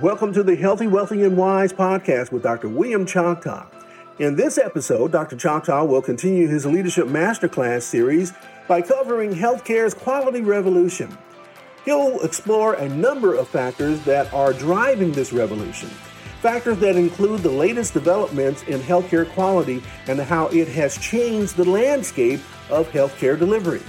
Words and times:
Welcome 0.00 0.32
to 0.32 0.42
the 0.42 0.56
Healthy, 0.56 0.86
Wealthy, 0.86 1.22
and 1.22 1.36
Wise 1.36 1.70
podcast 1.70 2.32
with 2.32 2.42
Dr. 2.42 2.66
William 2.70 3.04
Choctaw. 3.04 3.66
In 4.18 4.36
this 4.36 4.56
episode, 4.56 5.12
Dr. 5.12 5.36
Choctaw 5.36 5.84
will 5.84 6.00
continue 6.00 6.48
his 6.48 6.64
Leadership 6.64 7.08
Masterclass 7.08 7.82
series 7.82 8.32
by 8.66 8.80
covering 8.80 9.34
healthcare's 9.34 9.92
quality 9.92 10.40
revolution. 10.40 11.16
He'll 11.84 12.18
explore 12.22 12.72
a 12.74 12.88
number 12.88 13.34
of 13.34 13.48
factors 13.48 14.00
that 14.04 14.32
are 14.32 14.54
driving 14.54 15.12
this 15.12 15.30
revolution. 15.30 15.90
Factors 16.40 16.78
that 16.78 16.96
include 16.96 17.40
the 17.40 17.50
latest 17.50 17.92
developments 17.92 18.62
in 18.62 18.80
healthcare 18.80 19.28
quality 19.28 19.82
and 20.08 20.18
how 20.18 20.46
it 20.46 20.68
has 20.68 20.96
changed 20.96 21.54
the 21.54 21.68
landscape 21.68 22.40
of 22.70 22.88
healthcare 22.88 23.38
delivery. 23.38 23.82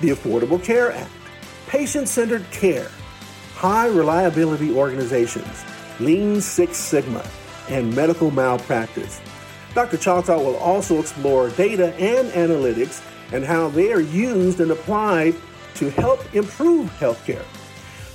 The 0.00 0.10
Affordable 0.10 0.62
Care 0.62 0.90
Act, 0.90 1.12
patient 1.68 2.08
centered 2.08 2.50
care, 2.50 2.90
high 3.56 3.86
reliability 3.86 4.70
organizations, 4.70 5.64
Lean 5.98 6.42
Six 6.42 6.76
Sigma, 6.76 7.24
and 7.70 7.94
medical 7.96 8.30
malpractice. 8.30 9.18
Dr. 9.74 9.96
Choctaw 9.96 10.38
will 10.38 10.56
also 10.56 11.00
explore 11.00 11.48
data 11.50 11.94
and 11.94 12.28
analytics 12.32 13.02
and 13.32 13.44
how 13.44 13.68
they 13.68 13.92
are 13.92 14.00
used 14.00 14.60
and 14.60 14.70
applied 14.70 15.34
to 15.74 15.90
help 15.90 16.34
improve 16.34 16.90
healthcare. 17.00 17.44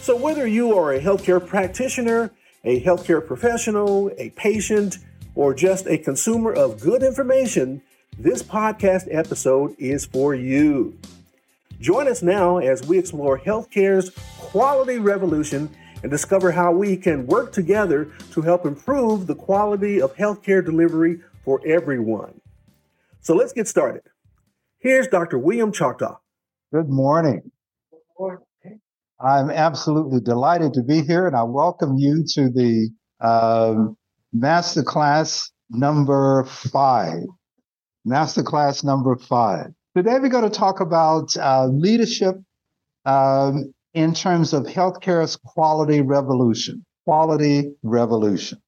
So, 0.02 0.16
whether 0.16 0.46
you 0.46 0.78
are 0.78 0.94
a 0.94 1.02
healthcare 1.02 1.46
practitioner, 1.46 2.32
a 2.64 2.84
healthcare 2.84 3.26
professional, 3.26 4.12
a 4.18 4.30
patient, 4.32 5.00
or 5.34 5.54
just 5.54 5.88
a 5.88 5.98
consumer 5.98 6.54
of 6.54 6.80
good 6.80 7.02
information, 7.02 7.82
this 8.18 8.44
podcast 8.44 9.08
episode 9.10 9.76
is 9.80 10.06
for 10.06 10.36
you. 10.36 10.98
Join 11.80 12.08
us 12.08 12.22
now 12.22 12.58
as 12.58 12.86
we 12.86 13.00
explore 13.00 13.40
healthcare's 13.40 14.12
quality 14.52 15.00
revolution 15.00 15.70
and 16.04 16.12
discover 16.12 16.52
how 16.52 16.74
we 16.74 16.98
can 16.98 17.26
work 17.26 17.54
together 17.54 18.12
to 18.32 18.42
help 18.42 18.66
improve 18.66 19.26
the 19.26 19.36
quality 19.36 20.02
of 20.02 20.14
healthcare 20.18 20.64
delivery 20.64 21.22
for 21.46 21.62
everyone. 21.66 22.42
So 23.22 23.34
let's 23.34 23.54
get 23.54 23.70
started. 23.70 24.02
Here's 24.80 25.08
Dr. 25.08 25.38
William 25.38 25.72
Choctaw. 25.72 26.18
Good 26.74 26.90
morning. 26.90 27.50
Good 27.92 28.00
morning. 28.20 28.46
I'm 29.22 29.50
absolutely 29.50 30.20
delighted 30.20 30.74
to 30.74 30.84
be 30.84 31.02
here, 31.02 31.28
and 31.28 31.36
I 31.36 31.44
welcome 31.44 31.98
you 31.98 32.26
to 32.34 32.50
the 32.50 32.90
um, 33.22 33.96
masterclass 34.36 35.50
number 35.70 36.44
five. 36.46 37.24
Masterclass 38.06 38.84
number 38.84 39.16
five. 39.16 39.68
Today, 39.96 40.18
we're 40.20 40.28
going 40.28 40.44
to 40.44 40.50
talk 40.50 40.82
about 40.82 41.38
uh, 41.38 41.68
leadership 41.68 42.36
um, 43.06 43.74
in 43.94 44.14
terms 44.14 44.54
of 44.54 44.64
healthcare's 44.64 45.36
quality 45.36 46.02
revolution. 46.02 46.86
Quality 47.06 47.74
revolution. 47.84 48.62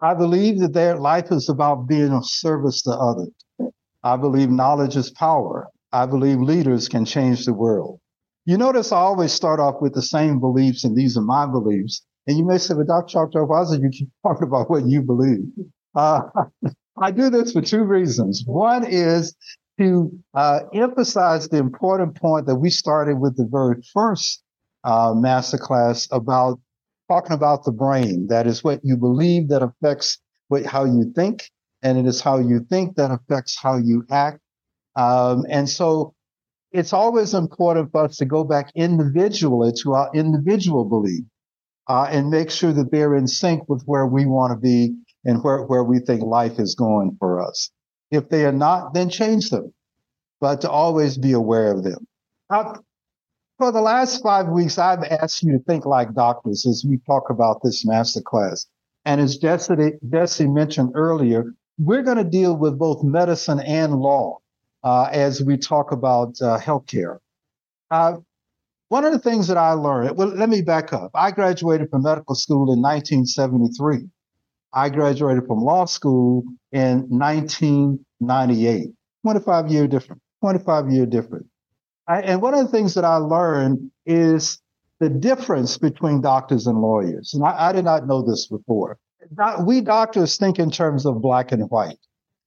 I 0.00 0.14
believe 0.14 0.60
that 0.60 0.74
their 0.74 0.96
life 0.96 1.32
is 1.32 1.48
about 1.48 1.88
being 1.88 2.12
of 2.12 2.24
service 2.24 2.82
to 2.82 2.90
others. 2.90 3.30
I 4.04 4.16
believe 4.16 4.50
knowledge 4.50 4.96
is 4.96 5.10
power. 5.10 5.68
I 5.92 6.06
believe 6.06 6.38
leaders 6.38 6.88
can 6.88 7.04
change 7.04 7.44
the 7.44 7.54
world. 7.54 7.98
You 8.44 8.56
notice 8.56 8.92
I 8.92 8.98
always 8.98 9.32
start 9.32 9.58
off 9.58 9.76
with 9.80 9.94
the 9.94 10.02
same 10.02 10.38
beliefs, 10.38 10.84
and 10.84 10.96
these 10.96 11.16
are 11.16 11.22
my 11.22 11.46
beliefs. 11.46 12.04
And 12.26 12.38
you 12.38 12.46
may 12.46 12.58
say, 12.58 12.74
well, 12.74 12.84
Dr. 12.84 13.08
Choctaw, 13.08 13.44
why 13.46 13.62
is 13.62 13.72
it 13.72 13.82
you 13.82 13.90
keep 13.90 14.08
talking 14.22 14.46
about 14.46 14.70
what 14.70 14.86
you 14.86 15.02
believe? 15.02 15.40
Uh, 15.94 16.20
I 17.00 17.10
do 17.10 17.30
this 17.30 17.52
for 17.52 17.60
two 17.62 17.84
reasons. 17.84 18.44
One 18.46 18.84
is 18.84 19.34
to 19.78 20.10
uh, 20.34 20.60
emphasize 20.74 21.48
the 21.48 21.58
important 21.58 22.16
point 22.16 22.46
that 22.46 22.56
we 22.56 22.70
started 22.70 23.18
with 23.18 23.36
the 23.36 23.48
very 23.50 23.76
first 23.92 24.42
uh, 24.84 25.12
masterclass 25.12 26.08
about 26.10 26.58
talking 27.08 27.32
about 27.32 27.64
the 27.64 27.72
brain. 27.72 28.26
That 28.28 28.46
is 28.46 28.62
what 28.62 28.80
you 28.82 28.96
believe 28.96 29.48
that 29.48 29.62
affects 29.62 30.18
what, 30.48 30.64
how 30.66 30.84
you 30.84 31.12
think, 31.14 31.50
and 31.82 31.98
it 31.98 32.06
is 32.06 32.20
how 32.20 32.38
you 32.38 32.60
think 32.70 32.96
that 32.96 33.10
affects 33.10 33.58
how 33.60 33.76
you 33.76 34.04
act. 34.10 34.40
Um, 34.96 35.44
and 35.48 35.68
so 35.68 36.14
it's 36.72 36.92
always 36.92 37.34
important 37.34 37.92
for 37.92 38.04
us 38.04 38.16
to 38.16 38.26
go 38.26 38.44
back 38.44 38.70
individually 38.74 39.72
to 39.82 39.94
our 39.94 40.10
individual 40.14 40.84
belief 40.84 41.24
uh, 41.88 42.08
and 42.10 42.30
make 42.30 42.50
sure 42.50 42.72
that 42.72 42.90
they're 42.90 43.16
in 43.16 43.26
sync 43.26 43.68
with 43.68 43.82
where 43.86 44.06
we 44.06 44.26
want 44.26 44.52
to 44.52 44.58
be 44.58 44.94
and 45.24 45.42
where, 45.42 45.62
where 45.62 45.84
we 45.84 45.98
think 46.00 46.22
life 46.22 46.58
is 46.58 46.74
going 46.74 47.16
for 47.18 47.40
us. 47.40 47.70
If 48.10 48.28
they 48.28 48.44
are 48.44 48.52
not, 48.52 48.94
then 48.94 49.08
change 49.08 49.50
them, 49.50 49.72
but 50.40 50.62
to 50.62 50.70
always 50.70 51.16
be 51.16 51.32
aware 51.32 51.72
of 51.72 51.84
them. 51.84 52.06
For 53.58 53.72
the 53.72 53.80
last 53.80 54.22
five 54.22 54.48
weeks, 54.48 54.78
I've 54.78 55.02
asked 55.02 55.42
you 55.42 55.52
to 55.52 55.58
think 55.64 55.84
like 55.84 56.14
doctors 56.14 56.64
as 56.64 56.84
we 56.88 56.98
talk 57.06 57.28
about 57.28 57.60
this 57.62 57.84
master 57.84 58.20
class. 58.20 58.66
And 59.04 59.20
as 59.20 59.36
Jesse 59.36 60.46
mentioned 60.46 60.92
earlier, 60.94 61.44
we're 61.78 62.02
going 62.02 62.18
to 62.18 62.24
deal 62.24 62.56
with 62.56 62.78
both 62.78 63.02
medicine 63.02 63.60
and 63.60 63.96
law 63.96 64.38
uh, 64.84 65.08
as 65.12 65.42
we 65.42 65.56
talk 65.56 65.92
about 65.92 66.40
uh, 66.40 66.58
healthcare. 66.58 67.18
Uh, 67.90 68.18
one 68.90 69.04
of 69.04 69.12
the 69.12 69.18
things 69.18 69.48
that 69.48 69.56
I 69.56 69.72
learned, 69.72 70.16
well, 70.16 70.28
let 70.28 70.48
me 70.48 70.62
back 70.62 70.92
up. 70.92 71.10
I 71.14 71.30
graduated 71.30 71.90
from 71.90 72.02
medical 72.02 72.34
school 72.34 72.72
in 72.72 72.80
1973. 72.80 74.08
I 74.72 74.88
graduated 74.88 75.46
from 75.46 75.60
law 75.60 75.84
school 75.84 76.44
in 76.72 77.06
1998. 77.08 78.88
25 79.24 79.68
year 79.68 79.88
difference. 79.88 80.22
25 80.42 80.90
year 80.90 81.06
difference. 81.06 81.47
I, 82.08 82.22
and 82.22 82.40
one 82.40 82.54
of 82.54 82.64
the 82.64 82.72
things 82.72 82.94
that 82.94 83.04
I 83.04 83.16
learned 83.16 83.90
is 84.06 84.60
the 84.98 85.10
difference 85.10 85.76
between 85.76 86.22
doctors 86.22 86.66
and 86.66 86.80
lawyers. 86.80 87.34
And 87.34 87.44
I, 87.44 87.68
I 87.68 87.72
did 87.72 87.84
not 87.84 88.06
know 88.06 88.22
this 88.22 88.46
before. 88.46 88.98
we 89.64 89.82
doctors 89.82 90.36
think 90.38 90.58
in 90.58 90.70
terms 90.70 91.04
of 91.06 91.20
black 91.20 91.52
and 91.52 91.70
white. 91.70 91.98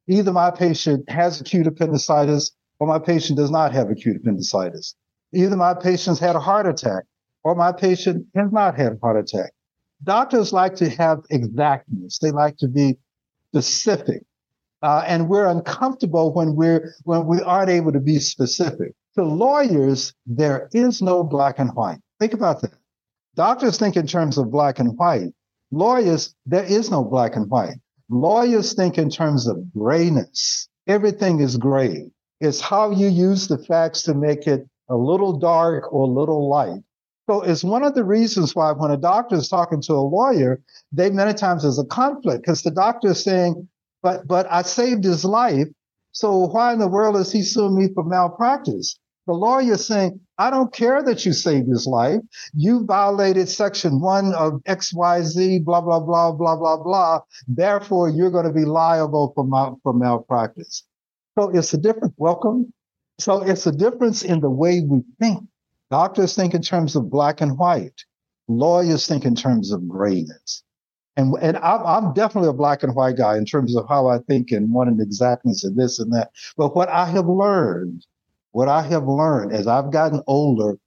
Either 0.08 0.34
my 0.34 0.50
patient 0.52 1.08
has 1.10 1.40
acute 1.40 1.68
appendicitis 1.68 2.52
or 2.80 2.88
my 2.88 2.98
patient 3.00 3.38
does 3.38 3.52
not 3.52 3.72
have 3.72 3.90
acute 3.90 4.18
appendicitis. 4.18 4.96
Either 5.34 5.56
my 5.56 5.76
patient's 5.76 6.20
had 6.20 6.36
a 6.36 6.40
heart 6.40 6.68
attack 6.68 7.04
or 7.44 7.56
my 7.56 7.72
patient 7.72 8.26
has 8.36 8.52
not 8.52 8.76
had 8.76 8.94
a 8.94 8.98
heart 9.02 9.18
attack. 9.18 9.52
Doctors 10.04 10.52
like 10.52 10.76
to 10.76 10.90
have 10.90 11.20
exactness. 11.30 12.18
They 12.18 12.32
like 12.32 12.58
to 12.58 12.68
be 12.68 12.98
specific. 13.50 14.24
Uh, 14.82 15.04
and 15.06 15.30
we're 15.30 15.46
uncomfortable 15.46 16.34
when 16.34 16.56
we're 16.56 16.96
when 17.04 17.28
we 17.28 17.40
aren't 17.42 17.70
able 17.70 17.92
to 17.92 18.00
be 18.00 18.18
specific. 18.18 18.96
To 19.16 19.24
lawyers, 19.24 20.14
there 20.26 20.70
is 20.74 21.02
no 21.02 21.24
black 21.24 21.60
and 21.60 21.72
white. 21.72 22.00
Think 22.20 22.34
about 22.34 22.62
that. 22.62 22.74
Doctors 23.36 23.78
think 23.78 23.98
in 23.98 24.08
terms 24.08 24.38
of 24.38 24.52
black 24.52 24.80
and 24.80 24.98
white. 24.98 25.34
Lawyers, 25.72 26.34
there 26.46 26.64
is 26.64 26.90
no 26.90 27.04
black 27.04 27.36
and 27.36 27.50
white. 27.50 27.78
Lawyers 28.10 28.74
think 28.74 28.98
in 28.98 29.10
terms 29.10 29.48
of 29.48 29.58
grayness. 29.74 30.70
Everything 30.88 31.40
is 31.40 31.58
gray. 31.58 32.10
It's 32.40 32.62
how 32.62 32.92
you 32.92 33.08
use 33.08 33.48
the 33.48 33.58
facts 33.58 34.04
to 34.04 34.14
make 34.14 34.48
it 34.48 34.68
a 34.90 34.96
little 34.96 35.38
dark 35.38 35.92
or 35.94 36.04
a 36.04 36.12
little 36.12 36.50
light. 36.50 36.82
So 37.30 37.42
it's 37.42 37.64
one 37.64 37.84
of 37.84 37.96
the 37.96 38.04
reasons 38.04 38.56
why 38.56 38.72
when 38.72 38.92
a 38.92 38.98
doctor 38.98 39.36
is 39.36 39.48
talking 39.48 39.82
to 39.84 39.94
a 39.94 40.02
lawyer, 40.02 40.62
they 40.92 41.10
many 41.10 41.34
times 41.34 41.64
there's 41.64 41.80
a 41.80 41.86
conflict 41.86 42.44
because 42.44 42.64
the 42.64 42.72
doctor 42.72 43.12
is 43.12 43.24
saying, 43.24 43.70
but 44.02 44.28
but 44.28 44.52
I 44.52 44.64
saved 44.64 45.04
his 45.04 45.24
life. 45.24 45.68
So 46.12 46.48
why 46.48 46.74
in 46.74 46.80
the 46.80 46.88
world 46.88 47.16
is 47.18 47.32
he 47.32 47.44
suing 47.44 47.78
me 47.78 47.88
for 47.94 48.04
malpractice? 48.04 48.98
The 49.28 49.34
lawyer 49.34 49.74
is 49.74 49.86
saying, 49.86 50.20
I 50.38 50.50
don't 50.50 50.74
care 50.74 51.04
that 51.04 51.26
you 51.26 51.34
saved 51.34 51.70
his 51.70 51.88
life. 51.88 52.20
You 52.54 52.86
violated 52.86 53.48
section 53.50 54.02
one 54.02 54.34
of 54.34 54.54
XYZ, 54.68 55.64
blah, 55.64 55.82
blah, 55.82 56.00
blah, 56.00 56.32
blah, 56.32 56.56
blah, 56.56 56.78
blah. 56.78 57.20
Therefore, 57.48 58.10
you're 58.10 58.32
going 58.32 58.48
to 58.48 58.54
be 58.54 58.66
liable 58.66 59.32
for, 59.36 59.46
mal- 59.46 59.80
for 59.84 59.94
malpractice. 59.94 60.84
So 61.38 61.50
it's 61.50 61.74
a 61.74 61.78
different 61.78 62.16
welcome. 62.18 62.74
So 63.20 63.44
it's 63.44 63.68
a 63.68 63.72
difference 63.72 64.24
in 64.24 64.42
the 64.42 64.50
way 64.50 64.82
we 64.82 65.04
think 65.20 65.44
Doctors 65.92 66.36
think 66.36 66.54
in 66.54 66.62
terms 66.62 66.96
of 66.96 67.10
black 67.12 67.42
and 67.42 67.58
white. 67.58 68.06
Lawyers 68.48 69.06
think 69.06 69.26
in 69.26 69.36
terms 69.36 69.72
of 69.74 69.88
grayness. 69.88 70.64
And, 71.18 71.36
and 71.42 71.58
I'm, 71.58 71.86
I'm 71.86 72.14
definitely 72.14 72.50
a 72.50 72.54
black 72.54 72.82
and 72.82 72.96
white 72.96 73.18
guy 73.18 73.38
in 73.38 73.44
terms 73.44 73.76
of 73.76 73.86
how 73.90 74.08
I 74.08 74.20
think 74.20 74.52
and 74.52 74.72
wanting 74.74 75.02
exactness 75.02 75.66
and 75.66 75.78
this 75.78 76.00
and 76.00 76.12
that. 76.14 76.32
But 76.56 76.76
what 76.78 76.88
I 76.88 77.06
have 77.08 77.28
learned, 77.28 78.06
what 78.52 78.68
I 78.68 78.82
have 78.84 79.08
learned 79.08 79.54
as 79.54 79.68
I've 79.68 79.92
gotten 79.92 80.22
older 80.28 80.78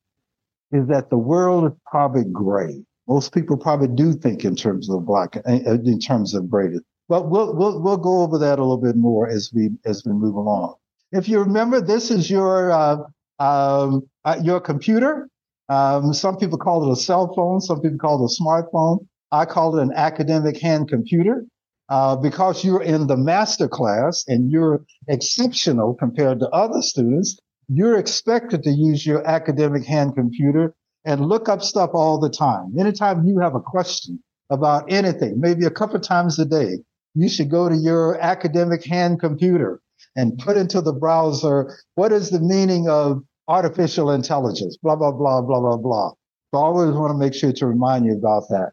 is 0.73 0.87
that 0.89 1.11
the 1.11 1.19
world 1.19 1.73
is 1.73 1.79
probably 1.87 2.25
gray. 2.25 2.85
Most 3.07 3.33
people 3.35 3.57
probably 3.57 3.89
do 3.89 4.13
think 4.13 4.45
in 4.45 4.57
terms 4.57 4.89
of 4.91 5.05
black, 5.05 5.37
uh, 5.37 5.53
in 5.53 6.01
terms 6.01 6.35
of 6.35 6.49
grayness. 6.49 6.81
But 7.09 7.29
we'll, 7.29 7.55
we'll, 7.55 7.81
we'll 7.81 7.99
go 7.99 8.23
over 8.23 8.39
that 8.39 8.59
a 8.59 8.63
little 8.63 8.79
bit 8.79 8.97
more 8.97 9.29
as 9.29 9.51
we, 9.55 9.71
as 9.85 10.05
we 10.05 10.13
move 10.13 10.35
along. 10.35 10.77
If 11.13 11.29
you 11.29 11.41
remember, 11.41 11.81
this 11.81 12.11
is 12.11 12.31
your, 12.31 12.71
uh, 12.73 12.97
um, 13.39 14.09
uh, 14.25 14.39
your 14.43 14.61
computer. 14.61 15.29
Um, 15.69 16.15
some 16.15 16.37
people 16.37 16.59
call 16.59 16.89
it 16.89 16.93
a 16.93 16.97
cell 16.97 17.33
phone. 17.35 17.61
Some 17.61 17.81
people 17.81 17.99
call 17.99 18.25
it 18.25 18.31
a 18.31 18.43
smartphone. 18.43 19.07
I 19.31 19.45
call 19.45 19.79
it 19.79 19.83
an 19.83 19.93
academic 19.95 20.61
hand 20.61 20.89
computer 20.89 21.45
uh, 21.89 22.17
because 22.17 22.65
you're 22.65 22.83
in 22.83 23.07
the 23.07 23.17
master 23.17 23.69
class 23.69 24.25
and 24.27 24.51
you're 24.51 24.85
exceptional 25.09 25.95
compared 25.95 26.41
to 26.41 26.49
other 26.51 26.81
students. 26.83 27.39
You're 27.69 27.99
expected 27.99 28.63
to 28.65 28.71
use 28.71 29.07
your 29.07 29.27
academic 29.27 29.85
hand 29.85 30.15
computer 30.15 30.75
and 31.05 31.27
look 31.27 31.49
up 31.49 31.63
stuff 31.63 31.91
all 31.95 32.19
the 32.19 32.31
time. 32.31 32.75
Anytime 32.79 33.27
you 33.27 33.39
have 33.41 33.55
a 33.55 33.61
question 33.61 34.23
about 34.51 34.93
anything, 34.93 35.41
maybe 35.41 35.65
a 35.65 35.71
couple 35.71 35.99
times 36.01 36.39
a 36.39 36.45
day, 36.45 36.79
you 37.15 37.29
should 37.29 37.51
go 37.51 37.69
to 37.69 37.77
your 37.77 38.19
academic 38.21 38.85
hand 38.85 39.21
computer 39.21 39.81
and 40.17 40.39
put 40.39 40.57
into 40.57 40.81
the 40.81 40.93
browser 40.93 41.77
what 41.95 42.13
is 42.13 42.31
the 42.31 42.41
meaning 42.41 42.89
of 42.89 43.23
artificial 43.49 44.11
intelligence, 44.11 44.77
blah, 44.83 44.97
blah, 44.97 45.13
blah, 45.13 45.43
blah, 45.43 45.61
blah, 45.61 45.77
blah. 45.77 46.11
So 46.53 46.61
I 46.61 46.65
always 46.65 46.95
want 46.95 47.11
to 47.13 47.19
make 47.19 47.35
sure 47.35 47.53
to 47.53 47.67
remind 47.67 48.05
you 48.07 48.17
about 48.17 48.45
that. 48.51 48.73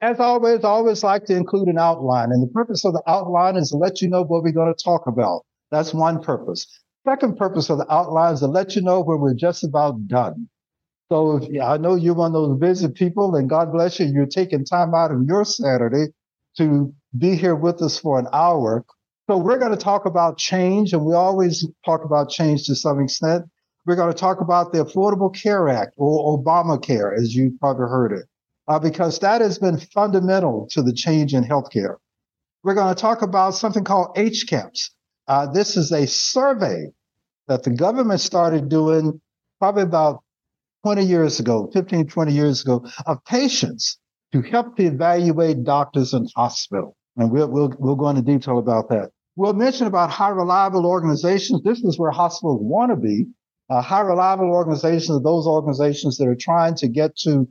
As 0.00 0.20
always, 0.20 0.62
I 0.62 0.68
always 0.68 1.02
like 1.02 1.24
to 1.26 1.36
include 1.36 1.68
an 1.68 1.78
outline. 1.78 2.30
And 2.30 2.42
the 2.42 2.52
purpose 2.52 2.84
of 2.84 2.92
the 2.92 3.02
outline 3.06 3.56
is 3.56 3.70
to 3.70 3.78
let 3.78 4.02
you 4.02 4.08
know 4.08 4.22
what 4.22 4.42
we're 4.42 4.52
going 4.52 4.72
to 4.72 4.84
talk 4.84 5.06
about. 5.06 5.42
That's 5.70 5.94
one 5.94 6.22
purpose. 6.22 6.66
Second 7.06 7.36
purpose 7.36 7.70
of 7.70 7.78
the 7.78 7.92
outline 7.92 8.34
is 8.34 8.40
to 8.40 8.48
let 8.48 8.74
you 8.74 8.82
know 8.82 9.00
when 9.00 9.20
we're 9.20 9.34
just 9.34 9.62
about 9.62 10.08
done. 10.08 10.48
So 11.08 11.36
if, 11.36 11.62
I 11.62 11.76
know 11.76 11.94
you're 11.94 12.14
one 12.14 12.34
of 12.34 12.42
those 12.42 12.58
busy 12.58 12.88
people, 12.88 13.36
and 13.36 13.48
God 13.48 13.70
bless 13.70 14.00
you, 14.00 14.06
you're 14.06 14.26
taking 14.26 14.64
time 14.64 14.92
out 14.92 15.12
of 15.12 15.22
your 15.24 15.44
Saturday 15.44 16.06
to 16.56 16.92
be 17.16 17.36
here 17.36 17.54
with 17.54 17.80
us 17.80 17.96
for 17.96 18.18
an 18.18 18.26
hour. 18.32 18.84
So 19.30 19.36
we're 19.36 19.58
going 19.58 19.70
to 19.70 19.76
talk 19.76 20.04
about 20.04 20.36
change, 20.36 20.92
and 20.92 21.04
we 21.04 21.14
always 21.14 21.64
talk 21.84 22.04
about 22.04 22.28
change 22.28 22.66
to 22.66 22.74
some 22.74 23.00
extent. 23.00 23.44
We're 23.84 23.94
going 23.94 24.12
to 24.12 24.18
talk 24.18 24.40
about 24.40 24.72
the 24.72 24.84
Affordable 24.84 25.32
Care 25.32 25.68
Act 25.68 25.94
or 25.96 26.36
Obamacare, 26.36 27.16
as 27.16 27.32
you 27.32 27.56
probably 27.60 27.86
heard 27.86 28.12
it, 28.14 28.26
uh, 28.66 28.80
because 28.80 29.20
that 29.20 29.42
has 29.42 29.58
been 29.60 29.78
fundamental 29.78 30.66
to 30.72 30.82
the 30.82 30.92
change 30.92 31.34
in 31.34 31.44
healthcare. 31.44 31.98
We're 32.64 32.74
going 32.74 32.92
to 32.92 33.00
talk 33.00 33.22
about 33.22 33.54
something 33.54 33.84
called 33.84 34.16
HCAHPS. 34.16 34.90
Uh, 35.28 35.46
this 35.46 35.76
is 35.76 35.92
a 35.92 36.06
survey 36.06 36.86
that 37.48 37.62
the 37.62 37.70
government 37.70 38.20
started 38.20 38.68
doing 38.68 39.20
probably 39.58 39.82
about 39.82 40.22
20 40.84 41.04
years 41.04 41.40
ago, 41.40 41.68
15, 41.72 42.06
20 42.06 42.32
years 42.32 42.62
ago, 42.62 42.86
of 43.06 43.24
patients 43.24 43.98
to 44.32 44.42
help 44.42 44.76
to 44.76 44.84
evaluate 44.84 45.64
doctors 45.64 46.14
and 46.14 46.28
hospitals. 46.36 46.94
And 47.16 47.30
we'll, 47.30 47.48
we'll, 47.48 47.72
we'll 47.78 47.96
go 47.96 48.08
into 48.08 48.22
detail 48.22 48.58
about 48.58 48.88
that. 48.90 49.10
We'll 49.36 49.54
mention 49.54 49.86
about 49.86 50.10
high 50.10 50.30
reliable 50.30 50.86
organizations. 50.86 51.62
This 51.62 51.80
is 51.80 51.98
where 51.98 52.10
hospitals 52.10 52.60
want 52.62 52.90
to 52.90 52.96
be. 52.96 53.26
Uh, 53.68 53.82
high 53.82 54.00
reliable 54.00 54.50
organizations 54.50 55.10
are 55.10 55.22
those 55.22 55.46
organizations 55.46 56.16
that 56.18 56.28
are 56.28 56.36
trying 56.36 56.74
to 56.76 56.88
get 56.88 57.16
to 57.16 57.48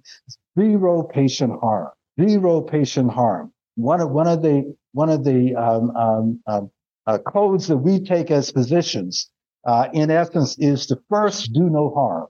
zero 0.58 1.04
patient 1.04 1.60
harm. 1.62 1.90
Zero 2.20 2.62
patient 2.62 3.12
harm. 3.12 3.52
One 3.76 4.00
of 4.00 4.12
one 4.12 4.28
of 4.28 4.42
the 4.42 4.74
one 4.94 5.10
of 5.10 5.26
the 5.26 5.54
um, 5.56 5.92
um, 5.92 6.40
um, 6.48 6.72
uh, 7.08 7.18
codes 7.20 7.68
that 7.68 7.78
we 7.78 8.00
take 8.00 8.32
as 8.32 8.52
physicians, 8.52 9.30
uh, 9.66 9.88
in 9.94 10.12
essence, 10.12 10.58
is 10.60 10.88
to 10.88 11.00
first 11.10 11.54
do 11.54 11.70
no 11.70 11.94
harm. 11.94 12.28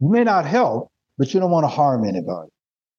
You 0.00 0.08
may 0.08 0.24
not 0.24 0.46
help, 0.46 0.90
but 1.18 1.32
you 1.32 1.40
don't 1.40 1.50
want 1.50 1.64
to 1.64 1.68
harm 1.68 2.04
anybody. 2.04 2.50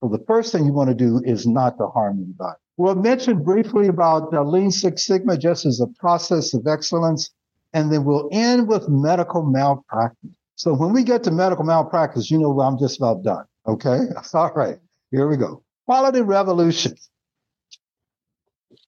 So 0.02 0.10
the 0.10 0.24
first 0.28 0.52
thing 0.52 0.66
you 0.66 0.74
want 0.74 0.90
to 0.90 0.96
do 0.96 1.22
is 1.24 1.48
not 1.48 1.78
to 1.78 1.88
harm 1.88 2.20
anybody. 2.24 2.58
We'll 2.78 2.96
mention 2.96 3.44
briefly 3.44 3.88
about 3.88 4.34
uh, 4.34 4.44
Lean 4.44 4.72
Six 4.72 5.06
Sigma 5.06 5.38
just 5.38 5.66
as 5.66 5.80
a 5.80 5.88
process 6.00 6.54
of 6.54 6.66
excellence, 6.68 7.30
and 7.74 7.92
then 7.92 8.04
we'll 8.04 8.30
end 8.32 8.68
with 8.68 8.90
medical 8.90 9.44
malpractice. 9.44 10.32
So 10.56 10.74
when 10.74 10.94
we 10.94 11.04
get 11.04 11.24
to 11.24 11.32
medical 11.32 11.64
malpractice, 11.64 12.32
you 12.32 12.40
know 12.40 12.60
I'm 12.60 12.78
just 12.78 12.98
about 12.98 13.24
done. 13.24 13.46
Okay. 13.68 14.00
All 14.34 14.52
right. 14.54 14.78
Here 15.12 15.28
we 15.28 15.38
go. 15.38 15.64
Quality 15.86 16.22
revolution. 16.22 16.96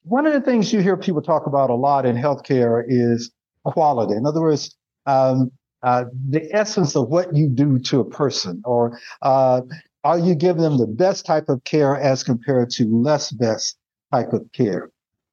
One 0.07 0.27
of 0.27 0.33
the 0.33 0.41
things 0.41 0.71
you 0.71 0.81
hear 0.81 0.97
people 0.97 1.23
talk 1.23 1.47
about 1.47 1.71
a 1.71 1.75
lot 1.75 2.05
in 2.05 2.15
healthcare 2.15 2.83
is 2.87 3.31
quality. 3.63 4.13
In 4.13 4.27
other 4.27 4.39
words, 4.39 4.75
um, 5.07 5.51
uh, 5.81 6.05
the 6.29 6.47
essence 6.53 6.95
of 6.95 7.09
what 7.09 7.35
you 7.35 7.49
do 7.49 7.79
to 7.79 8.01
a 8.01 8.05
person, 8.05 8.61
or 8.65 8.99
uh, 9.23 9.61
are 10.03 10.19
you 10.19 10.35
giving 10.35 10.61
them 10.61 10.77
the 10.77 10.85
best 10.85 11.25
type 11.25 11.49
of 11.49 11.63
care 11.63 11.97
as 11.97 12.23
compared 12.23 12.69
to 12.71 12.85
less 12.85 13.31
best 13.31 13.77
type 14.13 14.31
of 14.31 14.45
care? 14.53 14.91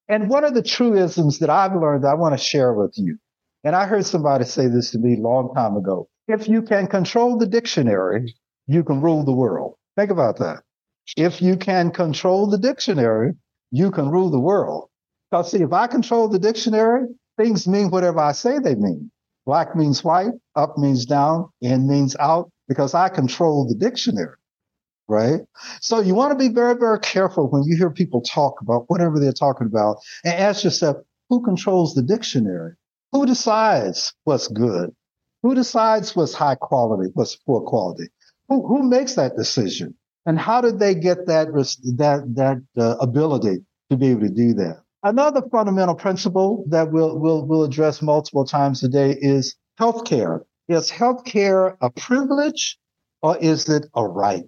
And 0.08 0.30
one 0.30 0.42
of 0.42 0.54
the 0.54 0.62
truisms 0.62 1.38
that 1.40 1.50
I've 1.50 1.76
learned 1.76 2.04
that 2.04 2.08
I 2.08 2.14
want 2.14 2.32
to 2.32 2.42
share 2.42 2.72
with 2.72 2.94
you, 2.96 3.19
and 3.64 3.76
I 3.76 3.86
heard 3.86 4.06
somebody 4.06 4.44
say 4.44 4.69
this 4.69 4.90
to 4.92 4.98
me 4.98 5.19
a 5.19 5.22
long 5.22 5.52
time 5.54 5.76
ago. 5.76 6.08
If 6.28 6.48
you 6.48 6.62
can 6.62 6.86
control 6.86 7.36
the 7.36 7.46
dictionary, 7.46 8.34
you 8.66 8.84
can 8.84 9.02
rule 9.02 9.22
the 9.22 9.32
world. 9.32 9.74
Think 9.96 10.10
about 10.10 10.38
that. 10.38 10.62
If 11.14 11.42
you 11.42 11.58
can 11.58 11.90
control 11.90 12.48
the 12.48 12.58
dictionary, 12.58 13.34
you 13.72 13.90
can 13.90 14.08
rule 14.10 14.30
the 14.30 14.38
world. 14.38 14.88
Because 15.30 15.50
see, 15.50 15.62
if 15.62 15.72
I 15.72 15.86
control 15.88 16.28
the 16.28 16.38
dictionary, 16.38 17.06
things 17.36 17.66
mean 17.66 17.90
whatever 17.90 18.20
I 18.20 18.32
say 18.32 18.58
they 18.58 18.76
mean. 18.76 19.10
Black 19.46 19.74
means 19.74 20.04
white, 20.04 20.32
up 20.54 20.78
means 20.78 21.04
down, 21.06 21.48
in 21.60 21.88
means 21.88 22.14
out, 22.20 22.52
because 22.69 22.94
I 22.94 23.08
control 23.08 23.66
the 23.66 23.74
dictionary, 23.74 24.36
right? 25.08 25.40
So 25.80 26.00
you 26.00 26.14
want 26.14 26.32
to 26.32 26.38
be 26.38 26.54
very, 26.54 26.74
very 26.76 27.00
careful 27.00 27.50
when 27.50 27.64
you 27.64 27.76
hear 27.76 27.90
people 27.90 28.20
talk 28.20 28.60
about 28.60 28.84
whatever 28.88 29.19
they're 29.19 29.32
talking 29.32 29.66
about 29.66 29.96
and 30.24 30.34
ask 30.34 30.62
yourself, 30.62 30.98
who 31.28 31.42
controls 31.42 31.94
the 31.94 32.02
dictionary? 32.02 32.74
Who 33.10 33.26
decides 33.26 34.12
what's 34.24 34.48
good? 34.48 34.94
Who 35.42 35.54
decides 35.54 36.14
what's 36.14 36.34
high 36.34 36.54
quality, 36.54 37.10
what's 37.14 37.34
poor 37.34 37.62
quality? 37.62 38.08
Who, 38.48 38.66
who 38.66 38.82
makes 38.88 39.14
that 39.14 39.36
decision? 39.36 39.94
And 40.26 40.38
how 40.38 40.60
did 40.60 40.78
they 40.78 40.94
get 40.94 41.26
that, 41.26 41.48
that, 41.48 42.34
that 42.34 42.62
uh, 42.78 42.96
ability 42.98 43.58
to 43.90 43.96
be 43.96 44.08
able 44.08 44.20
to 44.22 44.30
do 44.30 44.54
that? 44.54 44.82
Another 45.02 45.42
fundamental 45.50 45.96
principle 45.96 46.64
that 46.69 46.92
we'll, 46.92 47.19
we'll, 47.19 47.44
we'll 47.44 47.64
address 47.64 48.00
multiple 48.02 48.44
times 48.44 48.80
today 48.80 49.16
is 49.20 49.56
healthcare. 49.80 50.40
Is 50.69 50.90
healthcare 50.90 51.76
a 51.80 51.90
privilege 51.90 52.78
or 53.20 53.36
is 53.38 53.69
it 53.69 53.86
a 53.96 54.06
right? 54.06 54.44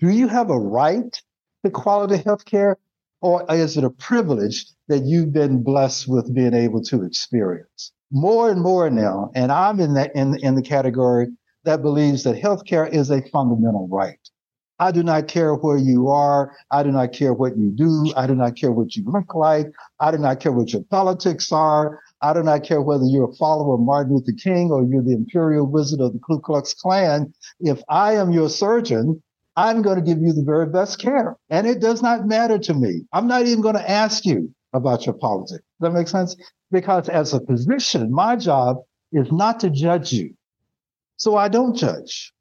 Do 0.00 0.08
you 0.08 0.28
have 0.28 0.50
a 0.50 0.58
right 0.58 1.22
to 1.64 1.70
quality 1.70 2.16
healthcare 2.16 2.76
or 3.20 3.44
is 3.54 3.76
it 3.76 3.84
a 3.84 3.90
privilege 3.90 4.66
that 4.88 5.04
you've 5.04 5.32
been 5.32 5.62
blessed 5.62 6.08
with 6.08 6.34
being 6.34 6.54
able 6.54 6.82
to 6.84 7.04
experience? 7.04 7.92
More 8.10 8.50
and 8.50 8.60
more 8.60 8.90
now, 8.90 9.30
and 9.34 9.52
I'm 9.52 9.78
in 9.78 9.94
the, 9.94 10.10
in, 10.18 10.38
in 10.42 10.54
the 10.54 10.62
category 10.62 11.28
that 11.64 11.82
believes 11.82 12.24
that 12.24 12.36
healthcare 12.36 12.90
is 12.90 13.10
a 13.10 13.22
fundamental 13.28 13.88
right. 13.90 14.18
I 14.78 14.90
do 14.90 15.02
not 15.02 15.28
care 15.28 15.54
where 15.54 15.76
you 15.76 16.08
are. 16.08 16.56
I 16.70 16.82
do 16.82 16.90
not 16.90 17.12
care 17.12 17.32
what 17.32 17.56
you 17.56 17.70
do. 17.70 18.12
I 18.16 18.26
do 18.26 18.34
not 18.34 18.56
care 18.56 18.72
what 18.72 18.96
you 18.96 19.04
look 19.06 19.34
like. 19.34 19.66
I 20.00 20.10
do 20.10 20.18
not 20.18 20.40
care 20.40 20.52
what 20.52 20.72
your 20.72 20.82
politics 20.84 21.52
are. 21.52 22.00
I 22.20 22.32
do 22.32 22.42
not 22.42 22.64
care 22.64 22.82
whether 22.82 23.04
you're 23.04 23.30
a 23.30 23.34
follower 23.34 23.74
of 23.74 23.80
Martin 23.80 24.14
Luther 24.14 24.32
King 24.32 24.70
or 24.70 24.82
you're 24.84 25.02
the 25.02 25.12
imperial 25.12 25.66
wizard 25.66 26.00
of 26.00 26.12
the 26.12 26.18
Ku 26.18 26.40
Klux 26.40 26.74
Klan. 26.74 27.32
If 27.60 27.82
I 27.88 28.14
am 28.14 28.32
your 28.32 28.48
surgeon, 28.48 29.22
I'm 29.56 29.82
going 29.82 29.96
to 29.96 30.02
give 30.02 30.22
you 30.22 30.32
the 30.32 30.42
very 30.44 30.66
best 30.66 30.98
care. 30.98 31.36
And 31.50 31.66
it 31.66 31.80
does 31.80 32.02
not 32.02 32.26
matter 32.26 32.58
to 32.58 32.74
me. 32.74 33.02
I'm 33.12 33.26
not 33.26 33.46
even 33.46 33.60
going 33.60 33.74
to 33.74 33.90
ask 33.90 34.24
you 34.24 34.52
about 34.72 35.04
your 35.04 35.14
politics. 35.14 35.62
Does 35.80 35.92
that 35.92 35.92
make 35.92 36.08
sense? 36.08 36.36
Because 36.70 37.08
as 37.08 37.34
a 37.34 37.40
physician, 37.40 38.10
my 38.10 38.36
job 38.36 38.78
is 39.12 39.30
not 39.30 39.60
to 39.60 39.70
judge 39.70 40.12
you. 40.12 40.34
So 41.16 41.36
I 41.36 41.48
don't 41.48 41.76
judge. 41.76 42.32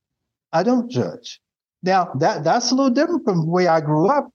I 0.54 0.64
don't 0.64 0.90
judge. 0.90 1.42
Now 1.84 2.12
that 2.20 2.44
that's 2.44 2.72
a 2.72 2.76
little 2.76 2.92
different 2.92 3.26
from 3.26 3.42
the 3.42 3.48
way 3.48 3.68
I 3.68 3.82
grew 3.82 4.08
up, 4.08 4.30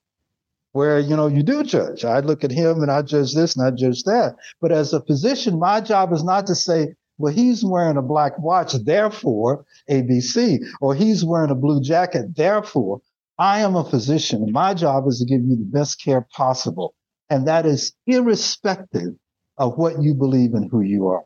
where 0.72 0.98
you 0.98 1.16
know 1.16 1.26
you 1.26 1.42
do 1.42 1.62
judge. 1.62 2.04
I 2.04 2.20
look 2.20 2.44
at 2.44 2.50
him 2.50 2.82
and 2.82 2.90
I 2.90 3.02
judge 3.02 3.34
this 3.34 3.56
and 3.56 3.66
I 3.66 3.70
judge 3.70 4.02
that. 4.04 4.36
But 4.60 4.72
as 4.72 4.92
a 4.92 5.02
physician, 5.02 5.58
my 5.58 5.80
job 5.80 6.12
is 6.12 6.24
not 6.24 6.46
to 6.48 6.54
say, 6.54 6.94
well, 7.18 7.32
he's 7.32 7.64
wearing 7.64 7.96
a 7.96 8.02
black 8.02 8.38
watch, 8.38 8.74
therefore 8.74 9.64
ABC, 9.90 10.58
or 10.80 10.94
he's 10.94 11.24
wearing 11.24 11.50
a 11.50 11.54
blue 11.54 11.80
jacket, 11.80 12.36
therefore 12.36 13.00
I 13.38 13.60
am 13.60 13.76
a 13.76 13.88
physician. 13.88 14.42
And 14.42 14.52
my 14.52 14.74
job 14.74 15.06
is 15.06 15.20
to 15.20 15.24
give 15.24 15.42
you 15.42 15.56
the 15.56 15.64
best 15.64 16.02
care 16.02 16.26
possible. 16.32 16.94
And 17.30 17.48
that 17.48 17.66
is 17.66 17.92
irrespective 18.06 19.14
of 19.58 19.76
what 19.76 20.02
you 20.02 20.14
believe 20.14 20.54
and 20.54 20.70
who 20.70 20.80
you 20.80 21.08
are. 21.08 21.24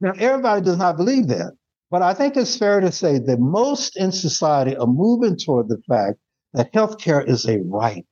Now, 0.00 0.12
everybody 0.18 0.64
does 0.64 0.78
not 0.78 0.96
believe 0.96 1.28
that. 1.28 1.52
But 1.94 2.02
I 2.02 2.12
think 2.12 2.36
it's 2.36 2.56
fair 2.56 2.80
to 2.80 2.90
say 2.90 3.20
that 3.20 3.38
most 3.38 3.96
in 3.96 4.10
society 4.10 4.76
are 4.76 4.84
moving 4.84 5.36
toward 5.36 5.68
the 5.68 5.80
fact 5.86 6.18
that 6.52 6.72
healthcare 6.72 7.24
is 7.24 7.46
a 7.46 7.60
right. 7.60 8.04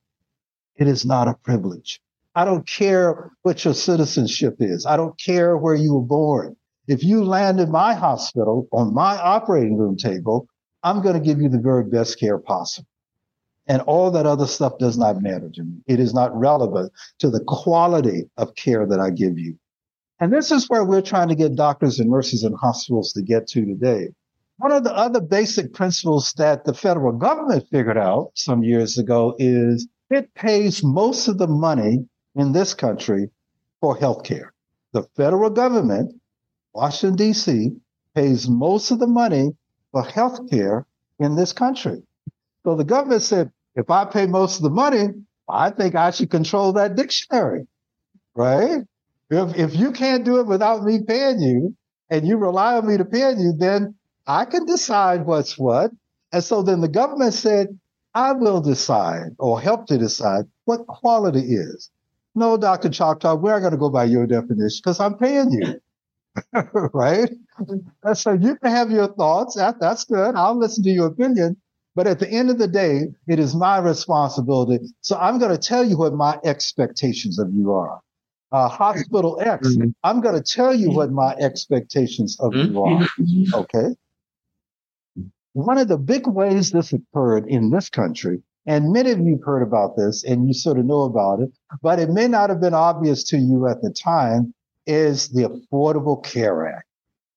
It 0.77 0.87
is 0.87 1.05
not 1.05 1.27
a 1.27 1.33
privilege. 1.43 1.99
I 2.33 2.45
don't 2.45 2.65
care 2.65 3.33
what 3.41 3.65
your 3.65 3.73
citizenship 3.73 4.55
is. 4.61 4.85
I 4.85 4.95
don't 4.95 5.19
care 5.19 5.57
where 5.57 5.75
you 5.75 5.95
were 5.95 6.07
born. 6.07 6.55
If 6.87 7.03
you 7.03 7.25
land 7.25 7.59
in 7.59 7.71
my 7.71 7.93
hospital 7.93 8.69
on 8.71 8.93
my 8.93 9.17
operating 9.17 9.77
room 9.77 9.97
table, 9.97 10.47
I'm 10.81 11.01
going 11.01 11.15
to 11.15 11.27
give 11.27 11.41
you 11.41 11.49
the 11.49 11.59
very 11.59 11.83
best 11.83 12.17
care 12.17 12.39
possible. 12.39 12.87
And 13.67 13.81
all 13.81 14.11
that 14.11 14.25
other 14.25 14.47
stuff 14.47 14.77
does 14.77 14.97
not 14.97 15.21
matter 15.21 15.49
to 15.55 15.61
me. 15.61 15.81
It 15.87 15.99
is 15.99 16.13
not 16.13 16.33
relevant 16.33 16.93
to 17.19 17.29
the 17.29 17.43
quality 17.45 18.29
of 18.37 18.55
care 18.55 18.87
that 18.87 19.01
I 19.01 19.09
give 19.09 19.37
you. 19.37 19.59
And 20.23 20.31
this 20.31 20.53
is 20.53 20.69
where 20.69 20.85
we're 20.85 21.01
trying 21.01 21.27
to 21.27 21.35
get 21.35 21.57
doctors 21.57 21.99
and 21.99 22.09
nurses 22.09 22.43
and 22.43 22.55
hospitals 22.55 23.11
to 23.11 23.21
get 23.21 23.45
to 23.47 23.65
today. 23.65 24.07
One 24.55 24.71
of 24.71 24.85
the 24.85 24.95
other 24.95 25.19
basic 25.19 25.73
principles 25.73 26.31
that 26.37 26.63
the 26.63 26.73
federal 26.73 27.11
government 27.11 27.67
figured 27.69 27.97
out 27.97 28.31
some 28.33 28.63
years 28.63 28.97
ago 28.97 29.35
is 29.37 29.85
it 30.09 30.33
pays 30.33 30.81
most 30.81 31.27
of 31.27 31.39
the 31.39 31.47
money 31.47 32.07
in 32.35 32.53
this 32.53 32.73
country 32.73 33.31
for 33.81 33.97
healthcare. 33.97 34.51
The 34.93 35.03
federal 35.17 35.49
government, 35.49 36.15
Washington, 36.73 37.17
D.C., 37.17 37.71
pays 38.15 38.47
most 38.47 38.91
of 38.91 38.99
the 38.99 39.07
money 39.07 39.49
for 39.91 40.05
healthcare 40.05 40.85
in 41.19 41.35
this 41.35 41.51
country. 41.51 42.01
So 42.63 42.77
the 42.77 42.85
government 42.85 43.23
said, 43.23 43.51
if 43.75 43.89
I 43.89 44.05
pay 44.05 44.27
most 44.27 44.55
of 44.55 44.63
the 44.63 44.69
money, 44.69 45.09
I 45.49 45.71
think 45.71 45.95
I 45.95 46.11
should 46.11 46.31
control 46.31 46.71
that 46.73 46.95
dictionary, 46.95 47.67
right? 48.35 48.83
If, 49.29 49.55
if 49.57 49.75
you 49.75 49.91
can't 49.91 50.25
do 50.25 50.39
it 50.39 50.47
without 50.47 50.83
me 50.83 51.01
paying 51.07 51.41
you 51.41 51.75
and 52.09 52.27
you 52.27 52.37
rely 52.37 52.75
on 52.75 52.87
me 52.87 52.97
to 52.97 53.05
pay 53.05 53.31
you, 53.31 53.53
then 53.57 53.95
I 54.27 54.45
can 54.45 54.65
decide 54.65 55.25
what's 55.25 55.57
what. 55.57 55.91
And 56.31 56.43
so 56.43 56.63
then 56.63 56.81
the 56.81 56.87
government 56.87 57.33
said, 57.33 57.79
I 58.15 58.33
will 58.33 58.61
decide 58.61 59.35
or 59.39 59.59
help 59.59 59.87
to 59.87 59.97
decide 59.97 60.45
what 60.65 60.87
quality 60.87 61.41
is. 61.41 61.89
No, 62.35 62.57
Dr. 62.57 62.89
Choctaw, 62.89 63.35
we're 63.35 63.59
going 63.59 63.71
to 63.71 63.77
go 63.77 63.89
by 63.89 64.05
your 64.05 64.27
definition 64.27 64.81
because 64.83 64.99
I'm 64.99 65.17
paying 65.17 65.51
you. 65.51 65.79
right? 66.93 67.29
And 68.03 68.17
so 68.17 68.33
you 68.33 68.55
can 68.57 68.71
have 68.71 68.91
your 68.91 69.13
thoughts. 69.13 69.55
That, 69.55 69.79
that's 69.79 70.05
good. 70.05 70.35
I'll 70.35 70.57
listen 70.57 70.83
to 70.83 70.89
your 70.89 71.07
opinion. 71.07 71.57
But 71.95 72.07
at 72.07 72.19
the 72.19 72.29
end 72.29 72.49
of 72.49 72.59
the 72.59 72.67
day, 72.67 73.03
it 73.27 73.39
is 73.39 73.55
my 73.55 73.79
responsibility. 73.79 74.79
So 75.01 75.17
I'm 75.17 75.39
going 75.39 75.51
to 75.51 75.59
tell 75.59 75.85
you 75.85 75.97
what 75.97 76.13
my 76.13 76.39
expectations 76.43 77.39
of 77.39 77.53
you 77.53 77.71
are. 77.73 78.01
Uh, 78.53 78.69
Hospital 78.69 79.39
X, 79.41 79.69
mm-hmm. 79.69 79.89
I'm 80.03 80.21
going 80.21 80.35
to 80.35 80.43
tell 80.43 80.75
you 80.75 80.91
what 80.91 81.11
my 81.11 81.33
expectations 81.39 82.37
of 82.39 82.53
you 82.53 82.83
are. 82.83 83.01
Mm-hmm. 83.19 83.55
Okay. 83.55 83.95
One 85.53 85.79
of 85.79 85.87
the 85.87 85.97
big 85.97 86.27
ways 86.27 86.69
this 86.69 86.93
occurred 86.93 87.47
in 87.47 87.71
this 87.71 87.89
country, 87.89 88.43
and 88.67 88.93
many 88.93 89.09
of 89.09 89.19
you 89.19 89.37
have 89.37 89.43
heard 89.43 89.63
about 89.63 89.97
this 89.97 90.23
and 90.23 90.47
you 90.47 90.53
sort 90.53 90.77
of 90.77 90.85
know 90.85 91.01
about 91.01 91.39
it, 91.39 91.49
but 91.81 91.99
it 91.99 92.11
may 92.11 92.27
not 92.27 92.51
have 92.51 92.61
been 92.61 92.75
obvious 92.75 93.23
to 93.29 93.37
you 93.37 93.67
at 93.67 93.81
the 93.81 93.89
time, 93.91 94.53
is 94.85 95.29
the 95.29 95.49
Affordable 95.49 96.23
Care 96.23 96.67
Act. 96.67 96.85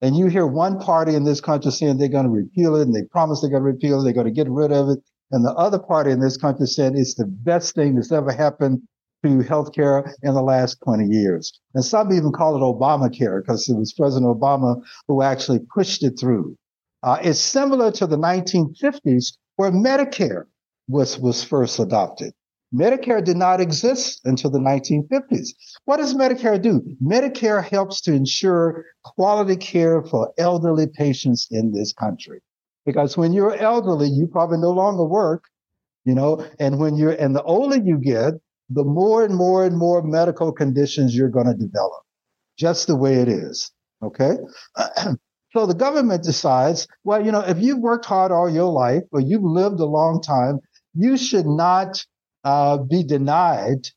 And 0.02 0.14
you 0.14 0.26
hear 0.26 0.46
one 0.46 0.78
party 0.78 1.14
in 1.14 1.24
this 1.24 1.40
country 1.40 1.72
saying 1.72 1.96
they're 1.96 2.08
going 2.08 2.26
to 2.26 2.30
repeal 2.30 2.76
it 2.76 2.82
and 2.82 2.94
they 2.94 3.04
promise 3.04 3.40
they're 3.40 3.48
going 3.48 3.62
to 3.62 3.72
repeal 3.72 4.00
it, 4.00 4.04
they're 4.04 4.12
going 4.12 4.26
to 4.26 4.32
get 4.32 4.50
rid 4.50 4.70
of 4.70 4.90
it. 4.90 4.98
And 5.30 5.42
the 5.42 5.54
other 5.54 5.78
party 5.78 6.10
in 6.10 6.20
this 6.20 6.36
country 6.36 6.66
said 6.66 6.94
it's 6.94 7.14
the 7.14 7.24
best 7.24 7.74
thing 7.74 7.94
that's 7.94 8.12
ever 8.12 8.32
happened 8.32 8.82
to 9.26 9.48
healthcare 9.48 10.12
in 10.22 10.34
the 10.34 10.42
last 10.42 10.78
20 10.84 11.06
years. 11.06 11.52
And 11.74 11.84
some 11.84 12.12
even 12.12 12.32
call 12.32 12.56
it 12.56 12.60
Obamacare 12.60 13.42
because 13.42 13.68
it 13.68 13.76
was 13.76 13.92
President 13.92 14.26
Obama 14.26 14.80
who 15.08 15.22
actually 15.22 15.60
pushed 15.74 16.02
it 16.02 16.18
through. 16.18 16.56
Uh, 17.02 17.18
it's 17.22 17.40
similar 17.40 17.90
to 17.92 18.06
the 18.06 18.18
1950s 18.18 19.36
where 19.56 19.70
Medicare 19.70 20.44
was, 20.88 21.18
was 21.18 21.44
first 21.44 21.78
adopted. 21.78 22.32
Medicare 22.74 23.24
did 23.24 23.36
not 23.36 23.60
exist 23.60 24.20
until 24.24 24.50
the 24.50 24.58
1950s. 24.58 25.50
What 25.84 25.98
does 25.98 26.14
Medicare 26.14 26.60
do? 26.60 26.82
Medicare 27.02 27.64
helps 27.64 28.00
to 28.02 28.12
ensure 28.12 28.84
quality 29.04 29.56
care 29.56 30.02
for 30.02 30.32
elderly 30.36 30.86
patients 30.86 31.46
in 31.50 31.72
this 31.72 31.92
country. 31.92 32.40
Because 32.84 33.16
when 33.16 33.32
you're 33.32 33.54
elderly, 33.54 34.08
you 34.08 34.26
probably 34.26 34.58
no 34.58 34.70
longer 34.70 35.04
work, 35.04 35.44
you 36.04 36.14
know, 36.14 36.44
and 36.58 36.78
when 36.78 36.96
you're, 36.96 37.12
and 37.12 37.34
the 37.34 37.42
older 37.42 37.76
you 37.76 37.98
get, 37.98 38.34
the 38.68 38.84
more 38.84 39.24
and 39.24 39.34
more 39.34 39.64
and 39.64 39.76
more 39.76 40.02
medical 40.02 40.52
conditions 40.52 41.16
you're 41.16 41.28
going 41.28 41.46
to 41.46 41.54
develop. 41.54 42.02
Just 42.58 42.86
the 42.86 42.96
way 42.96 43.16
it 43.16 43.28
is. 43.28 43.70
Okay. 44.02 44.36
so 45.52 45.66
the 45.66 45.74
government 45.74 46.22
decides, 46.22 46.88
well, 47.04 47.24
you 47.24 47.32
know, 47.32 47.40
if 47.40 47.58
you've 47.58 47.78
worked 47.78 48.06
hard 48.06 48.32
all 48.32 48.48
your 48.48 48.70
life 48.70 49.02
or 49.12 49.20
you've 49.20 49.42
lived 49.42 49.80
a 49.80 49.86
long 49.86 50.20
time, 50.20 50.60
you 50.94 51.16
should 51.16 51.46
not 51.46 52.04
uh, 52.44 52.78
be 52.78 53.04
denied 53.04 53.88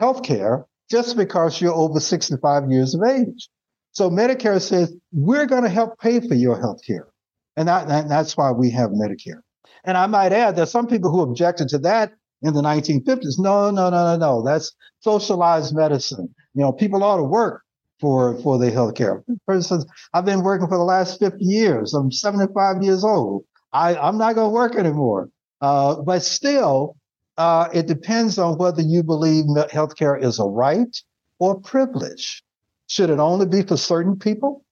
health 0.00 0.22
care 0.22 0.66
just 0.90 1.16
because 1.16 1.60
you're 1.60 1.74
over 1.74 2.00
65 2.00 2.70
years 2.70 2.94
of 2.94 3.02
age. 3.02 3.48
So 3.92 4.10
Medicare 4.10 4.60
says, 4.60 4.94
we're 5.12 5.46
going 5.46 5.64
to 5.64 5.68
help 5.68 5.98
pay 5.98 6.20
for 6.20 6.34
your 6.34 6.58
health 6.58 6.80
care. 6.86 7.08
And, 7.56 7.68
that, 7.68 7.88
and 7.88 8.10
that's 8.10 8.36
why 8.36 8.52
we 8.52 8.70
have 8.70 8.90
Medicare. 8.90 9.40
And 9.84 9.96
I 9.96 10.06
might 10.06 10.32
add, 10.32 10.54
there's 10.54 10.70
some 10.70 10.86
people 10.86 11.10
who 11.10 11.22
objected 11.22 11.68
to 11.70 11.78
that 11.78 12.12
in 12.42 12.54
the 12.54 12.62
1950s. 12.62 13.38
No, 13.38 13.70
no, 13.70 13.90
no, 13.90 14.04
no, 14.04 14.16
no. 14.16 14.42
That's 14.42 14.74
socialized 15.00 15.74
medicine. 15.74 16.34
You 16.54 16.62
know, 16.62 16.72
people 16.72 17.02
ought 17.02 17.16
to 17.16 17.22
work 17.22 17.62
for, 18.00 18.38
for 18.42 18.58
their 18.58 18.70
health 18.70 18.94
care. 18.94 19.22
For 19.44 19.54
instance, 19.54 19.84
I've 20.14 20.24
been 20.24 20.42
working 20.42 20.68
for 20.68 20.76
the 20.76 20.84
last 20.84 21.18
50 21.18 21.44
years. 21.44 21.94
I'm 21.94 22.12
75 22.12 22.82
years 22.82 23.04
old. 23.04 23.44
I, 23.72 23.96
I'm 23.96 24.18
not 24.18 24.34
going 24.34 24.46
to 24.46 24.54
work 24.54 24.76
anymore. 24.76 25.30
Uh, 25.60 25.96
but 26.02 26.22
still, 26.22 26.96
uh, 27.36 27.68
it 27.72 27.86
depends 27.86 28.38
on 28.38 28.58
whether 28.58 28.82
you 28.82 29.02
believe 29.02 29.44
healthcare 29.70 30.22
is 30.22 30.38
a 30.38 30.44
right 30.44 30.96
or 31.38 31.60
privilege. 31.60 32.42
Should 32.86 33.10
it 33.10 33.18
only 33.18 33.46
be 33.46 33.62
for 33.62 33.76
certain 33.76 34.18
people 34.18 34.64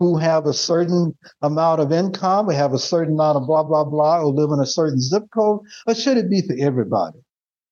who 0.00 0.18
have 0.18 0.46
a 0.46 0.52
certain 0.52 1.16
amount 1.42 1.80
of 1.80 1.92
income, 1.92 2.48
or 2.48 2.52
have 2.52 2.72
a 2.72 2.78
certain 2.78 3.14
amount 3.14 3.36
of 3.36 3.46
blah, 3.46 3.62
blah, 3.62 3.84
blah, 3.84 4.20
or 4.20 4.26
live 4.26 4.50
in 4.50 4.60
a 4.60 4.66
certain 4.66 5.00
zip 5.00 5.24
code? 5.32 5.60
Or 5.86 5.94
should 5.94 6.16
it 6.16 6.28
be 6.28 6.42
for 6.42 6.56
everybody? 6.60 7.18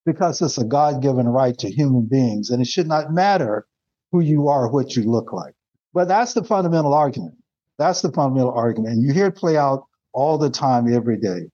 Because 0.07 0.41
it's 0.41 0.59
a 0.59 0.64
God 0.64 1.02
given 1.02 1.29
right 1.29 1.57
to 1.59 1.71
human 1.71 2.07
beings, 2.07 2.50
and 2.50 2.62
it 2.62 2.67
should 2.67 2.88
not 2.88 3.12
matter 3.12 3.67
who 4.12 4.21
you 4.21 4.49
are, 4.49 4.71
what 4.71 4.95
you 4.95 5.02
look 5.05 5.33
like. 5.33 5.55
But 5.95 6.09
that's 6.09 6.35
the 6.35 6.45
fundamental 6.45 6.95
argument. 6.95 7.35
That's 7.79 8.02
the 8.02 8.12
fundamental 8.12 8.52
argument. 8.52 8.95
And 8.95 9.02
you 9.02 9.12
hear 9.12 9.26
it 9.26 9.37
play 9.37 9.57
out 9.57 9.87
all 10.12 10.38
the 10.38 10.50
time, 10.50 10.93
every 10.93 11.19
day. 11.19 11.49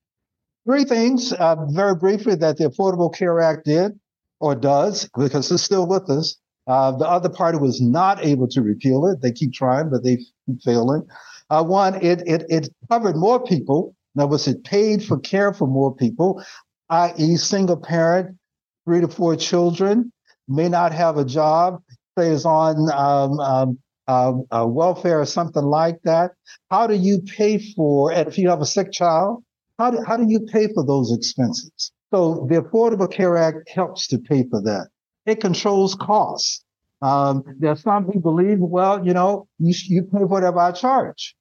Three 0.67 0.85
things, 0.85 1.33
uh, 1.33 1.57
very 1.71 1.95
briefly, 1.95 2.35
that 2.35 2.59
the 2.59 2.69
Affordable 2.69 3.15
Care 3.15 3.41
Act 3.41 3.65
did 3.65 3.99
or 4.41 4.55
does, 4.55 5.09
because 5.17 5.51
it's 5.51 5.63
still 5.63 5.87
with 5.87 6.11
us. 6.11 6.37
Uh, 6.69 6.93
the 6.93 7.09
other 7.09 7.31
party 7.31 7.59
was 7.59 7.81
not 7.81 8.25
able 8.25 8.47
to 8.47 8.61
repeal 8.61 9.07
it. 9.07 9.23
They 9.23 9.33
keep 9.33 9.55
trying, 9.55 9.89
but 9.91 10.05
they 10.05 10.17
keep 10.17 10.63
failing. 10.63 11.07
Uh, 11.49 11.65
one, 11.65 11.95
it, 12.05 12.23
it, 12.27 12.45
it 12.49 12.69
covered 12.91 13.17
more 13.17 13.43
people. 13.43 13.97
Now, 14.15 14.27
was 14.27 14.47
it 14.47 14.65
paid 14.65 15.03
for 15.03 15.19
care 15.19 15.55
for 15.55 15.67
more 15.67 15.95
people, 15.95 16.45
i.e., 16.91 17.37
single 17.37 17.79
parent, 17.79 18.37
three 18.85 19.01
to 19.01 19.09
four 19.09 19.37
children, 19.37 20.13
may 20.47 20.69
not 20.69 20.93
have 20.93 21.17
a 21.17 21.25
job, 21.25 21.83
stays 22.19 22.45
on 22.45 22.91
um, 22.93 23.41
um, 23.41 23.79
um, 24.07 24.45
uh, 24.51 24.67
welfare 24.67 25.21
or 25.21 25.27
something 25.27 25.63
like 25.63 26.03
that. 26.03 26.33
How 26.71 26.87
do 26.87 26.95
you 26.95 27.21
pay 27.21 27.59
for, 27.59 28.13
and 28.13 28.29
if 28.29 28.39
you 28.39 28.51
have 28.51 28.61
a 28.61 28.67
sick 28.67 28.93
child, 28.93 29.43
how 29.79 29.91
do, 29.91 30.03
how 30.07 30.17
do 30.17 30.27
you 30.27 30.41
pay 30.41 30.69
for 30.75 30.85
those 30.85 31.13
expenses? 31.17 31.93
So 32.13 32.47
the 32.49 32.63
Affordable 32.63 33.11
Care 33.11 33.37
Act 33.37 33.69
helps 33.69 34.09
to 34.09 34.19
pay 34.19 34.45
for 34.51 34.61
that. 34.63 34.89
It 35.29 35.43
controls 35.43 35.95
costs. 35.95 36.65
Um, 37.03 37.45
there 37.59 37.73
are 37.73 37.77
some 37.77 38.05
who 38.05 38.19
believe, 38.19 38.61
well, 38.61 39.05
you 39.07 39.13
know, 39.13 39.47
you, 39.59 39.75
you 39.85 40.03
pay 40.05 40.25
whatever 40.25 40.59
I 40.59 40.73
charge. 40.73 41.37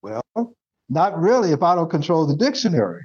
Well, 0.00 0.22
not 0.88 1.18
really 1.18 1.52
if 1.52 1.62
I 1.62 1.74
don't 1.74 1.90
control 1.90 2.26
the 2.26 2.34
dictionary. 2.34 3.02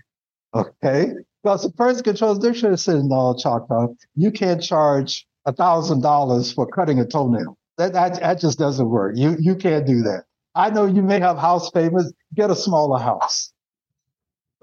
Okay. 0.53 1.11
Because 1.43 1.63
the 1.63 1.71
person 1.71 2.03
controls 2.05 2.39
the 2.39 2.47
dictionary 2.47 2.77
says, 2.77 3.03
no, 3.03 3.35
Choctaw, 3.37 3.87
you 4.15 4.31
can't 4.31 4.63
charge 4.63 5.27
a 5.45 5.51
thousand 5.51 6.03
dollars 6.03 6.53
for 6.53 6.65
cutting 6.67 6.99
a 6.99 7.05
toenail. 7.05 7.57
That, 7.77 7.91
that, 7.91 8.21
that 8.21 8.39
just 8.39 8.57
doesn't 8.57 8.89
work. 8.89 9.17
You, 9.17 9.35
you 9.39 9.55
can't 9.55 9.85
do 9.85 10.03
that. 10.03 10.23
I 10.55 10.69
know 10.69 10.85
you 10.85 11.01
may 11.01 11.19
have 11.19 11.37
house 11.37 11.69
payments. 11.69 12.13
Get 12.33 12.49
a 12.49 12.55
smaller 12.55 12.97
house. 12.97 13.51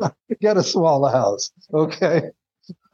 get 0.40 0.56
a 0.56 0.62
smaller 0.62 1.10
house. 1.10 1.52
Okay. 1.72 2.30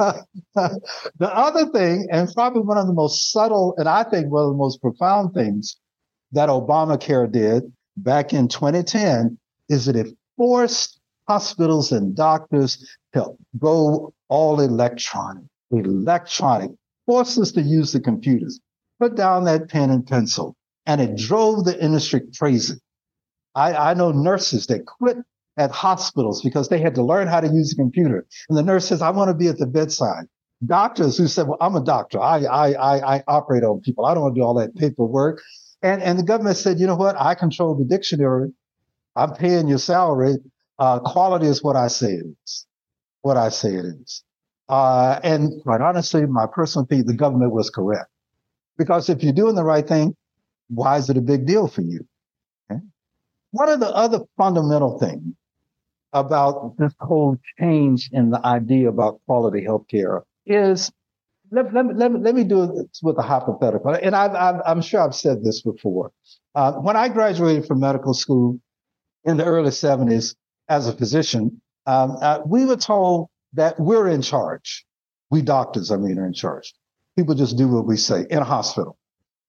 the 0.54 0.80
other 1.21 1.66
thing, 1.66 2.09
and 2.11 2.33
probably 2.33 2.62
one 2.62 2.78
of 2.78 2.87
the 2.87 2.92
most 2.92 3.33
subtle, 3.33 3.75
and 3.76 3.88
I 3.88 4.02
think 4.04 4.30
one 4.30 4.45
of 4.45 4.50
the 4.50 4.57
most 4.57 4.80
profound 4.80 5.35
things 5.35 5.76
that 6.33 6.49
Obamacare 6.49 7.30
did 7.30 7.71
back 7.97 8.33
in 8.33 8.49
2010 8.49 9.38
is 9.69 9.87
that 9.87 9.97
it 9.97 10.09
forced 10.37 11.00
hospitals 11.28 11.92
and 11.92 12.16
doctors 12.16 12.88
to 13.12 13.33
go 13.59 14.14
all 14.28 14.61
electronic, 14.61 15.45
electronic, 15.71 16.71
forced 17.07 17.38
us 17.38 17.52
to 17.52 17.62
use 17.62 17.92
the 17.92 18.00
computers, 18.00 18.59
put 19.00 19.16
down 19.16 19.45
that 19.45 19.69
pen 19.69 19.90
and 19.90 20.07
pencil, 20.07 20.57
and 20.87 21.00
it 21.00 21.16
drove 21.16 21.64
the 21.64 21.83
industry 21.83 22.23
crazy. 22.38 22.75
I, 23.54 23.90
I 23.90 23.95
know 23.95 24.12
nurses 24.12 24.66
that 24.69 24.87
quit 24.87 25.19
at 25.57 25.71
hospitals 25.71 26.42
because 26.42 26.69
they 26.69 26.80
had 26.80 26.95
to 26.95 27.02
learn 27.02 27.28
how 27.28 27.40
to 27.40 27.49
use 27.49 27.73
a 27.73 27.76
computer. 27.76 28.26
And 28.49 28.57
the 28.57 28.62
nurse 28.62 28.88
says, 28.88 29.02
I 29.02 29.11
want 29.11 29.28
to 29.28 29.35
be 29.35 29.49
at 29.49 29.59
the 29.59 29.66
bedside. 29.66 30.25
Doctors 30.64 31.16
who 31.16 31.26
said, 31.26 31.49
well, 31.49 31.59
I'm 31.61 31.75
a 31.75 31.83
doctor. 31.83 32.21
I, 32.21 32.45
I, 32.45 32.73
I, 32.73 33.16
I 33.16 33.25
operate 33.26 33.64
on 33.64 33.80
people. 33.80 34.04
I 34.04 34.14
don't 34.14 34.23
want 34.23 34.35
to 34.35 34.40
do 34.40 34.45
all 34.45 34.54
that 34.54 34.75
paperwork. 34.76 35.40
And, 35.83 36.02
and 36.02 36.19
the 36.19 36.23
government 36.23 36.57
said, 36.59 36.78
you 36.78 36.87
know 36.87 36.97
what? 36.97 37.16
I 37.19 37.35
control 37.35 37.75
the 37.75 37.85
dictionary. 37.85 38.52
I'm 39.16 39.35
paying 39.35 39.69
your 39.69 39.78
salary. 39.78 40.37
Uh, 40.78 41.00
quality 41.00 41.47
is 41.47 41.62
what 41.62 41.76
I 41.76 41.88
say 41.88 42.12
it 42.12 42.26
is. 42.45 42.66
What 43.23 43.37
I 43.37 43.49
say 43.49 43.71
it 43.71 43.85
is. 43.85 44.23
Uh, 44.69 45.19
and 45.25 45.62
quite 45.62 45.80
honestly, 45.80 46.25
my 46.26 46.47
personal 46.47 46.85
opinion, 46.85 47.07
the 47.07 47.14
government 47.14 47.52
was 47.52 47.71
correct. 47.71 48.09
Because 48.78 49.09
if 49.09 49.23
you're 49.23 49.33
doing 49.33 49.57
the 49.57 49.64
right 49.64 49.87
thing, 49.87 50.14
why 50.69 50.97
is 50.97 51.11
it 51.11 51.16
a 51.16 51.21
big 51.21 51.47
deal 51.47 51.66
for 51.66 51.83
you? 51.83 52.07
Okay? 52.71 52.80
One 53.50 53.69
of 53.69 53.80
the 53.80 53.88
other 53.88 54.21
fundamental 54.37 54.99
things 54.99 55.35
about 56.12 56.76
this 56.78 56.92
whole 57.00 57.36
change 57.58 58.10
in 58.12 58.30
the 58.30 58.44
idea 58.44 58.88
about 58.88 59.20
quality 59.26 59.64
healthcare 59.64 60.22
is 60.46 60.90
let, 61.50 61.72
let, 61.74 61.96
let, 61.96 62.12
let 62.20 62.34
me 62.34 62.44
do 62.44 62.62
it 62.62 62.98
with 63.02 63.18
a 63.18 63.22
hypothetical. 63.22 63.92
And 63.94 64.14
i 64.14 64.60
am 64.66 64.82
sure 64.82 65.00
I've 65.00 65.14
said 65.14 65.42
this 65.44 65.62
before. 65.62 66.12
Uh, 66.54 66.72
when 66.74 66.96
I 66.96 67.08
graduated 67.08 67.66
from 67.66 67.80
medical 67.80 68.14
school 68.14 68.60
in 69.24 69.36
the 69.36 69.44
early 69.44 69.70
70s 69.70 70.34
as 70.68 70.88
a 70.88 70.92
physician, 70.92 71.60
um, 71.86 72.16
uh, 72.20 72.40
we 72.46 72.66
were 72.66 72.76
told 72.76 73.28
that 73.54 73.78
we're 73.78 74.08
in 74.08 74.22
charge. 74.22 74.84
We 75.30 75.42
doctors, 75.42 75.90
I 75.90 75.96
mean, 75.96 76.18
are 76.18 76.26
in 76.26 76.32
charge. 76.32 76.72
People 77.16 77.34
just 77.34 77.56
do 77.56 77.68
what 77.68 77.86
we 77.86 77.96
say 77.96 78.26
in 78.30 78.38
a 78.38 78.44
hospital. 78.44 78.96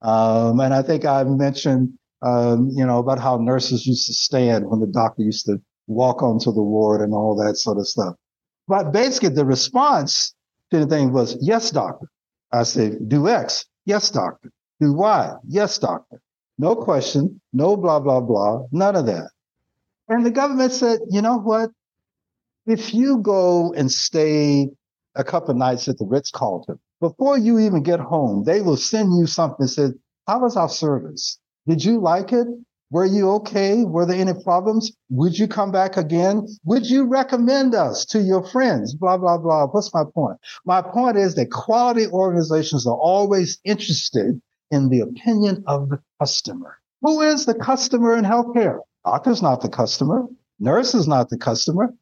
Um, 0.01 0.59
and 0.59 0.73
I 0.73 0.81
think 0.81 1.05
I 1.05 1.23
mentioned, 1.23 1.93
um, 2.23 2.69
you 2.73 2.85
know, 2.85 2.99
about 2.99 3.19
how 3.19 3.37
nurses 3.37 3.85
used 3.85 4.07
to 4.07 4.13
stand 4.13 4.67
when 4.67 4.79
the 4.79 4.87
doctor 4.87 5.21
used 5.21 5.45
to 5.45 5.61
walk 5.91 6.23
onto 6.23 6.51
the 6.51 6.61
ward 6.61 7.01
and 7.01 7.13
all 7.13 7.35
that 7.35 7.57
sort 7.57 7.77
of 7.77 7.87
stuff. 7.87 8.15
But 8.67 8.91
basically, 8.91 9.29
the 9.29 9.45
response 9.45 10.33
to 10.71 10.79
the 10.79 10.87
thing 10.87 11.11
was, 11.11 11.37
yes, 11.41 11.71
doctor. 11.71 12.07
I 12.51 12.63
said, 12.63 13.07
do 13.07 13.27
X. 13.27 13.65
Yes, 13.85 14.09
doctor. 14.09 14.51
Do 14.79 14.93
Y. 14.93 15.33
Yes, 15.47 15.77
doctor. 15.77 16.21
No 16.57 16.75
question. 16.75 17.41
No 17.53 17.75
blah, 17.77 17.99
blah, 17.99 18.21
blah. 18.21 18.63
None 18.71 18.95
of 18.95 19.05
that. 19.05 19.29
And 20.07 20.25
the 20.25 20.31
government 20.31 20.73
said, 20.73 20.99
you 21.09 21.21
know 21.21 21.37
what? 21.37 21.71
If 22.65 22.93
you 22.93 23.17
go 23.17 23.73
and 23.73 23.91
stay 23.91 24.69
a 25.15 25.23
couple 25.23 25.53
nights 25.55 25.87
at 25.87 25.97
the 25.97 26.05
Ritz 26.05 26.31
Carlton, 26.31 26.79
before 26.99 27.37
you 27.37 27.59
even 27.59 27.81
get 27.81 27.99
home, 27.99 28.43
they 28.43 28.61
will 28.61 28.77
send 28.77 29.17
you 29.17 29.25
something 29.25 29.65
that 29.65 29.69
says, 29.69 29.93
how 30.27 30.39
was 30.39 30.55
our 30.55 30.69
service? 30.69 31.39
Did 31.67 31.83
you 31.83 31.99
like 31.99 32.31
it? 32.31 32.47
Were 32.91 33.05
you 33.05 33.31
okay? 33.31 33.85
Were 33.85 34.05
there 34.05 34.19
any 34.19 34.33
problems? 34.43 34.91
Would 35.09 35.39
you 35.39 35.47
come 35.47 35.71
back 35.71 35.95
again? 35.95 36.45
Would 36.65 36.85
you 36.85 37.05
recommend 37.05 37.73
us 37.73 38.05
to 38.07 38.21
your 38.21 38.43
friends? 38.43 38.93
Blah, 38.93 39.17
blah, 39.17 39.37
blah. 39.37 39.67
What's 39.67 39.93
my 39.93 40.03
point? 40.13 40.37
My 40.65 40.81
point 40.81 41.15
is 41.15 41.35
that 41.35 41.51
quality 41.51 42.07
organizations 42.07 42.85
are 42.85 42.97
always 42.97 43.59
interested 43.63 44.41
in 44.71 44.89
the 44.89 44.99
opinion 44.99 45.63
of 45.67 45.89
the 45.89 46.01
customer. 46.19 46.77
Who 47.01 47.21
is 47.21 47.45
the 47.45 47.55
customer 47.55 48.17
in 48.17 48.25
healthcare? 48.25 48.79
Doctor's 49.05 49.41
not 49.41 49.61
the 49.61 49.69
customer. 49.69 50.27
Nurse 50.59 50.93
is 50.93 51.07
not 51.07 51.29
the 51.29 51.37
customer. 51.37 51.93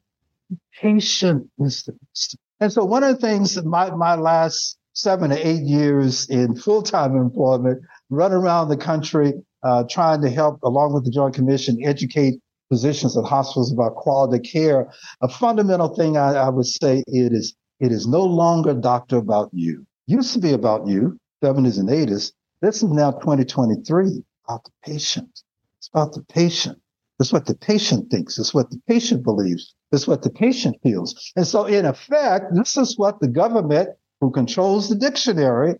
Patient 0.81 1.49
is 1.59 1.83
the 1.83 1.93
customer. 1.93 2.41
And 2.59 2.73
so 2.73 2.83
one 2.83 3.03
of 3.03 3.15
the 3.15 3.27
things 3.27 3.55
that 3.55 3.65
my, 3.65 3.91
my 3.91 4.15
last 4.15 4.77
seven 4.93 5.29
to 5.29 5.47
eight 5.47 5.61
years 5.61 6.29
in 6.29 6.55
full-time 6.55 7.15
employment, 7.15 7.83
run 8.09 8.33
around 8.33 8.69
the 8.69 8.77
country, 8.77 9.33
uh, 9.63 9.83
trying 9.89 10.21
to 10.21 10.29
help 10.29 10.61
along 10.63 10.93
with 10.93 11.05
the 11.05 11.11
Joint 11.11 11.35
Commission 11.35 11.79
educate 11.83 12.35
physicians 12.69 13.17
at 13.17 13.25
hospitals 13.25 13.71
about 13.71 13.95
quality 13.95 14.39
care. 14.47 14.91
A 15.21 15.27
fundamental 15.27 15.89
thing 15.95 16.17
I, 16.17 16.33
I 16.35 16.49
would 16.49 16.65
say 16.65 17.03
it 17.07 17.33
is, 17.33 17.55
it 17.79 17.91
is 17.91 18.07
no 18.07 18.23
longer 18.23 18.73
doctor 18.73 19.17
about 19.17 19.49
you. 19.51 19.85
Used 20.07 20.33
to 20.33 20.39
be 20.39 20.53
about 20.53 20.87
you, 20.87 21.17
70s 21.43 21.79
and 21.79 21.89
80s. 21.89 22.31
This 22.61 22.83
is 22.83 22.89
now 22.89 23.11
2023 23.11 24.23
about 24.47 24.63
the 24.63 24.71
patient. 24.83 25.41
It's 25.79 25.89
about 25.93 26.13
the 26.13 26.23
patient. 26.23 26.77
It's 27.19 27.33
what 27.33 27.45
the 27.45 27.55
patient 27.55 28.09
thinks. 28.09 28.37
It's 28.37 28.53
what 28.53 28.69
the 28.69 28.81
patient 28.87 29.23
believes. 29.23 29.75
It's 29.91 30.07
what 30.07 30.21
the 30.21 30.29
patient 30.29 30.77
feels. 30.83 31.31
And 31.35 31.45
so, 31.45 31.65
in 31.65 31.85
effect, 31.85 32.53
this 32.53 32.77
is 32.77 32.97
what 32.97 33.19
the 33.19 33.27
government, 33.27 33.89
who 34.21 34.31
controls 34.31 34.89
the 34.89 34.95
dictionary, 34.95 35.75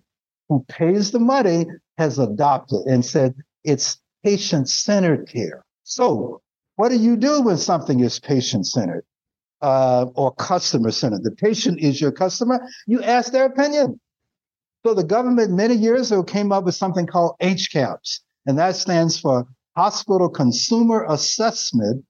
who 0.50 0.66
pays 0.68 1.12
the 1.12 1.20
money, 1.20 1.66
has 1.98 2.18
adopted 2.20 2.80
and 2.88 3.06
said 3.06 3.36
it's 3.64 4.00
patient 4.24 4.70
centered 4.70 5.28
care. 5.28 5.64
So, 5.84 6.42
what 6.76 6.90
do 6.90 6.98
you 6.98 7.18
do 7.18 7.42
when 7.42 7.58
something 7.58 8.00
is 8.00 8.20
patient 8.20 8.68
centered 8.68 9.04
uh, 9.62 10.06
or 10.16 10.34
customer 10.36 10.92
centered? 10.92 11.24
The 11.24 11.32
patient 11.32 11.80
is 11.80 12.00
your 12.00 12.12
customer. 12.12 12.66
You 12.88 13.04
ask 13.04 13.32
their 13.32 13.46
opinion. 13.46 14.00
So, 14.86 14.94
the 14.94 15.04
government 15.04 15.52
many 15.52 15.76
years 15.76 16.12
ago 16.12 16.24
came 16.24 16.52
up 16.52 16.64
with 16.64 16.76
something 16.76 17.06
called 17.06 17.36
HCAHPS, 17.42 18.20
and 18.46 18.58
that 18.58 18.76
stands 18.76 19.20
for 19.20 19.46
hospital 19.76 20.30
consumer 20.30 21.06
assessment 21.10 22.06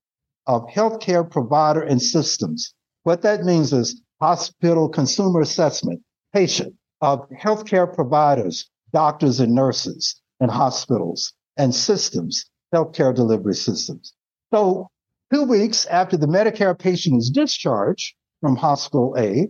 of 0.47 0.67
healthcare 0.67 1.29
provider 1.29 1.81
and 1.81 2.01
systems. 2.01 2.73
What 3.03 3.21
that 3.21 3.43
means 3.43 3.73
is 3.73 4.01
hospital 4.19 4.89
consumer 4.89 5.41
assessment, 5.41 6.01
patient 6.33 6.75
of 7.01 7.27
healthcare 7.29 7.91
providers, 7.91 8.69
doctors 8.91 9.39
and 9.39 9.53
nurses 9.53 10.19
and 10.39 10.49
hospitals 10.51 11.33
and 11.59 11.75
systems, 11.75 12.49
healthcare 12.73 13.13
delivery 13.13 13.53
systems. 13.53 14.13
So 14.51 14.87
two 15.31 15.43
weeks 15.43 15.85
after 15.85 16.17
the 16.17 16.25
Medicare 16.25 16.77
patient 16.77 17.17
is 17.17 17.29
discharged 17.29 18.15
from 18.41 18.55
hospital 18.55 19.15
A, 19.19 19.49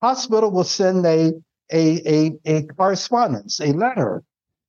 hospital 0.00 0.50
will 0.50 0.64
send 0.64 1.04
a, 1.04 1.34
a, 1.70 2.08
a, 2.08 2.32
a 2.46 2.62
correspondence, 2.62 3.60
a 3.60 3.72
letter 3.74 4.22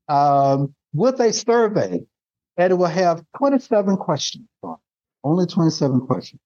um, 0.09 0.75
with 0.93 1.21
a 1.21 1.31
survey 1.31 2.01
and 2.57 2.71
it 2.71 2.75
will 2.75 2.85
have 2.85 3.23
27 3.37 3.97
questions 3.97 4.47
on 4.63 4.77
Only 5.23 5.45
27 5.45 6.01
questions. 6.01 6.41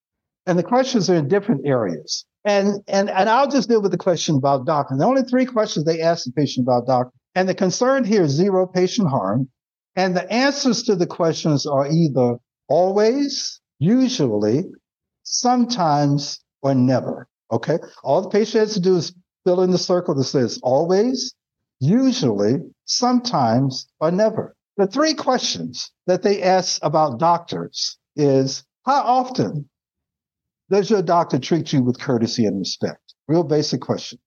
And 0.46 0.60
the 0.60 0.64
questions 0.64 1.10
are 1.10 1.16
in 1.16 1.28
different 1.28 1.66
areas. 1.66 2.26
And, 2.44 2.84
and, 2.88 3.10
and 3.10 3.28
I'll 3.28 3.50
just 3.50 3.68
deal 3.68 3.82
with 3.82 3.92
the 3.92 3.98
question 3.98 4.36
about 4.36 4.66
doctor. 4.66 4.96
The 4.96 5.06
only 5.06 5.24
three 5.24 5.46
questions 5.46 5.86
they 5.86 6.02
ask 6.02 6.26
the 6.26 6.32
patient 6.32 6.66
about 6.66 6.86
doctor. 6.86 7.12
And 7.34 7.50
the 7.50 7.56
concern 7.56 8.04
here 8.04 8.24
is 8.24 8.32
zero 8.32 8.68
patient 8.68 9.10
harm. 9.10 9.50
And 9.96 10.16
the 10.16 10.30
answers 10.32 10.84
to 10.84 10.96
the 10.96 11.08
questions 11.08 11.66
are 11.66 11.88
either 11.88 12.38
always, 12.68 13.62
usually, 13.80 14.66
sometimes, 15.24 16.44
or 16.62 16.76
never. 16.76 17.28
Okay. 17.52 17.78
All 18.04 18.22
the 18.22 18.30
patient 18.30 18.62
has 18.62 18.74
to 18.74 18.80
do 18.82 18.98
is 18.98 19.14
fill 19.46 19.62
in 19.62 19.72
the 19.72 19.78
circle 19.78 20.16
that 20.16 20.24
says 20.24 20.60
always, 20.64 21.34
usually, 21.80 22.56
sometimes, 22.86 23.88
or 24.00 24.12
never. 24.12 24.56
The 24.78 24.88
three 24.88 25.14
questions 25.14 25.92
that 26.08 26.24
they 26.24 26.42
ask 26.42 26.84
about 26.84 27.20
doctors 27.20 27.98
is 28.16 28.64
how 28.86 29.02
often 29.02 29.70
does 30.70 30.90
your 30.90 31.02
doctor 31.02 31.40
treat 31.40 31.72
you 31.72 31.84
with 31.84 32.00
courtesy 32.00 32.46
and 32.46 32.60
respect? 32.60 33.14
Real 33.28 33.44
basic 33.44 33.82
question. 33.82 34.20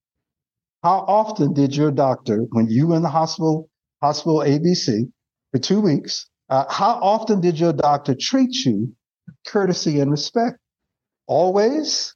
How 0.83 1.01
often 1.01 1.53
did 1.53 1.77
your 1.77 1.91
doctor, 1.91 2.47
when 2.51 2.69
you 2.69 2.87
were 2.87 2.97
in 2.97 3.03
the 3.03 3.09
hospital, 3.09 3.69
hospital 4.01 4.39
ABC 4.39 5.11
for 5.53 5.59
two 5.59 5.81
weeks, 5.81 6.27
uh, 6.49 6.65
how 6.69 6.95
often 7.01 7.41
did 7.41 7.59
your 7.59 7.73
doctor 7.73 8.15
treat 8.19 8.55
you 8.65 8.95
courtesy 9.47 10.01
and 10.01 10.11
respect? 10.11 10.59
Always, 11.27 12.15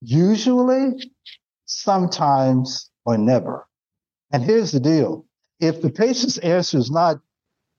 usually, 0.00 1.10
sometimes, 1.64 2.90
or 3.06 3.16
never. 3.16 3.66
And 4.32 4.42
here's 4.42 4.72
the 4.72 4.80
deal. 4.80 5.26
If 5.60 5.80
the 5.80 5.90
patient's 5.90 6.38
answer 6.38 6.78
is 6.78 6.90
not 6.90 7.20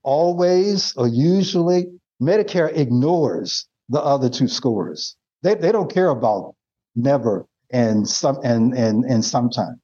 always 0.04 0.96
or 0.96 1.08
usually, 1.08 1.88
Medicare 2.22 2.76
ignores 2.76 3.68
the 3.90 4.02
other 4.02 4.30
two 4.30 4.48
scores. 4.48 5.16
They, 5.44 5.56
they 5.56 5.72
don't 5.72 5.94
care 5.94 6.10
about 6.10 6.56
never 6.96 7.46
and 7.72 8.08
some 8.08 8.40
and 8.44 8.74
and 8.74 9.04
and 9.06 9.24
sometimes. 9.24 9.78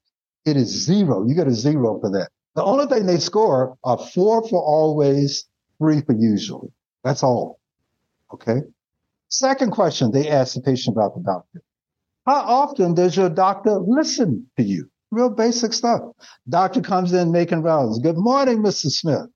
It 0.46 0.58
is 0.58 0.86
zero. 0.86 1.28
You 1.28 1.36
get 1.36 1.48
a 1.48 1.54
zero 1.54 2.00
for 2.00 2.10
that. 2.12 2.30
The 2.56 2.64
only 2.64 2.86
thing 2.88 3.06
they 3.06 3.18
score 3.18 3.78
are 3.84 3.98
four 3.98 4.48
for 4.48 4.62
always, 4.62 5.46
three 5.80 6.02
for 6.02 6.14
usually. 6.14 6.70
That's 7.04 7.24
all. 7.24 7.60
Okay. 8.34 8.62
Second 9.30 9.72
question 9.72 10.12
they 10.12 10.30
ask 10.30 10.56
the 10.56 10.62
patient 10.62 10.96
about 10.96 11.16
the 11.16 11.22
doctor. 11.22 11.62
How 12.26 12.42
often 12.42 12.94
does 12.94 13.16
your 13.16 13.30
doctor 13.30 13.80
listen 13.80 14.48
to 14.58 14.64
you? 14.64 14.90
Real 15.12 15.30
basic 15.30 15.74
stuff. 15.74 16.02
Doctor 16.48 16.82
comes 16.82 17.14
in 17.14 17.32
making 17.32 17.64
rounds. 17.64 18.00
Good 18.00 18.18
morning, 18.18 18.60
Mr. 18.60 18.90
Smith. 18.92 19.28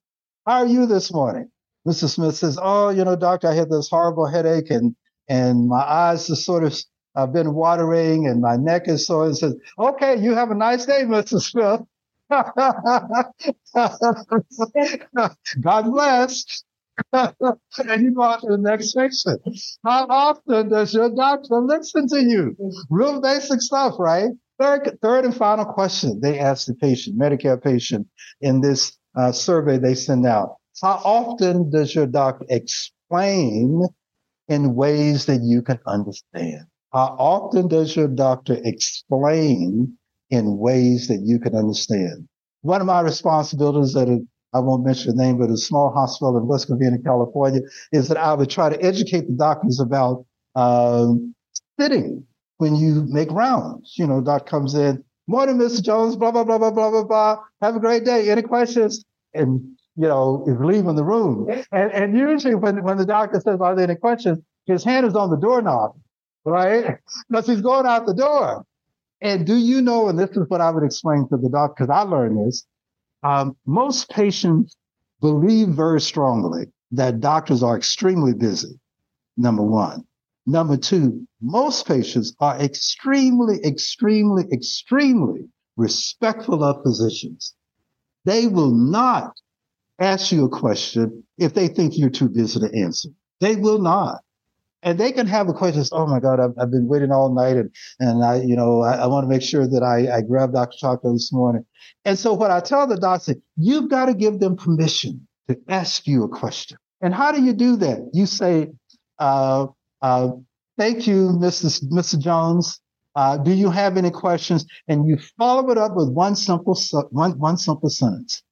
How 0.46 0.60
are 0.60 0.66
you 0.68 0.86
this 0.86 1.12
morning? 1.12 1.50
Mr. 1.88 2.08
Smith 2.10 2.36
says, 2.36 2.58
Oh, 2.62 2.90
you 2.90 3.04
know, 3.04 3.16
doctor, 3.16 3.48
I 3.48 3.54
had 3.54 3.70
this 3.70 3.90
horrible 3.90 4.28
headache 4.28 4.70
and 4.70 4.96
and 5.28 5.68
my 5.68 5.82
eyes 5.82 6.28
just 6.28 6.46
sort 6.46 6.64
of 6.64 6.78
I've 7.16 7.34
been 7.34 7.54
watering 7.54 8.28
and 8.28 8.42
my 8.42 8.58
neck 8.58 8.84
is 8.88 9.08
sore. 9.08 9.26
And 9.26 9.38
says, 9.38 9.56
Okay, 9.80 10.18
you 10.22 10.34
have 10.34 10.52
a 10.52 10.56
nice 10.56 10.86
day, 10.86 11.04
Mr. 11.04 11.42
Smith. 11.42 11.82
God 15.62 15.84
bless. 15.92 16.64
and 17.14 18.04
you 18.04 18.14
go 18.14 18.22
on 18.22 18.40
to 18.42 18.48
the 18.48 18.58
next 18.58 18.92
section. 18.94 19.38
How 19.84 20.08
often 20.08 20.70
does 20.70 20.94
your 20.94 21.10
doctor 21.14 21.60
listen 21.60 22.08
to 22.08 22.22
you? 22.22 22.56
Real 22.90 23.22
basic 23.22 23.62
stuff, 23.62 23.96
right? 24.00 24.30
Third, 24.60 24.98
third 25.02 25.26
and 25.26 25.36
final 25.36 25.66
question 25.66 26.22
they 26.22 26.40
ask 26.40 26.68
the 26.68 26.76
patient, 26.76 27.20
Medicare 27.20 27.62
patient, 27.62 28.08
in 28.40 28.62
this 28.62 28.98
uh, 29.16 29.32
survey 29.34 29.78
they 29.78 29.96
send 29.96 30.26
out. 30.26 30.56
How 30.82 31.02
often 31.04 31.70
does 31.70 31.94
your 31.94 32.08
doctor 32.08 32.46
explain 32.50 33.86
in 34.48 34.76
ways 34.76 35.26
that 35.26 35.42
you 35.44 35.62
can 35.62 35.80
understand? 35.86 36.66
How 36.94 37.16
often 37.20 37.68
does 37.68 37.96
your 37.96 38.08
doctor 38.08 38.58
explain 38.64 39.98
in 40.30 40.58
ways 40.58 41.08
that 41.08 41.22
you 41.24 41.40
can 41.40 41.56
understand? 41.56 42.28
One 42.62 42.82
of 42.82 42.88
my 42.88 43.02
responsibilities 43.02 43.96
at 43.96 44.08
a, 44.08 44.20
I 44.54 44.60
won't 44.60 44.86
mention 44.86 45.16
the 45.16 45.24
name, 45.24 45.38
but 45.38 45.50
a 45.50 45.58
small 45.58 45.92
hospital 45.92 46.38
in 46.38 46.48
West 46.48 46.70
Covina, 46.70 47.04
California, 47.04 47.62
is 47.92 48.08
that 48.08 48.18
I 48.18 48.34
would 48.34 48.50
try 48.50 48.70
to 48.70 48.82
educate 48.84 49.28
the 49.28 49.36
doctors 49.38 49.80
about 49.80 50.26
um, 50.56 51.36
sitting 51.80 52.26
when 52.58 52.76
you 52.76 53.06
make 53.08 53.30
rounds. 53.32 53.96
You 53.98 54.08
know, 54.08 54.22
doc 54.22 54.48
comes 54.48 54.74
in, 54.74 55.04
Morning, 55.28 55.58
Mr. 55.58 55.82
Jones, 55.82 56.16
blah, 56.16 56.32
blah, 56.32 56.44
blah, 56.44 56.60
blah, 56.60 56.70
blah, 56.70 56.92
blah, 56.92 57.04
blah. 57.04 57.38
Have 57.62 57.76
a 57.76 57.80
great 57.80 58.06
day. 58.06 58.30
Any 58.30 58.44
questions? 58.44 59.04
And, 59.34 59.76
you 59.96 60.08
know, 60.08 60.46
is 60.48 60.58
leaving 60.60 60.96
the 60.96 61.04
room. 61.04 61.50
And, 61.72 61.92
and 61.92 62.18
usually 62.18 62.54
when, 62.54 62.84
when 62.84 62.98
the 62.98 63.08
doctor 63.08 63.40
says, 63.40 63.60
are 63.60 63.76
there 63.76 63.90
any 63.90 63.96
questions? 63.96 64.40
His 64.68 64.84
hand 64.84 65.06
is 65.08 65.16
on 65.16 65.32
the 65.32 65.38
doorknob, 65.38 65.98
right? 66.46 66.98
Because 67.30 67.48
he's 67.48 67.62
going 67.62 67.88
out 67.88 68.06
the 68.06 68.14
door. 68.14 68.66
And 69.22 69.46
do 69.46 69.56
you 69.56 69.82
know, 69.82 70.10
and 70.10 70.20
this 70.20 70.32
is 70.32 70.46
what 70.50 70.62
I 70.62 70.70
would 70.70 70.84
explain 70.84 71.28
to 71.30 71.38
the 71.38 71.50
doctor, 71.50 71.86
because 71.86 71.90
I 71.90 72.02
learned 72.02 72.46
this, 72.46 72.66
um, 73.24 73.56
most 73.66 74.10
patients 74.10 74.76
believe 75.22 75.70
very 75.70 76.02
strongly 76.02 76.66
that 76.92 77.20
doctors 77.20 77.64
are 77.64 77.78
extremely 77.78 78.34
busy, 78.34 78.80
number 79.38 79.64
one. 79.64 80.06
Number 80.46 80.78
two, 80.78 81.26
most 81.42 81.88
patients 81.88 82.36
are 82.40 82.60
extremely, 82.60 83.64
extremely, 83.66 84.44
extremely 84.52 85.50
respectful 85.76 86.64
of 86.64 86.84
physicians. 86.84 87.56
They 88.26 88.48
will 88.48 88.72
not 88.72 89.34
ask 89.98 90.32
you 90.32 90.46
a 90.46 90.50
question 90.50 91.24
if 91.38 91.54
they 91.54 91.68
think 91.68 91.98
you're 91.98 92.10
too 92.10 92.30
busy 92.30 92.60
to 92.60 92.72
answer. 92.78 93.10
They 93.40 93.56
will 93.56 93.80
not. 93.82 94.22
And 94.86 95.00
they 95.00 95.12
can 95.12 95.26
have 95.26 95.50
a 95.50 95.54
question, 95.54 95.84
oh 95.92 96.06
my 96.06 96.20
God, 96.20 96.40
I've, 96.40 96.54
I've 96.60 96.70
been 96.70 96.88
waiting 96.88 97.12
all 97.12 97.34
night 97.34 97.58
and, 97.58 97.72
and 98.00 98.24
I, 98.24 98.36
you 98.44 98.56
know, 98.56 98.84
I, 98.84 98.98
I 98.98 99.08
want 99.08 99.24
to 99.26 99.28
make 99.28 99.42
sure 99.42 99.68
that 99.68 99.82
I, 99.82 100.18
I 100.18 100.22
grab 100.22 100.54
Dr. 100.54 100.78
Choctaw 100.78 101.12
this 101.12 101.34
morning. 101.34 101.66
And 102.06 102.20
so 102.20 102.34
what 102.34 102.52
I 102.52 102.60
tell 102.60 102.86
the 102.86 102.96
doctor, 102.96 103.34
you've 103.58 103.90
got 103.90 104.06
to 104.06 104.14
give 104.14 104.40
them 104.40 104.56
permission 104.56 105.28
to 105.50 105.60
ask 105.68 106.06
you 106.06 106.24
a 106.24 106.30
question. 106.30 106.78
And 107.02 107.16
how 107.16 107.32
do 107.32 107.44
you 107.44 107.54
do 107.54 107.78
that? 107.78 108.12
You 108.14 108.28
say, 108.28 108.74
uh, 109.18 109.68
uh, 110.04 110.30
thank 110.78 111.08
you, 111.08 111.30
Mrs. 111.30 111.84
Mr. 111.92 112.20
Jones. 112.20 112.80
Uh, 113.16 113.38
do 113.38 113.52
you 113.52 113.72
have 113.72 113.98
any 113.98 114.12
questions? 114.12 114.68
And 114.88 115.08
you 115.08 115.18
follow 115.38 115.72
it 115.72 115.80
up 115.80 115.96
with 115.96 116.10
one 116.10 116.36
simple, 116.36 116.78
one, 117.10 117.40
one 117.40 117.58
simple 117.58 117.90
sentence. 117.90 118.44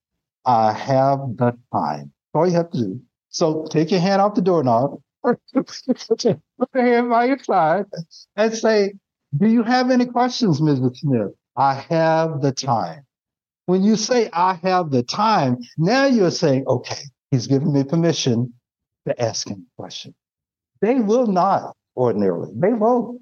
I 0.46 0.74
have 0.74 1.20
the 1.36 1.56
time. 1.72 2.12
All 2.34 2.48
you 2.48 2.54
have 2.54 2.72
to 2.72 2.78
do. 2.78 3.02
So 3.30 3.66
take 3.70 3.92
your 3.92 4.00
hand 4.00 4.22
off 4.22 4.36
the 4.36 4.42
doorknob, 4.42 5.00
your 5.24 6.84
hand 6.86 7.10
by 7.10 7.26
your 7.26 7.40
side, 7.40 7.86
and 8.36 8.54
say, 8.54 8.94
Do 9.36 9.48
you 9.48 9.64
have 9.64 9.92
any 9.92 10.06
questions, 10.06 10.62
Mrs. 10.62 10.98
Smith? 10.98 11.32
I 11.56 11.76
have 11.76 12.42
the 12.42 12.52
time. 12.52 13.06
When 13.66 13.84
you 13.84 13.96
say, 13.96 14.30
I 14.34 14.56
have 14.56 14.92
the 14.92 15.04
time, 15.04 15.58
now 15.78 16.06
you're 16.06 16.32
saying, 16.32 16.66
Okay, 16.68 17.02
he's 17.32 17.48
given 17.48 17.72
me 17.74 17.84
permission 17.84 18.54
to 19.08 19.22
ask 19.22 19.48
him 19.48 19.68
a 19.78 19.82
question. 19.82 20.14
They 20.82 20.96
will 20.96 21.28
not 21.28 21.76
ordinarily. 21.96 22.52
They 22.56 22.74
won't. 22.74 23.22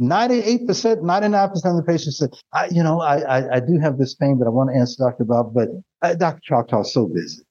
98%, 0.00 0.66
99% 0.68 1.52
of 1.64 1.76
the 1.76 1.82
patients 1.86 2.18
say, 2.18 2.26
I, 2.52 2.66
you 2.66 2.82
know, 2.82 3.00
I, 3.00 3.20
I, 3.20 3.54
I, 3.56 3.60
do 3.60 3.78
have 3.80 3.96
this 3.96 4.14
pain 4.14 4.38
that 4.40 4.44
I 4.44 4.50
want 4.50 4.68
to 4.68 4.76
answer 4.76 5.02
Dr. 5.02 5.24
Bob, 5.24 5.54
but 5.54 5.68
uh, 6.02 6.14
Dr. 6.14 6.40
Choctaw 6.42 6.82
is 6.82 6.92
so 6.92 7.06
busy. 7.06 7.45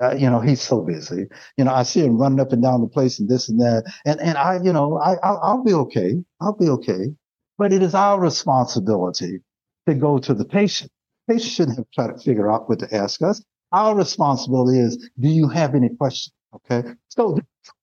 Uh, 0.00 0.14
you 0.14 0.28
know, 0.28 0.40
he's 0.40 0.60
so 0.60 0.80
busy. 0.80 1.26
You 1.56 1.64
know, 1.64 1.72
I 1.72 1.82
see 1.82 2.00
him 2.04 2.18
running 2.18 2.40
up 2.40 2.52
and 2.52 2.62
down 2.62 2.80
the 2.80 2.88
place 2.88 3.20
and 3.20 3.28
this 3.28 3.48
and 3.48 3.60
that. 3.60 3.84
And, 4.04 4.20
and 4.20 4.38
I, 4.38 4.58
you 4.62 4.72
know, 4.72 4.98
I, 4.98 5.14
I'll, 5.22 5.40
I'll 5.42 5.62
be 5.62 5.74
okay. 5.74 6.22
I'll 6.40 6.56
be 6.56 6.68
okay. 6.68 7.14
But 7.58 7.72
it 7.72 7.82
is 7.82 7.94
our 7.94 8.18
responsibility 8.18 9.40
to 9.86 9.94
go 9.94 10.18
to 10.18 10.34
the 10.34 10.44
patient. 10.44 10.90
Patient 11.28 11.52
shouldn't 11.52 11.76
have 11.76 11.90
tried 11.94 12.16
to 12.16 12.22
figure 12.22 12.50
out 12.50 12.68
what 12.68 12.78
to 12.80 12.94
ask 12.94 13.22
us. 13.22 13.44
Our 13.70 13.94
responsibility 13.94 14.80
is, 14.80 15.10
do 15.20 15.28
you 15.28 15.48
have 15.48 15.74
any 15.74 15.90
questions? 15.90 16.34
Okay. 16.54 16.82
So 17.08 17.38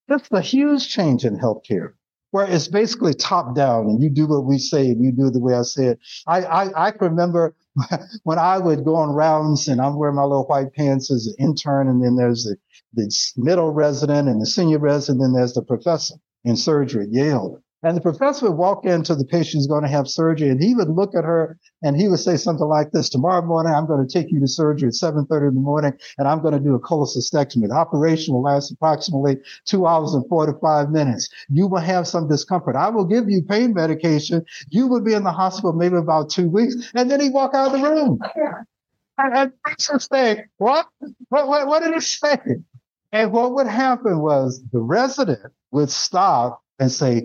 that's 0.07 0.29
a 0.31 0.41
huge 0.41 0.89
change 0.89 1.25
in 1.25 1.37
healthcare 1.37 1.93
where 2.31 2.45
it's 2.49 2.67
basically 2.67 3.13
top 3.13 3.55
down 3.55 3.85
and 3.85 4.01
you 4.01 4.09
do 4.09 4.27
what 4.27 4.45
we 4.45 4.57
say 4.57 4.87
and 4.87 5.03
you 5.03 5.11
do 5.11 5.29
the 5.29 5.39
way 5.39 5.53
I 5.53 5.63
say 5.63 5.85
it. 5.87 5.99
I, 6.27 6.43
I, 6.43 6.87
I 6.87 6.93
remember 6.99 7.55
when 8.23 8.37
I 8.37 8.57
would 8.57 8.85
go 8.85 8.95
on 8.95 9.15
rounds 9.15 9.67
and 9.67 9.81
I'm 9.81 9.97
wearing 9.97 10.15
my 10.15 10.23
little 10.23 10.45
white 10.45 10.73
pants 10.73 11.11
as 11.11 11.27
an 11.27 11.35
intern, 11.39 11.87
and 11.87 12.03
then 12.03 12.15
there's 12.15 12.43
the, 12.43 12.57
the 12.93 13.11
middle 13.37 13.71
resident 13.71 14.27
and 14.27 14.41
the 14.41 14.45
senior 14.45 14.79
resident, 14.79 15.21
and 15.21 15.33
then 15.33 15.39
there's 15.39 15.53
the 15.53 15.63
professor 15.63 16.15
in 16.43 16.55
surgery 16.55 17.05
at 17.05 17.11
Yale. 17.11 17.61
And 17.81 17.95
the 17.95 18.01
professor 18.01 18.49
would 18.49 18.57
walk 18.57 18.83
into 18.83 19.15
the 19.15 19.23
patient 19.23 19.59
who's 19.59 19.67
going 19.67 19.83
to 19.83 19.89
have 19.89 20.09
surgery 20.09 20.49
and 20.49 20.61
he 20.61 20.75
would 20.75 20.89
look 20.89 21.15
at 21.15 21.23
her 21.23 21.57
and 21.81 21.95
he 21.95 22.09
would 22.09 22.19
say 22.19 22.35
something 22.35 22.67
like 22.67 22.91
this, 22.91 23.07
tomorrow 23.07 23.41
morning, 23.41 23.73
I'm 23.73 23.87
going 23.87 24.05
to 24.05 24.11
take 24.11 24.31
you 24.31 24.39
to 24.41 24.47
surgery 24.47 24.89
at 24.89 24.95
7.30 24.95 25.49
in 25.49 25.55
the 25.55 25.61
morning 25.61 25.93
and 26.17 26.27
I'm 26.27 26.41
going 26.41 26.53
to 26.53 26.59
do 26.59 26.75
a 26.75 26.79
cholecystectomy. 26.79 27.69
The 27.69 27.75
operation 27.75 28.33
will 28.33 28.41
last 28.41 28.71
approximately 28.71 29.37
two 29.63 29.87
hours 29.87 30.13
and 30.13 30.27
45 30.27 30.89
minutes. 30.89 31.29
You 31.47 31.67
will 31.67 31.79
have 31.79 32.05
some 32.05 32.27
discomfort. 32.27 32.75
I 32.75 32.89
will 32.89 33.05
give 33.05 33.29
you 33.29 33.43
pain 33.43 33.73
medication. 33.73 34.43
You 34.67 34.87
will 34.87 35.01
be 35.01 35.13
in 35.13 35.23
the 35.23 35.31
hospital 35.31 35.71
maybe 35.71 35.95
about 35.95 36.29
two 36.29 36.49
weeks. 36.49 36.91
And 36.95 37.09
then 37.09 37.21
he'd 37.21 37.33
walk 37.33 37.53
out 37.53 37.73
of 37.73 37.81
the 37.81 37.89
room. 37.89 38.19
And 39.17 39.53
say, 40.01 40.45
what? 40.57 40.87
What, 41.29 41.47
what, 41.47 41.67
what 41.67 41.83
did 41.83 41.93
he 41.93 42.01
say? 42.01 42.37
And 43.11 43.31
what 43.31 43.53
would 43.53 43.67
happen 43.67 44.19
was 44.19 44.61
the 44.71 44.79
resident 44.79 45.53
would 45.71 45.89
stop 45.89 46.61
and 46.77 46.91
say, 46.91 47.23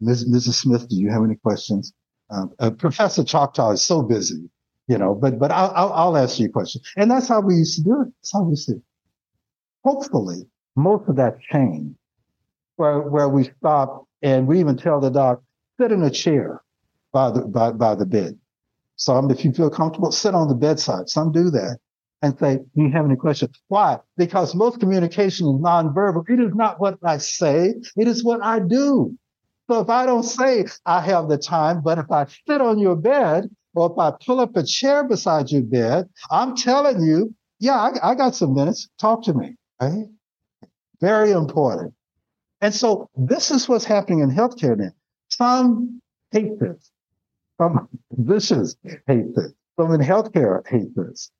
Ms., 0.00 0.28
Mrs. 0.28 0.54
Smith, 0.54 0.88
do 0.88 0.96
you 0.96 1.10
have 1.10 1.22
any 1.24 1.36
questions? 1.36 1.92
Um, 2.30 2.52
uh, 2.58 2.70
Professor 2.70 3.24
Choctaw 3.24 3.72
is 3.72 3.82
so 3.82 4.02
busy, 4.02 4.48
you 4.88 4.98
know, 4.98 5.14
but 5.14 5.38
but 5.38 5.50
I'll, 5.50 5.72
I'll, 5.74 5.92
I'll 5.92 6.16
ask 6.16 6.38
you 6.38 6.46
a 6.46 6.50
question. 6.50 6.80
And 6.96 7.10
that's 7.10 7.28
how 7.28 7.40
we 7.40 7.54
used 7.54 7.76
to 7.76 7.82
do 7.82 8.02
it. 8.02 8.08
That's 8.20 8.32
how 8.32 8.42
we 8.42 8.50
used 8.50 8.68
to. 8.68 8.82
Hopefully, 9.84 10.46
most 10.76 11.08
of 11.08 11.16
that 11.16 11.40
changed, 11.40 11.96
where 12.76 13.00
where 13.00 13.28
we 13.28 13.50
stop 13.58 14.06
and 14.22 14.46
we 14.46 14.58
even 14.60 14.76
tell 14.76 15.00
the 15.00 15.10
doc 15.10 15.42
sit 15.78 15.92
in 15.92 16.02
a 16.02 16.10
chair 16.10 16.62
by 17.12 17.30
the 17.30 17.42
by, 17.42 17.72
by 17.72 17.94
the 17.94 18.06
bed. 18.06 18.38
Some, 18.96 19.30
if 19.30 19.44
you 19.44 19.52
feel 19.52 19.70
comfortable, 19.70 20.12
sit 20.12 20.34
on 20.34 20.48
the 20.48 20.54
bedside. 20.54 21.08
Some 21.08 21.32
do 21.32 21.50
that 21.50 21.78
and 22.24 22.38
say, 22.38 22.56
Do 22.56 22.82
you 22.82 22.90
have 22.90 23.04
any 23.04 23.16
questions? 23.16 23.54
Why? 23.68 23.98
Because 24.16 24.54
most 24.54 24.80
communication 24.80 25.46
is 25.46 25.60
nonverbal. 25.60 26.24
It 26.28 26.40
is 26.40 26.54
not 26.54 26.80
what 26.80 26.98
I 27.02 27.18
say, 27.18 27.74
it 27.96 28.08
is 28.08 28.24
what 28.24 28.42
I 28.42 28.60
do. 28.60 29.16
So 29.70 29.80
if 29.80 29.88
I 29.88 30.04
don't 30.04 30.24
say 30.24 30.66
I 30.84 31.00
have 31.00 31.28
the 31.28 31.38
time, 31.38 31.80
but 31.82 31.98
if 31.98 32.10
I 32.10 32.26
sit 32.46 32.60
on 32.60 32.78
your 32.78 32.96
bed 32.96 33.48
or 33.74 33.90
if 33.90 33.98
I 33.98 34.12
pull 34.24 34.40
up 34.40 34.56
a 34.56 34.62
chair 34.62 35.04
beside 35.04 35.50
your 35.50 35.62
bed, 35.62 36.08
I'm 36.30 36.54
telling 36.54 37.02
you, 37.02 37.34
yeah, 37.60 37.76
I, 37.76 38.10
I 38.10 38.14
got 38.14 38.34
some 38.34 38.54
minutes. 38.54 38.88
Talk 38.98 39.24
to 39.24 39.34
me. 39.34 39.56
Right? 39.80 40.06
Very 41.00 41.30
important. 41.32 41.94
And 42.60 42.74
so 42.74 43.08
this 43.16 43.50
is 43.50 43.68
what's 43.68 43.84
happening 43.84 44.20
in 44.20 44.30
healthcare 44.30 44.76
now. 44.76 44.90
Some 45.28 46.00
hate 46.30 46.58
this. 46.60 46.90
Some 47.60 47.88
physicians 48.14 48.76
hate 49.06 49.34
this. 49.34 49.52
Some 49.78 49.92
in 49.92 50.00
healthcare 50.00 50.66
hate 50.66 50.94
this. 50.94 51.30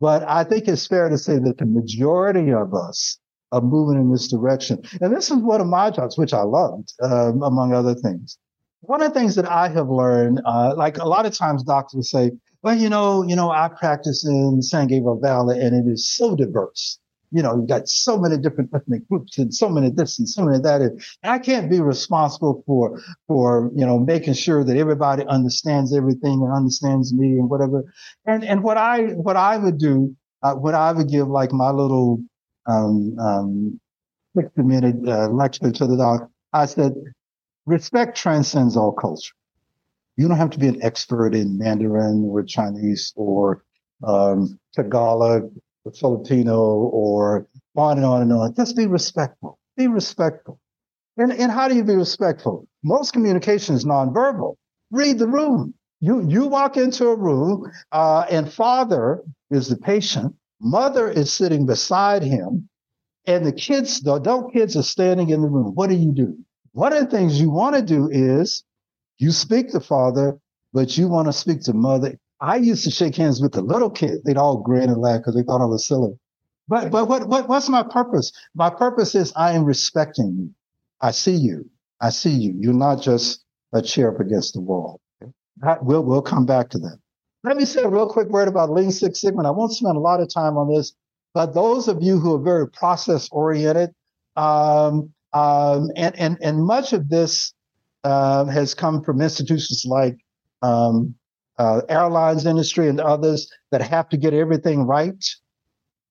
But 0.00 0.22
I 0.28 0.44
think 0.44 0.68
it's 0.68 0.86
fair 0.86 1.08
to 1.08 1.18
say 1.18 1.38
that 1.38 1.58
the 1.58 1.66
majority 1.66 2.52
of 2.52 2.74
us 2.74 3.18
of 3.52 3.64
moving 3.64 4.00
in 4.00 4.10
this 4.10 4.28
direction. 4.28 4.82
And 5.00 5.14
this 5.14 5.30
is 5.30 5.38
one 5.38 5.60
of 5.60 5.66
my 5.66 5.90
jobs, 5.90 6.18
which 6.18 6.32
I 6.32 6.42
loved, 6.42 6.92
um, 7.02 7.42
among 7.42 7.72
other 7.72 7.94
things. 7.94 8.38
One 8.80 9.02
of 9.02 9.12
the 9.12 9.18
things 9.18 9.34
that 9.34 9.50
I 9.50 9.68
have 9.68 9.88
learned, 9.88 10.40
uh, 10.44 10.74
like 10.76 10.98
a 10.98 11.08
lot 11.08 11.26
of 11.26 11.32
times 11.32 11.64
doctors 11.64 12.10
say, 12.10 12.30
well, 12.62 12.76
you 12.76 12.88
know, 12.88 13.22
you 13.22 13.36
know, 13.36 13.50
I 13.50 13.68
practice 13.68 14.24
in 14.26 14.62
San 14.62 14.86
Gabriel 14.86 15.18
Valley 15.18 15.58
and 15.60 15.74
it 15.74 15.90
is 15.90 16.08
so 16.08 16.36
diverse. 16.36 16.98
You 17.30 17.42
know, 17.42 17.56
you've 17.56 17.68
got 17.68 17.88
so 17.88 18.18
many 18.18 18.38
different 18.38 18.70
ethnic 18.74 19.06
groups 19.08 19.36
and 19.36 19.52
so 19.54 19.68
many 19.68 19.90
this 19.90 20.18
and 20.18 20.28
so 20.28 20.44
many 20.44 20.60
that. 20.62 20.80
And 20.80 21.00
I 21.22 21.38
can't 21.38 21.70
be 21.70 21.80
responsible 21.80 22.62
for, 22.66 23.00
for, 23.26 23.70
you 23.74 23.84
know, 23.84 23.98
making 23.98 24.34
sure 24.34 24.64
that 24.64 24.76
everybody 24.76 25.24
understands 25.26 25.94
everything 25.94 26.40
and 26.42 26.52
understands 26.52 27.12
me 27.12 27.32
and 27.32 27.50
whatever. 27.50 27.84
And, 28.24 28.44
and 28.44 28.62
what 28.62 28.78
I, 28.78 29.08
what 29.08 29.36
I 29.36 29.58
would 29.58 29.78
do, 29.78 30.16
uh, 30.42 30.54
what 30.54 30.74
I 30.74 30.92
would 30.92 31.10
give 31.10 31.28
like 31.28 31.52
my 31.52 31.70
little 31.70 32.20
um, 32.68 33.18
um, 33.18 33.80
60 34.36 34.62
minute 34.62 34.96
uh, 35.08 35.28
lecture 35.28 35.70
to 35.70 35.86
the 35.86 35.96
doc, 35.96 36.30
I 36.52 36.66
said, 36.66 36.94
respect 37.66 38.16
transcends 38.16 38.76
all 38.76 38.92
culture. 38.92 39.34
You 40.16 40.28
don't 40.28 40.36
have 40.36 40.50
to 40.50 40.58
be 40.58 40.68
an 40.68 40.82
expert 40.82 41.34
in 41.34 41.58
Mandarin 41.58 42.24
or 42.28 42.42
Chinese 42.42 43.12
or 43.16 43.64
um, 44.06 44.58
Tagalog 44.74 45.50
or 45.84 45.92
Filipino 45.92 46.60
or 46.60 47.46
on 47.76 47.98
and 47.98 48.06
on 48.06 48.22
and 48.22 48.32
on. 48.32 48.54
Just 48.54 48.76
be 48.76 48.86
respectful. 48.86 49.58
Be 49.76 49.86
respectful. 49.86 50.60
And, 51.16 51.32
and 51.32 51.50
how 51.50 51.68
do 51.68 51.74
you 51.74 51.84
be 51.84 51.94
respectful? 51.94 52.66
Most 52.82 53.12
communication 53.12 53.74
is 53.74 53.84
nonverbal. 53.84 54.56
Read 54.90 55.18
the 55.18 55.28
room. 55.28 55.74
You, 56.00 56.24
you 56.28 56.46
walk 56.46 56.76
into 56.76 57.08
a 57.08 57.16
room, 57.16 57.70
uh, 57.90 58.24
and 58.30 58.52
father 58.52 59.22
is 59.50 59.68
the 59.68 59.76
patient 59.76 60.34
Mother 60.60 61.10
is 61.10 61.32
sitting 61.32 61.66
beside 61.66 62.22
him, 62.22 62.68
and 63.26 63.44
the 63.44 63.52
kids, 63.52 64.00
the 64.00 64.14
adult 64.14 64.52
kids, 64.52 64.76
are 64.76 64.82
standing 64.82 65.30
in 65.30 65.42
the 65.42 65.48
room. 65.48 65.72
What 65.74 65.90
do 65.90 65.96
you 65.96 66.12
do? 66.12 66.36
One 66.72 66.92
of 66.92 67.00
the 67.00 67.10
things 67.10 67.40
you 67.40 67.50
want 67.50 67.76
to 67.76 67.82
do 67.82 68.08
is 68.10 68.64
you 69.18 69.30
speak 69.32 69.70
to 69.72 69.80
father, 69.80 70.38
but 70.72 70.96
you 70.96 71.08
want 71.08 71.28
to 71.28 71.32
speak 71.32 71.62
to 71.62 71.72
mother. 71.72 72.18
I 72.40 72.56
used 72.56 72.84
to 72.84 72.90
shake 72.90 73.16
hands 73.16 73.40
with 73.40 73.52
the 73.52 73.62
little 73.62 73.90
kids. 73.90 74.22
They'd 74.24 74.36
all 74.36 74.58
grin 74.58 74.90
and 74.90 75.00
laugh 75.00 75.20
because 75.20 75.34
they 75.34 75.42
thought 75.42 75.60
I 75.62 75.66
was 75.66 75.86
silly. 75.86 76.18
But 76.68 76.90
but 76.90 77.08
what, 77.08 77.28
what 77.28 77.48
what's 77.48 77.68
my 77.68 77.82
purpose? 77.82 78.32
My 78.54 78.70
purpose 78.70 79.14
is 79.14 79.32
I 79.36 79.52
am 79.52 79.64
respecting 79.64 80.36
you. 80.38 80.50
I 81.00 81.12
see 81.12 81.34
you. 81.34 81.70
I 82.00 82.10
see 82.10 82.30
you. 82.30 82.54
You're 82.58 82.74
not 82.74 83.02
just 83.02 83.44
a 83.72 83.82
chair 83.82 84.14
up 84.14 84.20
against 84.20 84.54
the 84.54 84.60
wall. 84.60 85.00
We'll 85.82 86.04
we'll 86.04 86.22
come 86.22 86.46
back 86.46 86.70
to 86.70 86.78
that. 86.80 86.98
Let 87.44 87.56
me 87.56 87.64
say 87.64 87.82
a 87.82 87.88
real 87.88 88.08
quick 88.08 88.28
word 88.28 88.48
about 88.48 88.70
Lean 88.70 88.90
Six 88.90 89.20
Sigma. 89.20 89.46
I 89.46 89.52
won't 89.52 89.72
spend 89.72 89.96
a 89.96 90.00
lot 90.00 90.20
of 90.20 90.32
time 90.32 90.56
on 90.56 90.72
this, 90.72 90.92
but 91.34 91.54
those 91.54 91.86
of 91.86 92.02
you 92.02 92.18
who 92.18 92.34
are 92.34 92.42
very 92.42 92.68
process 92.68 93.28
oriented, 93.30 93.90
um, 94.34 95.12
um, 95.32 95.90
and, 95.96 96.18
and, 96.18 96.38
and 96.42 96.64
much 96.64 96.92
of 96.92 97.08
this 97.08 97.52
uh, 98.02 98.44
has 98.46 98.74
come 98.74 99.02
from 99.02 99.20
institutions 99.20 99.84
like 99.86 100.16
um, 100.62 101.14
uh, 101.58 101.82
airlines 101.88 102.44
industry 102.44 102.88
and 102.88 103.00
others 103.00 103.50
that 103.70 103.82
have 103.82 104.08
to 104.08 104.16
get 104.16 104.34
everything 104.34 104.82
right. 104.82 105.24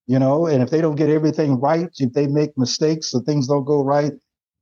You 0.06 0.18
know, 0.18 0.46
and 0.46 0.62
if 0.62 0.70
they 0.70 0.80
don't 0.80 0.96
get 0.96 1.10
everything 1.10 1.60
right, 1.60 1.90
if 1.98 2.14
they 2.14 2.26
make 2.26 2.56
mistakes 2.56 3.12
or 3.12 3.20
things 3.22 3.48
don't 3.48 3.66
go 3.66 3.82
right, 3.82 4.12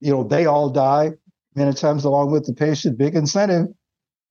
you 0.00 0.10
know, 0.10 0.24
they 0.24 0.46
all 0.46 0.68
die 0.68 1.12
many 1.54 1.72
times 1.72 2.04
along 2.04 2.32
with 2.32 2.44
the 2.46 2.52
patient. 2.52 2.98
Big 2.98 3.14
incentive, 3.14 3.68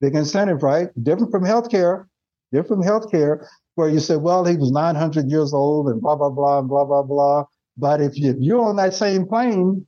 big 0.02 0.14
incentive, 0.14 0.62
right? 0.62 0.88
Different 1.02 1.30
from 1.32 1.42
healthcare, 1.42 2.04
different 2.52 2.84
from 2.84 2.90
healthcare, 2.90 3.46
where 3.74 3.88
you 3.88 4.00
say, 4.00 4.16
well, 4.16 4.44
he 4.44 4.56
was 4.56 4.70
900 4.70 5.30
years 5.30 5.52
old 5.52 5.88
and 5.88 6.00
blah, 6.00 6.16
blah, 6.16 6.30
blah, 6.30 6.58
and 6.58 6.68
blah, 6.68 6.84
blah, 6.84 7.02
blah. 7.02 7.44
But 7.76 8.00
if, 8.00 8.16
you, 8.16 8.30
if 8.30 8.36
you're 8.40 8.64
on 8.64 8.76
that 8.76 8.94
same 8.94 9.26
plane, 9.26 9.86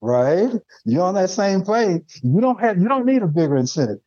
right? 0.00 0.50
You're 0.84 1.04
on 1.04 1.14
that 1.14 1.30
same 1.30 1.62
plane. 1.62 2.04
You 2.22 2.40
don't 2.40 2.60
have, 2.60 2.78
you 2.78 2.88
don't 2.88 3.06
need 3.06 3.22
a 3.22 3.26
bigger 3.26 3.56
incentive. 3.56 3.98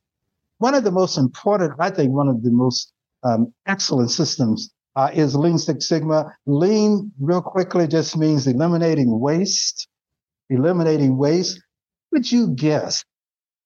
One 0.60 0.76
of 0.76 0.84
the 0.84 0.91
most 0.91 1.18
important, 1.18 1.74
I 1.80 1.89
think, 1.89 2.12
one 2.12 2.28
of 2.28 2.44
the 2.44 2.52
most 2.52 2.94
um, 3.24 3.54
excellent 3.65 4.12
systems 4.12 4.72
uh, 4.96 5.10
is 5.13 5.36
Lean 5.36 5.58
Six 5.58 5.88
Sigma. 5.88 6.34
Lean, 6.46 7.12
real 7.20 7.41
quickly, 7.41 7.88
just 7.88 8.15
means 8.18 8.48
eliminating 8.48 9.20
waste. 9.20 9.88
Eliminating 10.50 11.18
waste. 11.18 11.62
Would 12.12 12.32
you 12.32 12.50
guess 12.50 13.04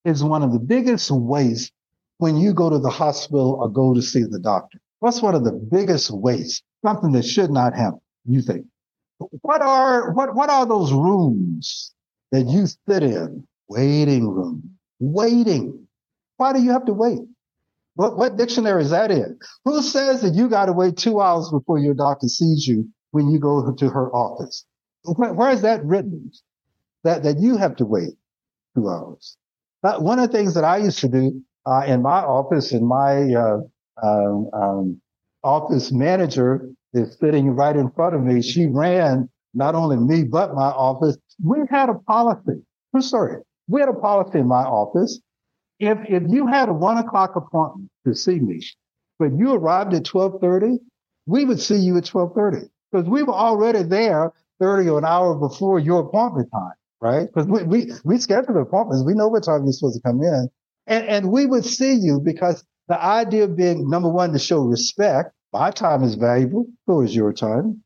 is 0.06 0.24
one 0.24 0.44
of 0.44 0.54
the 0.54 0.60
biggest 0.60 1.12
wastes 1.12 1.72
when 2.20 2.38
you 2.38 2.54
go 2.54 2.70
to 2.70 2.78
the 2.80 2.90
hospital 2.90 3.58
or 3.60 3.70
go 3.70 3.94
to 3.94 4.02
see 4.02 4.24
the 4.24 4.40
doctor? 4.40 4.80
What's 5.00 5.22
one 5.22 5.36
of 5.36 5.44
the 5.44 5.54
biggest 5.54 6.12
wastes? 6.12 6.62
Something 6.86 7.14
that 7.14 7.24
should 7.26 7.50
not 7.50 7.74
happen. 7.74 8.02
You 8.26 8.42
think? 8.42 8.68
What 9.42 9.62
are 9.62 10.14
what 10.14 10.36
what 10.36 10.50
are 10.50 10.66
those 10.66 10.94
rooms 10.94 11.94
that 12.32 12.46
you 12.46 12.68
sit 12.68 13.04
in? 13.04 13.46
Waiting 13.68 14.28
room. 14.28 14.78
Waiting. 15.00 15.88
Why 16.38 16.54
do 16.54 16.62
you 16.62 16.72
have 16.72 16.86
to 16.86 16.94
wait? 16.94 17.20
What, 17.96 18.18
what 18.18 18.38
dictionary 18.38 18.84
is 18.84 18.92
that 18.92 19.12
in? 19.12 19.38
Who 19.66 19.82
says 19.82 20.22
that 20.22 20.34
you 20.34 20.48
got 20.48 20.68
to 20.68 20.74
wait 20.74 20.96
two 20.96 21.20
hours 21.20 21.50
before 21.52 21.80
your 21.80 21.94
doctor 21.94 22.28
sees 22.28 22.66
you 22.66 22.88
when 23.12 23.30
you 23.30 23.40
go 23.40 23.74
to 23.74 23.90
her 23.90 24.10
office? 24.14 24.66
where, 25.04 25.34
where 25.34 25.50
is 25.52 25.62
that 25.64 25.84
written? 25.84 26.32
That, 27.04 27.24
that 27.24 27.40
you 27.40 27.58
have 27.58 27.76
to 27.78 27.86
wait 27.86 28.12
two 28.76 28.90
hours. 28.90 29.38
But 29.82 30.02
one 30.02 30.20
of 30.20 30.32
the 30.32 30.38
things 30.38 30.54
that 30.54 30.64
I 30.64 30.78
used 30.78 31.00
to 31.00 31.10
do 31.10 31.44
uh, 31.66 31.84
in 31.88 32.02
my 32.02 32.22
office, 32.22 32.72
and 32.72 32.88
my 32.88 33.34
uh, 33.34 33.60
um, 34.04 34.50
um, 34.54 35.02
office 35.44 35.92
manager 35.92 36.70
is 36.94 37.18
sitting 37.20 37.52
right 37.52 37.76
in 37.76 37.92
front 37.92 38.16
of 38.16 38.24
me. 38.24 38.42
She 38.42 38.68
ran 38.68 39.30
not 39.54 39.76
only 39.76 39.98
me, 39.98 40.24
but 40.24 40.56
my 40.56 40.70
office. 40.70 41.18
We 41.44 41.60
had 41.70 41.90
a 41.90 41.96
policy. 41.96 42.62
I'm 42.94 43.02
sorry. 43.02 43.42
We 43.68 43.82
had 43.82 43.90
a 43.90 43.94
policy 43.94 44.40
in 44.40 44.48
my 44.48 44.64
office 44.64 45.20
if 45.80 45.98
if 46.10 46.24
you 46.30 46.48
had 46.48 46.70
a 46.70 46.74
one 46.74 46.98
o'clock 46.98 47.36
appointment 47.36 47.90
to 48.06 48.16
see 48.16 48.40
me, 48.40 48.62
but 49.20 49.32
you 49.38 49.54
arrived 49.54 49.94
at 49.94 50.06
twelve 50.06 50.42
thirty, 50.42 50.80
we 51.28 51.46
would 51.46 51.62
see 51.62 51.78
you 51.78 51.98
at 51.98 52.06
twelve 52.06 52.34
thirty 52.36 52.68
because 52.92 53.08
we 53.08 53.24
were 53.24 53.34
already 53.34 53.84
there 53.84 54.34
thirty 54.60 54.90
or 54.90 55.00
an 55.00 55.06
hour 55.06 55.36
before 55.36 55.80
your 55.80 56.02
appointment 56.02 56.50
time, 56.52 56.74
right? 57.02 57.28
Because 57.28 57.48
we 57.48 57.64
we 57.64 57.94
we 58.06 58.18
schedule 58.20 58.62
appointments, 58.62 59.06
we 59.06 59.16
know 59.16 59.30
what 59.30 59.44
time 59.46 59.64
you're 59.64 59.74
supposed 59.74 59.98
to 59.98 60.02
come 60.02 60.22
in, 60.22 60.50
and 60.90 61.08
and 61.08 61.32
we 61.32 61.46
would 61.46 61.66
see 61.66 61.94
you 61.94 62.20
because 62.20 62.66
the 62.90 63.02
idea 63.02 63.46
of 63.46 63.56
being 63.56 63.90
number 63.90 64.10
one 64.10 64.34
to 64.34 64.40
show 64.40 64.62
respect. 64.62 65.32
My 65.54 65.72
time 65.72 66.04
is 66.04 66.16
valuable, 66.16 66.68
so 66.86 67.02
is 67.02 67.16
your 67.16 67.34
time. 67.34 67.84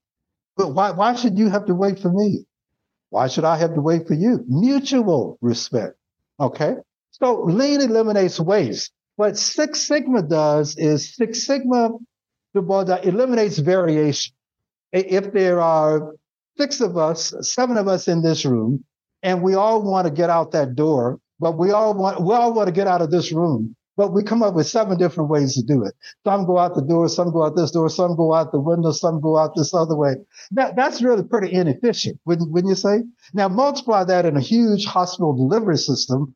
But 0.58 0.74
why 0.74 0.92
why 0.92 1.16
should 1.16 1.38
you 1.38 1.50
have 1.50 1.66
to 1.66 1.76
wait 1.76 2.00
for 2.00 2.12
me? 2.12 2.46
Why 3.10 3.28
should 3.28 3.44
I 3.44 3.58
have 3.58 3.76
to 3.76 3.82
wait 3.82 4.08
for 4.08 4.16
you? 4.16 4.44
Mutual 4.48 5.38
respect. 5.42 5.96
Okay. 6.40 6.76
So 7.12 7.44
lean 7.44 7.82
eliminates 7.82 8.40
waste. 8.40 8.92
What 9.18 9.38
Six 9.38 9.82
Sigma 9.82 10.24
does 10.24 10.76
is 10.78 11.16
Six 11.16 11.46
Sigma 11.46 11.92
eliminates 12.56 13.60
variation. 13.60 14.34
If 14.92 15.32
there 15.32 15.62
are 15.62 16.14
six 16.58 16.82
of 16.82 16.98
us, 16.98 17.34
seven 17.42 17.78
of 17.78 17.88
us 17.88 18.08
in 18.08 18.22
this 18.22 18.46
room, 18.46 18.84
and 19.22 19.42
we 19.42 19.56
all 19.56 19.84
want 19.84 20.08
to 20.08 20.14
get 20.14 20.30
out 20.30 20.52
that 20.52 20.76
door, 20.76 21.20
but 21.40 21.58
we 21.58 21.72
all 21.72 21.94
want 21.94 22.22
we 22.22 22.34
all 22.34 22.54
want 22.54 22.68
to 22.68 22.74
get 22.74 22.88
out 22.88 23.02
of 23.02 23.12
this 23.12 23.32
room, 23.32 23.76
but 23.98 24.14
we 24.14 24.24
come 24.24 24.44
up 24.44 24.54
with 24.56 24.68
seven 24.68 24.98
different 24.98 25.30
ways 25.30 25.56
to 25.56 25.64
do 25.64 25.84
it. 25.84 25.94
Some 26.26 26.46
go 26.46 26.58
out 26.58 26.76
the 26.76 26.82
door, 26.82 27.08
some 27.10 27.32
go 27.32 27.46
out 27.46 27.56
this 27.56 27.72
door, 27.72 27.90
some 27.90 28.16
go 28.16 28.34
out 28.34 28.52
the 28.52 28.60
window, 28.60 28.92
some 28.92 29.22
go 29.22 29.38
out 29.38 29.56
this 29.56 29.74
other 29.74 29.96
way. 29.96 30.16
That, 30.52 30.76
that's 30.76 31.02
really 31.02 31.24
pretty 31.24 31.54
inefficient, 31.54 32.20
wouldn't, 32.26 32.52
wouldn't 32.52 32.70
you 32.70 32.76
say? 32.76 33.04
Now 33.34 33.48
multiply 33.48 34.04
that 34.06 34.26
in 34.26 34.38
a 34.38 34.42
huge 34.42 34.86
hospital 34.86 35.36
delivery 35.36 35.78
system 35.78 36.36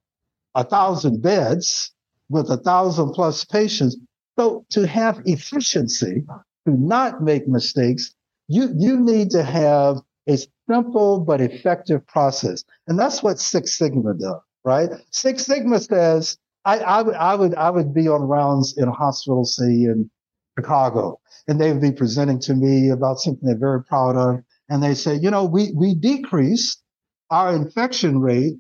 a 0.56 0.64
thousand 0.64 1.22
beds 1.22 1.92
with 2.30 2.50
a 2.50 2.58
thousand 2.58 3.12
plus 3.14 3.46
patients. 3.46 3.96
So 4.38 4.66
to 4.72 4.88
have 4.88 5.22
efficiency, 5.26 6.26
to 6.66 6.72
not 6.72 7.22
make 7.22 7.48
mistakes, 7.48 8.14
you, 8.48 8.74
you 8.78 9.00
need 9.00 9.30
to 9.32 9.44
have 9.44 9.98
a 10.28 10.38
simple 10.70 11.20
but 11.20 11.42
effective 11.42 12.06
process. 12.08 12.64
And 12.88 13.00
that's 13.00 13.24
what 13.24 13.40
Six 13.40 13.78
Sigma 13.78 14.16
does, 14.16 14.42
right? 14.68 14.90
Six 15.12 15.46
Sigma 15.46 15.80
says, 15.80 16.38
I, 16.66 16.80
I 16.80 17.02
would, 17.02 17.16
I 17.16 17.36
would, 17.36 17.56
I 17.56 17.70
would 17.70 17.94
be 17.94 18.10
on 18.10 18.22
rounds 18.22 18.78
in 18.78 18.90
a 18.90 18.92
hospital, 18.92 19.46
say 19.46 19.64
in 19.64 20.12
Chicago, 20.60 21.22
and 21.48 21.60
they 21.60 21.72
would 21.72 21.82
be 21.82 21.94
presenting 21.94 22.40
to 22.42 22.54
me 22.54 22.90
about 22.90 23.20
something 23.20 23.48
they're 23.48 23.58
very 23.58 23.82
proud 23.86 24.18
of. 24.18 24.44
And 24.70 24.84
they 24.84 24.94
say, 24.94 25.16
you 25.16 25.32
know, 25.32 25.46
we, 25.46 25.72
we 25.74 25.96
decreased 25.96 26.84
our 27.32 27.56
infection 27.56 28.20
rate 28.20 28.56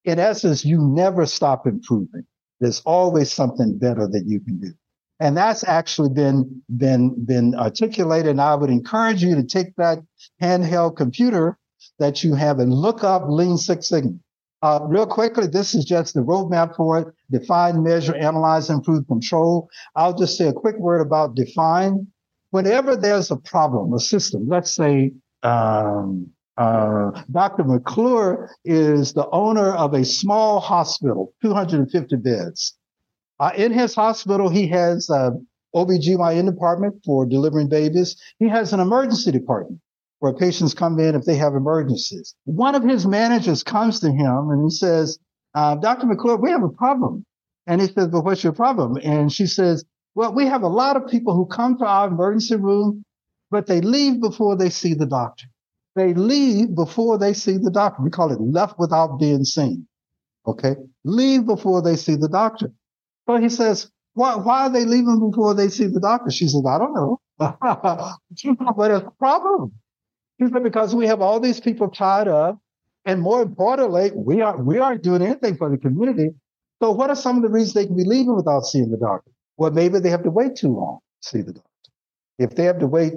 In 0.06 0.20
essence, 0.20 0.64
you 0.64 0.80
never 0.82 1.26
stop 1.26 1.66
improving. 1.68 2.26
There's 2.60 2.82
always 2.86 3.32
something 3.32 3.78
better 3.78 4.08
that 4.08 4.24
you 4.26 4.40
can 4.40 4.60
do. 4.60 4.72
And 5.20 5.36
that's 5.36 5.64
actually 5.64 6.10
been, 6.10 6.62
been, 6.76 7.26
been 7.26 7.56
articulated. 7.56 8.32
And 8.32 8.42
I 8.42 8.56
would 8.56 8.70
encourage 8.70 9.24
you 9.24 9.36
to 9.36 9.44
take 9.44 9.76
that 9.78 10.00
handheld 10.42 10.98
computer 10.98 11.58
that 12.00 12.24
you 12.24 12.36
have 12.36 12.60
and 12.60 12.74
look 12.74 13.04
up 13.04 13.24
Lean 13.28 13.58
Six 13.58 13.88
Sigma. 13.90 14.20
Uh, 14.62 14.80
real 14.84 15.06
quickly, 15.06 15.48
this 15.48 15.76
is 15.76 15.86
just 15.86 16.14
the 16.14 16.22
roadmap 16.22 16.76
for 16.76 17.00
it. 17.00 17.08
Define, 17.30 17.84
measure, 17.84 18.16
analyze, 18.16 18.70
improve, 18.70 19.08
control. 19.08 19.70
I'll 19.96 20.18
just 20.18 20.38
say 20.38 20.48
a 20.48 20.54
quick 20.54 20.78
word 20.78 21.02
about 21.02 21.36
define. 21.36 22.08
Whenever 22.50 22.96
there's 22.96 23.32
a 23.32 23.36
problem, 23.36 23.94
a 23.94 24.00
system, 24.00 24.48
let's 24.48 24.74
say 24.74 25.12
um, 25.44 26.32
uh, 26.58 27.12
Dr. 27.32 27.64
McClure 27.64 28.50
is 28.64 29.14
the 29.14 29.30
owner 29.32 29.74
of 29.74 29.94
a 29.94 30.06
small 30.06 30.60
hospital, 30.60 31.34
250 31.42 32.16
beds. 32.18 32.78
Uh, 33.40 33.52
in 33.58 33.74
his 33.74 33.94
hospital, 33.94 34.50
he 34.50 34.68
has 34.68 35.10
uh, 35.10 35.32
OBGYN 35.76 36.46
department 36.46 36.96
for 37.06 37.26
delivering 37.26 37.68
babies. 37.68 38.16
He 38.40 38.48
has 38.48 38.72
an 38.72 38.80
emergency 38.80 39.32
department 39.32 39.82
where 40.20 40.34
patients 40.34 40.74
come 40.74 40.98
in 41.00 41.16
if 41.16 41.26
they 41.26 41.36
have 41.36 41.54
emergencies. 41.56 42.36
One 42.46 42.76
of 42.76 42.84
his 42.84 43.06
managers 43.06 43.62
comes 43.64 44.00
to 44.00 44.08
him 44.08 44.50
and 44.50 44.64
he 44.64 44.70
says, 44.70 45.20
uh, 45.54 45.76
Dr. 45.76 46.08
McClure, 46.08 46.38
we 46.38 46.52
have 46.52 46.64
a 46.64 46.70
problem. 46.70 47.26
And 47.68 47.82
he 47.82 47.88
says, 47.88 48.08
well, 48.08 48.24
what's 48.24 48.44
your 48.44 48.54
problem? 48.54 48.98
And 49.04 49.32
she 49.32 49.48
says, 49.48 49.84
well, 50.14 50.34
we 50.34 50.46
have 50.46 50.64
a 50.64 50.68
lot 50.68 50.96
of 50.96 51.10
people 51.10 51.36
who 51.36 51.46
come 51.46 51.78
to 51.80 51.86
our 51.86 52.08
emergency 52.08 52.56
room, 52.56 53.04
but 53.52 53.68
they 53.68 53.82
leave 53.82 54.22
before 54.22 54.56
they 54.56 54.70
see 54.70 54.94
the 54.94 55.06
doctor. 55.06 55.48
They 55.96 56.14
leave 56.14 56.76
before 56.76 57.18
they 57.18 57.34
see 57.34 57.58
the 57.58 57.72
doctor. 57.72 58.04
We 58.04 58.10
call 58.10 58.32
it 58.32 58.42
left 58.42 58.78
without 58.78 59.18
being 59.20 59.46
seen. 59.46 59.88
Okay. 60.46 60.76
Leave 61.04 61.46
before 61.46 61.82
they 61.82 61.96
see 61.96 62.16
the 62.16 62.30
doctor. 62.30 62.72
But 63.26 63.42
he 63.42 63.50
says, 63.50 63.90
why, 64.14 64.36
why 64.36 64.64
are 64.64 64.70
they 64.70 64.86
leaving 64.86 65.30
before 65.30 65.54
they 65.54 65.70
see 65.70 65.88
the 65.88 66.00
doctor? 66.00 66.32
She 66.32 66.48
says, 66.48 66.64
I 66.68 66.78
don't 66.78 66.94
know. 66.94 67.20
but 67.38 68.92
it's 68.92 69.06
a 69.06 69.14
problem. 69.18 69.74
She 70.40 70.48
said, 70.52 70.64
because 70.64 70.94
we 70.94 71.08
have 71.08 71.22
all 71.22 71.40
these 71.40 71.60
people 71.60 71.90
tied 71.90 72.28
up. 72.28 72.60
And 73.06 73.22
more 73.22 73.42
importantly, 73.42 74.12
we 74.16 74.42
aren't, 74.42 74.66
we 74.66 74.80
aren't 74.80 75.04
doing 75.04 75.22
anything 75.22 75.58
for 75.58 75.70
the 75.70 75.78
community. 75.78 76.30
So 76.82 76.92
what 76.92 77.10
are 77.10 77.16
some 77.16 77.38
of 77.38 77.44
the 77.44 77.50
reasons 77.50 77.74
they 77.74 77.86
can 77.86 77.96
be 77.96 78.04
leaving 78.04 78.36
without 78.36 78.62
seeing 78.62 78.90
the 78.90 78.98
doctor? 78.98 79.32
Well, 79.58 79.72
maybe 79.72 80.00
they 80.00 80.10
have 80.10 80.24
to 80.24 80.32
wait 80.32 80.56
too 80.56 80.76
long 80.76 81.00
to 81.22 81.30
see 81.30 81.42
the 81.42 81.54
doctor. 81.54 81.70
If 82.40 82.56
they 82.56 82.66
have 82.66 82.80
to 82.80 82.88
wait 82.88 83.14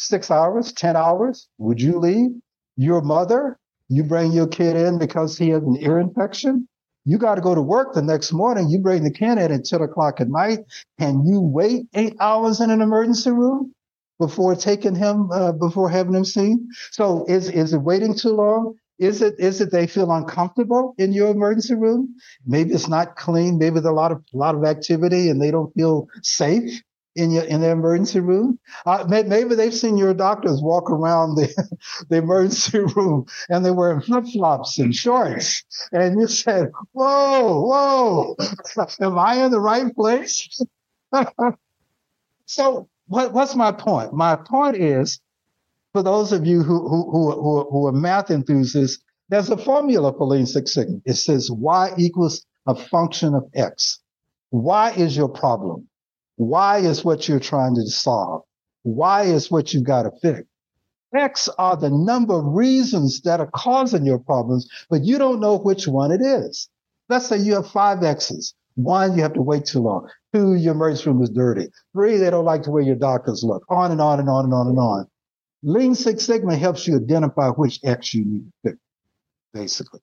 six 0.00 0.30
hours, 0.30 0.72
10 0.72 0.96
hours, 0.96 1.48
would 1.58 1.80
you 1.80 1.98
leave? 1.98 2.30
Your 2.76 3.02
mother, 3.02 3.58
you 3.88 4.04
bring 4.04 4.32
your 4.32 4.46
kid 4.46 4.76
in 4.76 4.98
because 4.98 5.36
he 5.36 5.50
has 5.50 5.62
an 5.62 5.76
ear 5.80 5.98
infection. 5.98 6.66
You 7.04 7.18
got 7.18 7.36
to 7.36 7.40
go 7.40 7.54
to 7.54 7.62
work 7.62 7.94
the 7.94 8.02
next 8.02 8.32
morning. 8.32 8.68
You 8.68 8.78
bring 8.80 9.04
the 9.04 9.10
kid 9.10 9.38
in 9.38 9.52
at 9.52 9.64
10 9.64 9.82
o'clock 9.82 10.20
at 10.20 10.28
night. 10.28 10.60
and 10.98 11.26
you 11.26 11.40
wait 11.40 11.86
eight 11.94 12.14
hours 12.20 12.60
in 12.60 12.70
an 12.70 12.80
emergency 12.80 13.30
room 13.30 13.74
before 14.18 14.54
taking 14.54 14.94
him, 14.94 15.30
uh, 15.32 15.52
before 15.52 15.90
having 15.90 16.14
him 16.14 16.24
seen? 16.24 16.68
So 16.92 17.24
is, 17.28 17.48
is 17.50 17.72
it 17.72 17.82
waiting 17.82 18.14
too 18.14 18.30
long? 18.30 18.74
Is 18.98 19.22
it 19.22 19.36
is 19.38 19.62
it 19.62 19.72
they 19.72 19.86
feel 19.86 20.12
uncomfortable 20.12 20.94
in 20.98 21.14
your 21.14 21.30
emergency 21.30 21.74
room? 21.74 22.14
Maybe 22.46 22.74
it's 22.74 22.86
not 22.86 23.16
clean. 23.16 23.56
Maybe 23.56 23.76
there's 23.76 23.86
a 23.86 23.92
lot 23.92 24.12
of 24.12 24.22
a 24.34 24.36
lot 24.36 24.54
of 24.54 24.62
activity 24.64 25.30
and 25.30 25.40
they 25.40 25.50
don't 25.50 25.72
feel 25.72 26.06
safe 26.22 26.82
in 27.16 27.30
your 27.30 27.44
in 27.44 27.60
the 27.60 27.70
emergency 27.70 28.20
room. 28.20 28.58
Uh, 28.86 29.04
maybe 29.08 29.54
they've 29.54 29.74
seen 29.74 29.96
your 29.96 30.14
doctors 30.14 30.60
walk 30.62 30.90
around 30.90 31.34
the 31.34 31.48
the 32.08 32.18
emergency 32.18 32.78
room 32.78 33.26
and 33.48 33.64
they're 33.64 33.74
wearing 33.74 34.00
flip 34.00 34.24
flops 34.32 34.78
and 34.78 34.94
shorts, 34.94 35.64
and 35.92 36.18
you 36.20 36.26
said, 36.26 36.70
"Whoa, 36.92 37.60
whoa, 37.62 38.36
am 39.00 39.18
I 39.18 39.44
in 39.44 39.50
the 39.50 39.60
right 39.60 39.94
place?" 39.94 40.60
so, 42.46 42.88
what, 43.06 43.32
what's 43.32 43.54
my 43.54 43.72
point? 43.72 44.12
My 44.12 44.36
point 44.36 44.76
is 44.76 45.20
for 45.92 46.02
those 46.02 46.32
of 46.32 46.46
you 46.46 46.62
who, 46.62 46.88
who, 46.88 47.10
who, 47.10 47.68
who, 47.70 47.86
are 47.86 47.92
math 47.92 48.30
enthusiasts, 48.30 49.02
there's 49.28 49.50
a 49.50 49.56
formula 49.56 50.12
for 50.12 50.26
Lean 50.26 50.46
Six 50.46 50.74
Sigma. 50.74 50.98
It 51.04 51.14
says 51.14 51.50
Y 51.50 51.92
equals 51.98 52.46
a 52.66 52.74
function 52.74 53.34
of 53.34 53.44
X. 53.54 54.00
Y 54.50 54.92
is 54.92 55.16
your 55.16 55.28
problem. 55.28 55.88
Y 56.40 56.78
is 56.78 57.04
what 57.04 57.28
you're 57.28 57.38
trying 57.38 57.74
to 57.74 57.86
solve. 57.86 58.42
Y 58.82 59.24
is 59.24 59.50
what 59.50 59.74
you've 59.74 59.84
got 59.84 60.04
to 60.04 60.10
fix. 60.22 60.48
X 61.14 61.50
are 61.58 61.76
the 61.76 61.90
number 61.90 62.32
of 62.32 62.46
reasons 62.46 63.20
that 63.22 63.40
are 63.40 63.50
causing 63.54 64.06
your 64.06 64.20
problems, 64.20 64.66
but 64.88 65.04
you 65.04 65.18
don't 65.18 65.38
know 65.38 65.58
which 65.58 65.86
one 65.86 66.10
it 66.10 66.22
is. 66.22 66.70
Let's 67.10 67.26
say 67.26 67.36
you 67.36 67.56
have 67.56 67.70
five 67.70 68.02
X's. 68.02 68.54
One, 68.76 69.16
you 69.16 69.22
have 69.22 69.34
to 69.34 69.42
wait 69.42 69.66
too 69.66 69.80
long. 69.80 70.08
Two, 70.32 70.54
your 70.54 70.72
emergency 70.72 71.10
room 71.10 71.22
is 71.22 71.28
dirty. 71.28 71.66
Three, 71.92 72.16
they 72.16 72.30
don't 72.30 72.46
like 72.46 72.62
the 72.62 72.70
way 72.70 72.84
your 72.84 72.96
doctors 72.96 73.44
look. 73.44 73.62
On 73.68 73.90
and 73.90 74.00
on 74.00 74.18
and 74.18 74.30
on 74.30 74.46
and 74.46 74.54
on 74.54 74.68
and 74.68 74.78
on. 74.78 75.06
Lean 75.62 75.94
Six 75.94 76.24
Sigma 76.24 76.56
helps 76.56 76.86
you 76.86 76.96
identify 76.96 77.50
which 77.50 77.80
X 77.84 78.14
you 78.14 78.24
need 78.24 78.44
to 78.44 78.70
fix, 78.70 78.78
basically. 79.52 80.00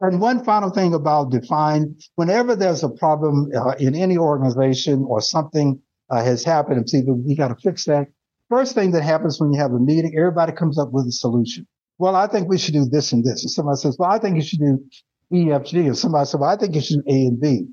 And 0.00 0.20
one 0.20 0.44
final 0.44 0.70
thing 0.70 0.92
about 0.92 1.30
define, 1.30 1.96
whenever 2.16 2.54
there's 2.54 2.84
a 2.84 2.88
problem 2.88 3.50
uh, 3.56 3.74
in 3.78 3.94
any 3.94 4.18
organization 4.18 5.04
or 5.08 5.20
something 5.20 5.80
uh, 6.10 6.22
has 6.22 6.44
happened, 6.44 6.80
it's 6.80 6.94
either 6.94 7.14
we 7.14 7.34
got 7.34 7.48
to 7.48 7.56
fix 7.56 7.84
that. 7.84 8.08
First 8.50 8.74
thing 8.74 8.92
that 8.92 9.02
happens 9.02 9.40
when 9.40 9.52
you 9.52 9.58
have 9.58 9.72
a 9.72 9.78
meeting, 9.78 10.14
everybody 10.16 10.52
comes 10.52 10.78
up 10.78 10.92
with 10.92 11.06
a 11.06 11.12
solution. 11.12 11.66
Well, 11.98 12.14
I 12.14 12.26
think 12.26 12.48
we 12.48 12.58
should 12.58 12.74
do 12.74 12.84
this 12.84 13.12
and 13.12 13.24
this. 13.24 13.42
And 13.42 13.50
somebody 13.50 13.78
says, 13.78 13.96
well, 13.98 14.10
I 14.10 14.18
think 14.18 14.36
you 14.36 14.42
should 14.42 14.60
do 14.60 14.84
E, 15.32 15.50
F, 15.50 15.64
G. 15.64 15.78
And 15.78 15.96
somebody 15.96 16.26
says, 16.26 16.38
well, 16.38 16.50
I 16.50 16.56
think 16.56 16.74
you 16.74 16.80
should 16.82 17.04
do 17.04 17.12
A 17.12 17.26
and 17.26 17.40
B. 17.40 17.66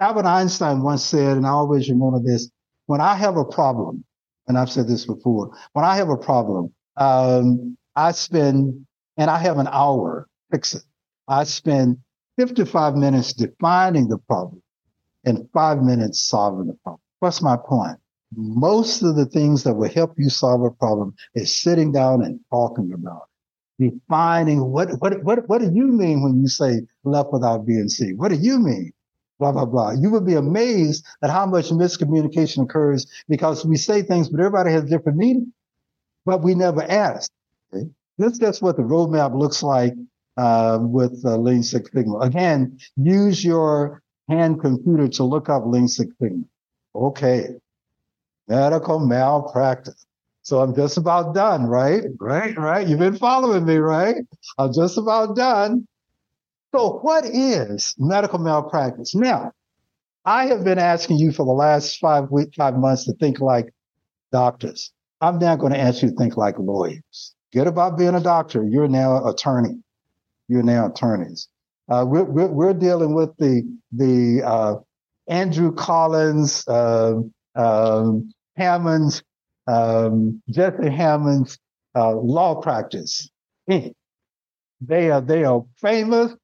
Albert 0.00 0.26
Einstein 0.26 0.82
once 0.82 1.04
said, 1.04 1.36
and 1.36 1.46
I 1.46 1.50
always 1.50 1.90
remember 1.90 2.20
this, 2.24 2.50
when 2.86 3.00
I 3.00 3.14
have 3.14 3.36
a 3.36 3.44
problem, 3.44 4.04
and 4.46 4.56
I've 4.56 4.70
said 4.70 4.88
this 4.88 5.06
before, 5.06 5.50
when 5.72 5.84
I 5.84 5.96
have 5.96 6.08
a 6.08 6.16
problem, 6.16 6.72
um, 6.96 7.76
I 7.94 8.12
spend, 8.12 8.86
and 9.16 9.30
I 9.30 9.38
have 9.38 9.58
an 9.58 9.68
hour 9.70 10.28
fix 10.50 10.74
it. 10.74 10.82
I 11.32 11.44
spend 11.44 11.96
55 12.38 12.94
minutes 12.94 13.32
defining 13.32 14.08
the 14.08 14.18
problem 14.18 14.62
and 15.24 15.48
five 15.54 15.82
minutes 15.82 16.20
solving 16.20 16.66
the 16.66 16.76
problem. 16.84 17.00
What's 17.20 17.40
my 17.40 17.56
point? 17.56 17.98
Most 18.36 19.02
of 19.02 19.16
the 19.16 19.24
things 19.24 19.62
that 19.64 19.74
will 19.74 19.90
help 19.90 20.12
you 20.18 20.28
solve 20.28 20.62
a 20.62 20.70
problem 20.70 21.14
is 21.34 21.54
sitting 21.54 21.90
down 21.90 22.22
and 22.22 22.38
talking 22.50 22.92
about 22.92 23.22
it. 23.78 23.90
Defining 23.90 24.70
what, 24.70 24.90
what, 25.00 25.24
what, 25.24 25.48
what 25.48 25.60
do 25.62 25.70
you 25.72 25.86
mean 25.86 26.22
when 26.22 26.38
you 26.38 26.48
say 26.48 26.82
left 27.04 27.32
without 27.32 27.64
being 27.66 27.88
seen? 27.88 28.18
What 28.18 28.28
do 28.28 28.36
you 28.36 28.58
mean? 28.58 28.92
blah, 29.38 29.50
blah, 29.50 29.64
blah. 29.64 29.90
You 29.90 30.08
would 30.10 30.24
be 30.24 30.34
amazed 30.34 31.04
at 31.20 31.30
how 31.30 31.46
much 31.46 31.70
miscommunication 31.70 32.62
occurs 32.62 33.06
because 33.28 33.64
we 33.64 33.76
say 33.76 34.02
things, 34.02 34.28
but 34.28 34.38
everybody 34.38 34.70
has 34.70 34.84
different 34.84 35.18
meaning, 35.18 35.52
but 36.24 36.44
we 36.44 36.54
never 36.54 36.82
ask. 36.82 37.28
Okay? 37.74 37.86
This, 38.18 38.38
that's 38.38 38.62
what 38.62 38.76
the 38.76 38.84
roadmap 38.84 39.36
looks 39.36 39.60
like 39.60 39.94
uh, 40.36 40.78
with 40.80 41.22
uh, 41.24 41.36
Lean 41.36 41.62
Six 41.62 41.90
Sigma. 41.92 42.18
Again, 42.18 42.78
use 42.96 43.44
your 43.44 44.02
hand 44.28 44.60
computer 44.60 45.08
to 45.08 45.24
look 45.24 45.48
up 45.48 45.64
Lean 45.66 45.88
Six 45.88 46.12
Sigma. 46.20 46.44
Okay. 46.94 47.48
Medical 48.48 48.98
malpractice. 48.98 50.06
So 50.42 50.60
I'm 50.60 50.74
just 50.74 50.96
about 50.96 51.34
done, 51.34 51.66
right? 51.66 52.02
Right, 52.18 52.56
right. 52.58 52.86
You've 52.86 52.98
been 52.98 53.16
following 53.16 53.64
me, 53.64 53.76
right? 53.76 54.16
I'm 54.58 54.72
just 54.72 54.98
about 54.98 55.36
done. 55.36 55.86
So, 56.74 56.98
what 57.02 57.24
is 57.26 57.94
medical 57.98 58.38
malpractice? 58.38 59.14
Now, 59.14 59.52
I 60.24 60.46
have 60.46 60.64
been 60.64 60.78
asking 60.78 61.18
you 61.18 61.30
for 61.30 61.44
the 61.44 61.52
last 61.52 61.98
five 62.00 62.30
week, 62.30 62.54
five 62.56 62.76
months 62.76 63.04
to 63.04 63.12
think 63.12 63.40
like 63.40 63.72
doctors. 64.32 64.92
I'm 65.20 65.38
now 65.38 65.54
going 65.56 65.72
to 65.72 65.78
ask 65.78 66.02
you 66.02 66.10
to 66.10 66.16
think 66.16 66.36
like 66.36 66.58
lawyers. 66.58 67.34
Get 67.52 67.66
about 67.66 67.98
being 67.98 68.14
a 68.14 68.20
doctor. 68.20 68.64
You're 68.64 68.88
now 68.88 69.18
an 69.18 69.28
attorney. 69.28 69.82
You're 70.52 70.62
now 70.62 70.88
attorneys. 70.88 71.48
Uh, 71.88 72.04
we're, 72.06 72.24
we're, 72.24 72.48
we're, 72.48 72.74
dealing 72.74 73.14
with 73.14 73.34
the 73.38 73.62
the 73.90 74.42
uh, 74.44 74.74
Andrew 75.26 75.72
Collins, 75.74 76.62
uh, 76.68 77.14
um, 77.54 78.30
Hammond's, 78.56 79.22
um, 79.66 80.42
Jesse 80.50 80.90
Hammond's 80.90 81.58
uh, 81.96 82.14
law 82.14 82.60
practice. 82.60 83.30
They 84.84 85.12
are 85.12 85.20
they 85.20 85.44
are 85.44 85.64
famous 85.80 86.34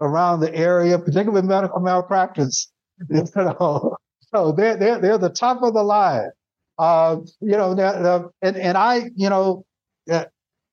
around 0.00 0.40
the 0.40 0.54
area, 0.54 0.96
particularly 0.96 1.46
medical 1.46 1.80
malpractice. 1.80 2.70
You 3.10 3.24
know, 3.34 3.96
so 4.32 4.52
they're 4.52 4.76
they're 4.76 5.00
they're 5.00 5.18
the 5.18 5.30
top 5.30 5.62
of 5.62 5.74
the 5.74 5.82
line. 5.82 6.30
Uh, 6.78 7.16
you 7.40 7.56
know, 7.56 8.30
and 8.42 8.56
and 8.56 8.78
I, 8.78 9.10
you 9.16 9.28
know, 9.28 9.64
uh, 10.08 10.26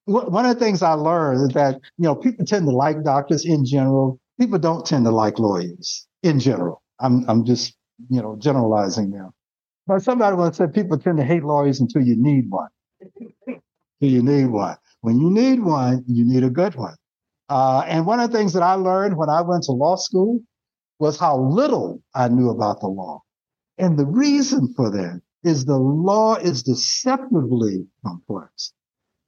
one 0.07 0.45
of 0.45 0.57
the 0.57 0.63
things 0.63 0.81
I 0.81 0.93
learned 0.93 1.49
is 1.49 1.53
that 1.53 1.75
you 1.97 2.03
know 2.03 2.15
people 2.15 2.45
tend 2.45 2.65
to 2.65 2.71
like 2.71 3.03
doctors 3.03 3.45
in 3.45 3.65
general. 3.65 4.19
People 4.39 4.59
don't 4.59 4.85
tend 4.85 5.05
to 5.05 5.11
like 5.11 5.37
lawyers 5.37 6.07
in 6.23 6.39
general. 6.39 6.81
I'm 6.99 7.29
I'm 7.29 7.45
just 7.45 7.75
you 8.09 8.21
know 8.21 8.37
generalizing 8.39 9.11
now. 9.11 9.33
But 9.85 10.01
somebody 10.03 10.35
once 10.35 10.57
said 10.57 10.73
people 10.73 10.97
tend 10.97 11.17
to 11.17 11.23
hate 11.23 11.43
lawyers 11.43 11.79
until 11.79 12.01
you 12.01 12.15
need 12.17 12.45
one. 12.49 12.69
until 13.47 13.61
you 14.15 14.23
need 14.23 14.47
one. 14.47 14.77
When 15.01 15.19
you 15.19 15.29
need 15.29 15.61
one, 15.61 16.03
you 16.07 16.25
need 16.25 16.43
a 16.43 16.49
good 16.49 16.75
one. 16.75 16.95
Uh, 17.49 17.83
and 17.87 18.05
one 18.05 18.19
of 18.19 18.31
the 18.31 18.37
things 18.37 18.53
that 18.53 18.63
I 18.63 18.73
learned 18.73 19.17
when 19.17 19.29
I 19.29 19.41
went 19.41 19.63
to 19.63 19.71
law 19.71 19.95
school 19.95 20.41
was 20.99 21.19
how 21.19 21.37
little 21.37 22.01
I 22.13 22.27
knew 22.27 22.49
about 22.49 22.81
the 22.81 22.87
law. 22.87 23.21
And 23.77 23.97
the 23.97 24.05
reason 24.05 24.73
for 24.75 24.89
that 24.91 25.21
is 25.43 25.65
the 25.65 25.77
law 25.77 26.35
is 26.35 26.63
deceptively 26.63 27.87
complex. 28.05 28.73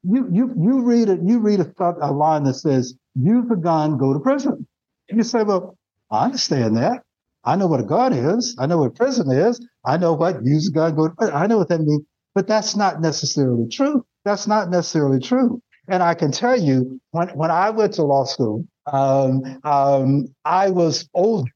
You, 0.04 0.28
you, 0.32 0.54
you 0.58 0.82
read 0.82 1.10
it, 1.10 1.20
you 1.24 1.40
read 1.40 1.60
a, 1.60 1.96
a 2.02 2.12
line 2.12 2.44
that 2.44 2.56
says, 2.56 2.96
use 3.16 3.46
a 3.52 3.56
gun, 3.56 3.98
go 3.98 4.14
to 4.14 4.20
prison. 4.20 4.66
And 5.10 5.18
you 5.18 5.24
say, 5.24 5.44
well, 5.44 5.78
I 6.10 6.26
understand 6.26 6.78
that. 6.78 7.04
I 7.44 7.56
know 7.56 7.68
what 7.68 7.80
a 7.80 7.84
gun 7.84 8.14
is. 8.14 8.56
I 8.60 8.66
know 8.66 8.80
what 8.80 8.96
prison 8.96 9.32
is. 9.32 9.66
I 9.86 9.98
know 9.98 10.14
what 10.14 10.44
use 10.44 10.70
a 10.70 10.72
gun, 10.72 10.96
go 10.96 11.08
to 11.08 11.16
prison. 11.16 11.36
I 11.36 11.48
know 11.48 11.58
what 11.58 11.70
that 11.70 11.82
means, 11.82 12.04
but 12.36 12.48
that's 12.48 12.76
not 12.76 13.02
necessarily 13.02 13.68
true. 13.70 14.06
That's 14.26 14.48
not 14.48 14.70
necessarily 14.70 15.20
true. 15.20 15.62
And 15.88 16.04
I 16.04 16.14
can 16.14 16.32
tell 16.32 16.60
you, 16.60 17.02
when, 17.12 17.30
when 17.30 17.52
I 17.52 17.72
went 17.72 17.94
to 17.96 18.04
law 18.04 18.26
school, 18.26 18.66
um, 18.86 19.60
um, 19.64 20.28
I 20.46 20.70
was 20.70 21.10
older 21.14 21.50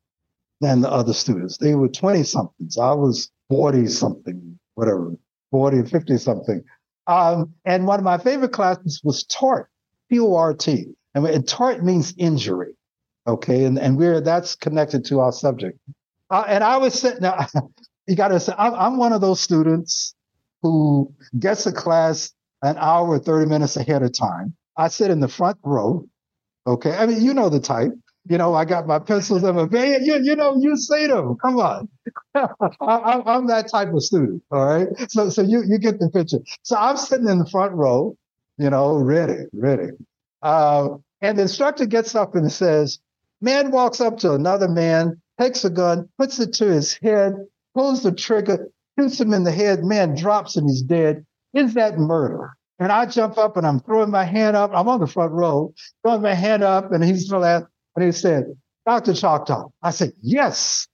than 0.62 0.82
the 0.82 0.89
other 0.89 1.14
students. 1.14 1.58
They 1.58 1.76
were 1.76 1.89
20 1.89 2.24
somethings. 2.24 2.78
I 2.78 2.94
was 2.94 3.30
40 3.50 3.88
something, 3.88 4.60
whatever, 4.76 5.14
40 5.52 5.78
or 5.78 5.86
50 5.86 6.18
something. 6.18 6.64
Um, 7.08 7.54
and 7.66 7.86
one 7.86 7.99
of 7.99 8.06
my 8.06 8.18
favorite 8.18 8.51
classes 8.51 9.01
was 9.04 9.24
tort, 9.24 9.70
T 10.10 10.20
O 10.20 10.36
R 10.36 10.54
T. 10.54 10.95
And, 11.16 11.26
and 11.26 11.47
tort 11.47 11.84
means 11.84 12.14
injury. 12.18 12.74
Okay, 13.28 13.66
and 13.66 13.80
and 13.80 13.97
we're 13.97 14.22
that's 14.22 14.56
connected 14.56 15.06
to 15.06 15.20
our 15.20 15.32
subject. 15.32 15.80
Uh, 16.30 16.43
and 16.47 16.64
I 16.64 16.78
was 16.78 16.93
sitting. 16.93 17.22
Now, 17.22 17.47
you 18.08 18.16
got 18.16 18.30
to 18.30 18.39
say, 18.39 18.54
I'm, 18.58 18.74
I'm 18.74 18.97
one 18.97 19.14
of 19.14 19.22
those 19.22 19.39
students 19.39 20.16
who 20.62 21.14
gets 21.38 21.66
a 21.66 21.72
class 21.72 22.34
an 22.62 22.78
hour 22.78 23.10
or 23.10 23.20
30 23.20 23.49
minutes 23.49 23.78
ahead 23.78 24.04
of 24.04 24.14
time. 24.14 24.56
I 24.78 24.88
sit 24.88 25.12
in 25.12 25.20
the 25.20 25.28
front 25.28 25.58
row. 25.64 26.06
Okay, 26.66 26.95
I 26.95 27.06
mean, 27.06 27.22
you 27.22 27.34
know 27.34 27.49
the 27.49 27.60
type. 27.60 27.91
You 28.26 28.38
know, 28.38 28.54
I 28.54 28.64
got 28.64 28.88
my 28.88 29.00
pencils 29.00 29.44
and 29.44 29.58
my 29.58 29.68
pen. 29.68 30.06
You, 30.06 30.20
you 30.22 30.36
know, 30.36 30.56
you 30.60 30.78
see 30.78 31.08
them. 31.08 31.36
Come 31.42 31.60
on. 31.60 31.90
I, 32.36 33.22
am 33.26 33.48
that 33.48 33.70
type 33.70 33.94
of 33.94 34.02
student. 34.02 34.42
All 34.50 34.66
right. 34.66 34.88
So, 35.10 35.30
so 35.30 35.42
you, 35.42 35.64
you 35.68 35.78
get 35.78 36.00
the 36.00 36.10
picture. 36.10 36.40
So 36.62 36.78
I'm 36.78 36.96
sitting 36.96 37.28
in 37.28 37.40
the 37.40 37.50
front 37.50 37.74
row, 37.74 38.16
you 38.58 38.70
know, 38.70 38.96
ready, 38.96 39.44
ready. 39.52 39.90
Uh, 40.42 40.90
and 41.22 41.38
the 41.38 41.44
instructor 41.44 41.86
gets 41.86 42.16
up 42.16 42.36
and 42.36 42.50
says, 42.52 43.00
man 43.42 43.72
walks 43.72 44.00
up 44.00 44.18
to 44.20 44.34
another 44.34 44.70
man, 44.70 45.22
takes 45.40 45.66
a 45.66 45.70
gun, 45.70 46.08
puts 46.18 46.40
it 46.40 46.54
to 46.54 46.66
his 46.66 46.94
head, 46.94 47.34
pulls 47.76 48.04
the 48.04 48.14
trigger, 48.14 48.70
shoots 48.98 49.20
him 49.20 49.34
in 49.34 49.44
the 49.44 49.52
head. 49.52 49.84
Man 49.84 50.16
drops 50.16 50.56
and 50.56 50.70
he's 50.70 50.82
dead. 50.82 51.26
Is 51.54 51.74
that 51.74 51.98
murder? 51.98 52.52
And 52.80 52.92
I 52.92 53.06
jump 53.06 53.38
up 53.38 53.58
and 53.58 53.66
I'm 53.66 53.80
throwing 53.80 54.10
my 54.12 54.26
hand 54.26 54.56
up. 54.58 54.72
I'm 54.74 54.88
on 54.88 55.00
the 55.00 55.08
front 55.08 55.32
row, 55.32 55.74
throwing 56.04 56.22
my 56.22 56.34
hand 56.34 56.64
up, 56.64 56.92
and 56.92 57.04
he's 57.04 57.26
still 57.26 57.46
at, 57.46 57.64
and 57.96 58.06
he 58.06 58.12
said, 58.12 58.46
Dr. 58.86 59.14
Choctaw. 59.14 59.70
I 59.82 59.91
said, 59.91 60.12
yes, 60.22 60.88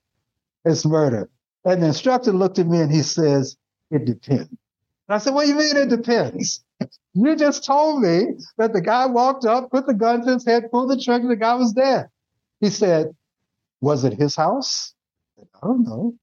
it's 0.64 0.86
murder. 0.86 1.28
And 1.64 1.82
the 1.82 1.88
instructor 1.88 2.32
looked 2.32 2.58
at 2.58 2.66
me 2.66 2.80
and 2.80 2.90
he 2.92 3.02
says, 3.02 3.56
it 3.90 4.04
depends. 4.04 4.48
And 4.48 5.16
I 5.16 5.18
said, 5.18 5.34
what 5.34 5.44
do 5.44 5.50
you 5.50 5.56
mean 5.56 5.76
it 5.76 5.88
depends? 5.88 6.64
You 7.12 7.34
just 7.34 7.64
told 7.64 8.02
me 8.02 8.26
that 8.56 8.72
the 8.72 8.80
guy 8.80 9.06
walked 9.06 9.44
up, 9.44 9.72
put 9.72 9.84
the 9.84 9.94
gun 9.94 10.24
to 10.24 10.34
his 10.34 10.46
head, 10.46 10.70
pulled 10.70 10.90
the 10.90 10.96
trigger, 10.96 11.26
the 11.26 11.34
guy 11.34 11.54
was 11.56 11.72
dead. 11.72 12.06
He 12.60 12.70
said, 12.70 13.08
was 13.80 14.04
it 14.04 14.12
his 14.12 14.36
house? 14.36 14.94
I, 15.36 15.40
said, 15.40 15.48
I 15.60 15.66
don't 15.66 15.82
know. 15.82 16.14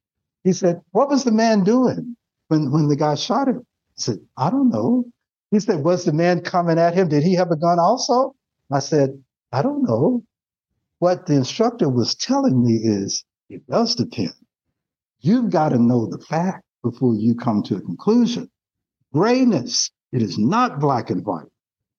He 0.45 0.53
said, 0.53 0.79
what 0.91 1.09
was 1.09 1.25
the 1.25 1.31
man 1.33 1.65
doing 1.65 2.15
when, 2.47 2.71
when 2.71 2.87
the 2.87 2.95
guy 2.95 3.15
shot 3.15 3.49
him? 3.49 3.59
I 3.59 3.97
said, 3.97 4.19
I 4.37 4.49
don't 4.49 4.69
know. 4.69 5.03
He 5.51 5.59
said, 5.59 5.83
was 5.83 6.05
the 6.05 6.13
man 6.13 6.39
coming 6.39 6.79
at 6.79 6.93
him? 6.93 7.09
Did 7.09 7.23
he 7.23 7.35
have 7.35 7.51
a 7.51 7.57
gun 7.57 7.79
also? 7.79 8.33
I 8.71 8.79
said, 8.79 9.21
I 9.51 9.61
don't 9.61 9.83
know. 9.83 10.23
What 10.99 11.27
the 11.27 11.35
instructor 11.35 11.89
was 11.89 12.15
telling 12.15 12.63
me 12.65 12.73
is 12.75 13.23
it 13.49 13.67
does 13.67 13.95
depend. 13.95 14.33
You've 15.19 15.51
got 15.51 15.69
to 15.69 15.77
know 15.77 16.07
the 16.07 16.19
fact 16.19 16.63
before 16.83 17.15
you 17.15 17.35
come 17.35 17.63
to 17.63 17.75
a 17.75 17.81
conclusion. 17.81 18.49
Grayness, 19.13 19.91
it 20.11 20.21
is 20.21 20.37
not 20.37 20.79
black 20.79 21.09
and 21.09 21.25
white. 21.25 21.47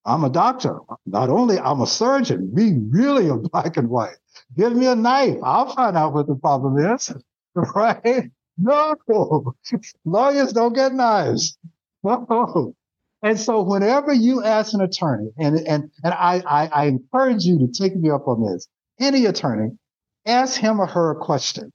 I'm 0.05 0.25
a 0.25 0.31
doctor. 0.31 0.79
Not 1.07 1.29
only 1.29 1.59
I'm 1.59 1.81
a 1.81 1.87
surgeon, 1.87 2.51
we 2.53 2.75
really 2.91 3.29
are 3.29 3.39
black 3.39 3.77
and 3.77 3.89
white. 3.89 4.17
Give 4.57 4.75
me 4.75 4.87
a 4.87 4.95
knife. 4.97 5.39
I'll 5.43 5.75
find 5.75 5.97
out 5.97 6.15
what 6.15 6.27
the 6.27 6.37
problem 6.37 6.79
is. 6.79 7.13
Right? 7.75 8.31
No. 8.57 8.95
Lawyers 10.05 10.53
don't 10.53 10.75
get 10.75 10.93
knives. 10.93 11.59
No. 12.05 12.75
And 13.23 13.39
so 13.39 13.63
whenever 13.63 14.13
you 14.13 14.45
ask 14.45 14.75
an 14.75 14.81
attorney, 14.81 15.31
and 15.39 15.59
and 15.67 15.91
and 16.05 16.15
I, 16.15 16.43
I, 16.47 16.67
I 16.69 16.85
encourage 16.85 17.45
you 17.45 17.59
to 17.59 17.67
take 17.67 17.97
me 17.97 18.11
up 18.11 18.29
on 18.29 18.45
this, 18.45 18.69
any 19.01 19.27
attorney, 19.27 19.71
ask 20.27 20.61
him 20.61 20.81
or 20.81 20.87
her 20.87 21.11
a 21.11 21.17
question. 21.17 21.73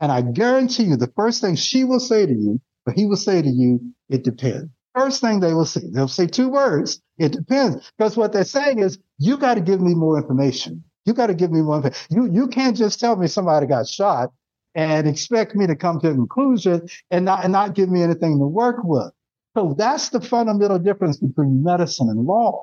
And 0.00 0.10
I 0.10 0.22
guarantee 0.22 0.84
you 0.84 0.96
the 0.96 1.12
first 1.14 1.40
thing 1.40 1.56
she 1.56 1.84
will 1.84 2.00
say 2.00 2.26
to 2.26 2.32
you, 2.32 2.60
or 2.86 2.92
he 2.92 3.06
will 3.06 3.16
say 3.16 3.42
to 3.42 3.48
you, 3.48 3.80
it 4.08 4.24
depends. 4.24 4.70
First 4.94 5.20
thing 5.20 5.40
they 5.40 5.54
will 5.54 5.66
say, 5.66 5.82
they'll 5.92 6.08
say 6.08 6.26
two 6.26 6.48
words, 6.48 7.00
it 7.18 7.32
depends. 7.32 7.92
Because 7.96 8.16
what 8.16 8.32
they're 8.32 8.44
saying 8.44 8.80
is, 8.80 8.98
you 9.18 9.36
got 9.36 9.54
to 9.54 9.60
give 9.60 9.80
me 9.80 9.94
more 9.94 10.18
information. 10.18 10.82
You 11.04 11.14
got 11.14 11.28
to 11.28 11.34
give 11.34 11.52
me 11.52 11.60
more 11.60 11.76
information. 11.76 12.06
You, 12.10 12.32
you 12.32 12.48
can't 12.48 12.76
just 12.76 12.98
tell 12.98 13.16
me 13.16 13.26
somebody 13.26 13.66
got 13.66 13.86
shot 13.86 14.30
and 14.74 15.06
expect 15.06 15.54
me 15.54 15.66
to 15.66 15.76
come 15.76 16.00
to 16.00 16.10
a 16.10 16.14
conclusion 16.14 16.88
and 17.10 17.24
not, 17.24 17.44
and 17.44 17.52
not 17.52 17.74
give 17.74 17.88
me 17.88 18.02
anything 18.02 18.38
to 18.38 18.46
work 18.46 18.78
with. 18.82 19.12
So 19.56 19.74
that's 19.76 20.10
the 20.10 20.20
fundamental 20.20 20.78
difference 20.78 21.18
between 21.18 21.62
medicine 21.62 22.08
and 22.08 22.24
law, 22.24 22.62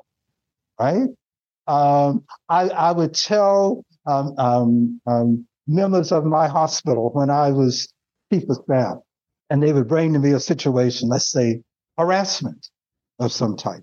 right? 0.80 1.08
Um, 1.66 2.24
I, 2.48 2.70
I, 2.70 2.92
would 2.92 3.12
tell 3.12 3.84
um, 4.08 4.34
um, 4.38 5.00
um, 5.06 5.46
members 5.66 6.12
of 6.12 6.24
my 6.24 6.48
hospital 6.48 7.10
when 7.12 7.30
I 7.30 7.50
was 7.52 7.92
chief 8.32 8.44
of 8.48 8.56
staff, 8.64 8.96
and 9.50 9.62
they 9.62 9.72
would 9.72 9.88
bring 9.88 10.14
to 10.14 10.18
me 10.18 10.32
a 10.32 10.40
situation, 10.40 11.08
let's 11.08 11.30
say 11.30 11.62
harassment 11.98 12.68
of 13.18 13.32
some 13.32 13.56
type. 13.56 13.82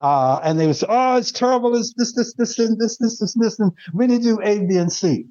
Uh, 0.00 0.40
and 0.42 0.58
they 0.58 0.66
would 0.66 0.76
say, 0.76 0.86
"Oh, 0.88 1.16
it's 1.16 1.32
terrible. 1.32 1.76
It's 1.76 1.94
this, 1.96 2.14
this, 2.14 2.34
this, 2.34 2.58
and 2.58 2.78
this, 2.80 2.96
this, 2.98 3.20
this, 3.20 3.34
this, 3.34 3.58
and 3.60 3.72
we 3.94 4.06
need 4.06 4.22
to 4.22 4.36
do 4.36 4.40
A, 4.42 4.66
B, 4.66 4.76
and 4.76 4.92
C." 4.92 5.26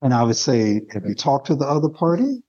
And 0.00 0.14
I 0.14 0.22
would 0.22 0.36
say, 0.36 0.82
"Have 0.92 1.04
you 1.06 1.14
talked 1.14 1.48
to 1.48 1.56
the 1.56 1.66
other 1.66 1.88
party? 1.88 2.42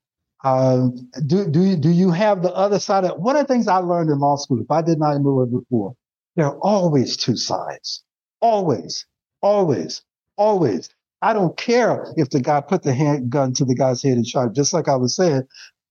Um, 0.43 1.09
do 1.25 1.49
do 1.49 1.63
you, 1.63 1.75
do 1.75 1.89
you 1.89 2.11
have 2.11 2.43
the 2.43 2.53
other 2.53 2.79
side 2.79 3.05
of 3.05 3.19
one 3.19 3.35
of 3.35 3.47
the 3.47 3.53
things 3.53 3.67
I 3.67 3.77
learned 3.77 4.11
in 4.11 4.19
law 4.19 4.35
school? 4.35 4.61
If 4.61 4.69
I 4.69 4.83
did 4.83 4.99
not 4.99 5.19
know 5.19 5.41
it 5.41 5.51
before, 5.51 5.95
there 6.35 6.45
are 6.45 6.59
always 6.59 7.17
two 7.17 7.35
sides. 7.35 8.03
Always, 8.39 9.05
always, 9.41 10.03
always. 10.37 10.89
I 11.27 11.33
don't 11.33 11.57
care 11.57 12.05
if 12.15 12.29
the 12.29 12.39
guy 12.39 12.61
put 12.61 12.83
the 12.83 12.93
hand 12.93 13.29
gun 13.29 13.51
to 13.55 13.65
the 13.65 13.75
guy's 13.75 14.01
head 14.01 14.13
and 14.13 14.25
shot. 14.25 14.55
Just 14.55 14.71
like 14.71 14.87
I 14.87 14.95
was 14.95 15.13
saying, 15.13 15.41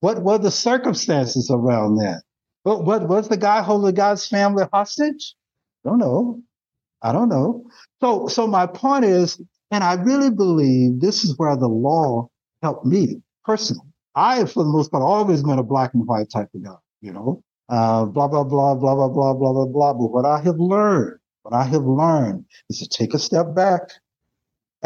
what 0.00 0.22
were 0.22 0.38
the 0.38 0.50
circumstances 0.50 1.50
around 1.50 1.96
that? 1.96 2.22
What, 2.62 2.86
what 2.86 3.06
was 3.06 3.28
the 3.28 3.36
guy 3.36 3.60
holding 3.60 3.84
the 3.84 3.92
guy's 3.92 4.26
family 4.26 4.64
hostage? 4.72 5.34
Don't 5.84 5.98
know. 5.98 6.40
I 7.02 7.12
don't 7.12 7.28
know. 7.28 7.66
So, 8.00 8.28
so 8.28 8.46
my 8.46 8.66
point 8.66 9.04
is, 9.04 9.38
and 9.70 9.84
I 9.84 9.96
really 9.96 10.30
believe 10.30 11.00
this 11.00 11.22
is 11.22 11.36
where 11.36 11.54
the 11.54 11.68
law 11.68 12.30
helped 12.62 12.86
me 12.86 13.20
personally. 13.44 13.84
I, 14.14 14.46
for 14.46 14.64
the 14.64 14.70
most 14.70 14.90
part, 14.90 15.02
always 15.02 15.42
been 15.42 15.58
a 15.58 15.62
black 15.62 15.92
and 15.92 16.06
white 16.06 16.30
type 16.30 16.48
of 16.54 16.64
guy, 16.64 16.76
you 17.02 17.12
know, 17.12 17.42
uh, 17.68 18.06
blah, 18.06 18.26
blah, 18.26 18.44
blah, 18.44 18.74
blah, 18.74 18.94
blah, 18.94 19.08
blah, 19.10 19.34
blah, 19.34 19.52
blah, 19.52 19.66
blah. 19.66 19.92
But 19.92 20.12
what 20.12 20.24
I 20.24 20.40
have 20.40 20.58
learned, 20.58 21.18
what 21.42 21.52
I 21.52 21.64
have 21.64 21.84
learned 21.84 22.46
is 22.70 22.78
to 22.78 22.88
take 22.88 23.12
a 23.12 23.18
step 23.18 23.54
back, 23.54 23.82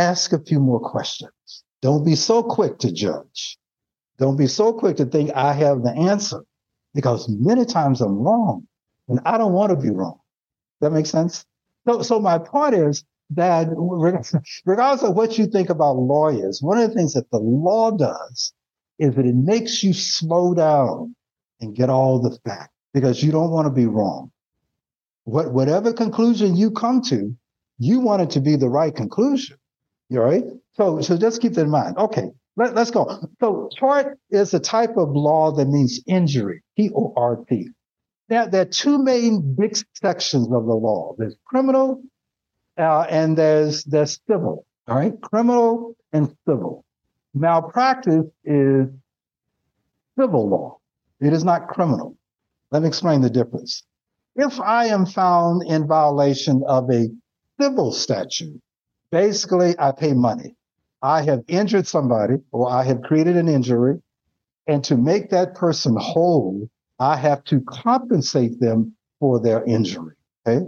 ask 0.01 0.33
a 0.33 0.39
few 0.39 0.61
more 0.61 0.81
questions. 0.81 1.65
Don't 1.83 2.05
be 2.05 2.17
so 2.17 2.43
quick 2.43 2.79
to 2.79 2.93
judge. 2.93 3.59
Don't 4.19 4.37
be 4.37 4.47
so 4.47 4.73
quick 4.73 4.97
to 4.97 5.05
think 5.05 5.31
I 5.35 5.53
have 5.53 5.83
the 5.83 5.93
answer 5.93 6.43
because 6.95 7.29
many 7.29 7.65
times 7.65 8.01
I'm 8.01 8.19
wrong 8.19 8.67
and 9.09 9.21
I 9.25 9.39
don't 9.39 9.53
want 9.53 9.71
to 9.71 9.77
be 9.77 9.91
wrong. 9.91 10.19
That 10.81 10.91
makes 10.93 11.11
sense? 11.11 11.45
So, 11.87 12.03
so 12.03 12.21
my 12.21 12.39
point 12.39 12.75
is 12.75 13.05
that 13.31 13.69
regardless 14.67 15.09
of 15.09 15.15
what 15.15 15.39
you 15.39 15.47
think 15.47 15.71
about 15.71 15.97
lawyers, 15.97 16.61
one 16.63 16.79
of 16.79 16.89
the 16.89 16.95
things 16.95 17.15
that 17.15 17.31
the 17.31 17.39
law 17.39 17.91
does 17.91 18.53
is 18.99 19.15
that 19.15 19.27
it 19.27 19.35
makes 19.35 19.83
you 19.83 19.93
slow 19.93 20.55
down 20.55 21.15
and 21.61 21.75
get 21.75 21.91
all 21.91 22.21
the 22.21 22.39
facts 22.45 22.75
because 22.93 23.23
you 23.23 23.33
don't 23.33 23.51
want 23.51 23.67
to 23.67 23.73
be 23.73 23.87
wrong. 23.87 24.31
What, 25.25 25.53
whatever 25.53 25.93
conclusion 25.93 26.57
you 26.57 26.71
come 26.71 27.03
to, 27.03 27.35
you 27.79 28.01
want 28.01 28.23
it 28.23 28.31
to 28.31 28.41
be 28.41 28.57
the 28.57 28.69
right 28.69 28.95
conclusion. 28.95 29.57
You 30.11 30.21
right? 30.21 30.45
So, 30.73 31.01
so 31.01 31.17
just 31.17 31.41
keep 31.41 31.55
that 31.55 31.63
in 31.63 31.71
mind. 31.71 31.97
Okay, 31.97 32.31
let, 32.57 32.77
us 32.77 32.91
go. 32.91 33.19
So, 33.41 33.71
tort 33.79 34.19
is 34.31 34.53
a 34.53 34.61
type 34.61 34.97
of 34.97 35.11
law 35.11 35.53
that 35.53 35.67
means 35.67 36.01
injury, 36.07 36.63
T 36.77 36.91
O 36.95 37.15
R 37.17 37.39
T. 37.49 37.71
Now, 38.29 38.47
there 38.47 38.63
are 38.63 38.67
two 38.67 39.03
main 39.03 39.55
big 39.57 39.77
sections 39.95 40.47
of 40.47 40.67
the 40.67 40.75
law 40.75 41.15
there's 41.17 41.37
criminal 41.45 42.03
uh, 42.77 43.07
and 43.09 43.37
there's, 43.37 43.85
there's 43.85 44.21
civil. 44.29 44.67
All 44.89 44.97
right, 44.97 45.13
criminal 45.21 45.97
and 46.13 46.35
civil. 46.47 46.85
Malpractice 47.35 48.27
is 48.45 48.89
civil 50.19 50.49
law. 50.49 50.79
It 51.21 51.33
is 51.33 51.45
not 51.45 51.69
criminal. 51.69 52.17
Let 52.73 52.83
me 52.83 52.89
explain 52.89 53.21
the 53.21 53.31
difference. 53.31 53.85
If 54.37 54.61
I 54.61 54.87
am 54.87 55.07
found 55.07 55.63
in 55.69 55.87
violation 55.87 56.63
of 56.67 56.91
a 56.91 57.09
civil 57.61 57.93
statute, 57.93 58.61
basically 59.11 59.75
I 59.79 59.93
pay 59.93 60.13
money. 60.15 60.57
I 61.03 61.23
have 61.23 61.43
injured 61.49 61.87
somebody 61.87 62.37
or 62.53 62.71
I 62.71 62.85
have 62.85 63.03
created 63.03 63.37
an 63.37 63.49
injury. 63.49 64.01
And 64.67 64.85
to 64.85 64.97
make 64.97 65.31
that 65.31 65.55
person 65.55 65.97
whole, 65.97 66.69
I 66.99 67.17
have 67.17 67.43
to 67.45 67.61
compensate 67.63 68.61
them 68.61 68.95
for 69.19 69.41
their 69.41 69.65
injury. 69.65 70.15
Okay. 70.47 70.67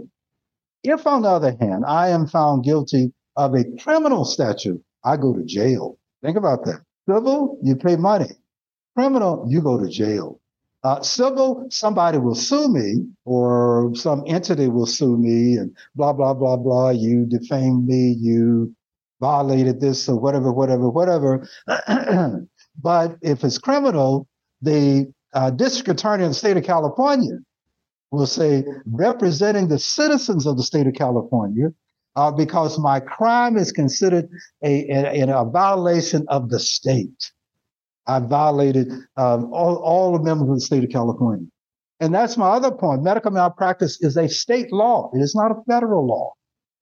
If 0.83 1.07
on 1.07 1.21
the 1.21 1.29
other 1.29 1.55
hand, 1.59 1.85
I 1.87 2.09
am 2.09 2.27
found 2.27 2.63
guilty 2.63 3.13
of 3.35 3.53
a 3.55 3.63
criminal 3.81 4.25
statute, 4.25 4.83
I 5.03 5.17
go 5.17 5.33
to 5.33 5.43
jail. 5.43 5.97
Think 6.21 6.37
about 6.37 6.65
that. 6.65 6.81
Civil, 7.07 7.59
you 7.63 7.75
pay 7.75 7.95
money. 7.95 8.31
Criminal, 8.95 9.45
you 9.49 9.61
go 9.61 9.79
to 9.79 9.89
jail. 9.89 10.39
Uh, 10.83 11.01
civil, 11.01 11.65
somebody 11.69 12.17
will 12.17 12.35
sue 12.35 12.67
me 12.67 13.05
or 13.23 13.91
some 13.95 14.23
entity 14.27 14.67
will 14.67 14.85
sue 14.85 15.17
me 15.17 15.55
and 15.55 15.75
blah, 15.95 16.11
blah, 16.11 16.33
blah, 16.33 16.57
blah. 16.57 16.89
You 16.89 17.25
defamed 17.25 17.87
me. 17.87 18.15
You 18.19 18.75
violated 19.21 19.79
this 19.79 20.09
or 20.09 20.19
whatever, 20.19 20.51
whatever, 20.51 20.89
whatever. 20.89 21.47
but 22.81 23.17
if 23.21 23.45
it's 23.45 23.57
criminal, 23.57 24.27
the 24.61 25.11
uh, 25.33 25.51
district 25.51 25.87
attorney 25.87 26.23
in 26.23 26.31
the 26.31 26.35
state 26.35 26.57
of 26.57 26.63
California 26.65 27.37
will 28.11 28.27
say, 28.27 28.63
representing 28.85 29.69
the 29.69 29.79
citizens 29.79 30.45
of 30.45 30.57
the 30.57 30.63
state 30.63 30.85
of 30.85 30.93
California, 30.93 31.69
uh, 32.15 32.31
because 32.31 32.77
my 32.77 32.99
crime 32.99 33.57
is 33.57 33.71
considered 33.71 34.29
a, 34.63 34.87
a, 34.89 35.21
a 35.21 35.45
violation 35.45 36.25
of 36.27 36.49
the 36.49 36.59
state. 36.59 37.31
I 38.07 38.19
violated 38.19 38.91
um, 39.17 39.51
all, 39.53 39.77
all 39.77 40.17
the 40.17 40.23
members 40.23 40.49
of 40.49 40.55
the 40.55 40.61
state 40.61 40.83
of 40.83 40.89
California. 40.89 41.47
And 41.99 42.13
that's 42.13 42.37
my 42.37 42.49
other 42.49 42.71
point. 42.71 43.03
Medical 43.03 43.31
malpractice 43.31 44.01
is 44.01 44.17
a 44.17 44.27
state 44.27 44.73
law. 44.73 45.09
It 45.13 45.19
is 45.19 45.35
not 45.35 45.51
a 45.51 45.63
federal 45.69 46.05
law. 46.05 46.33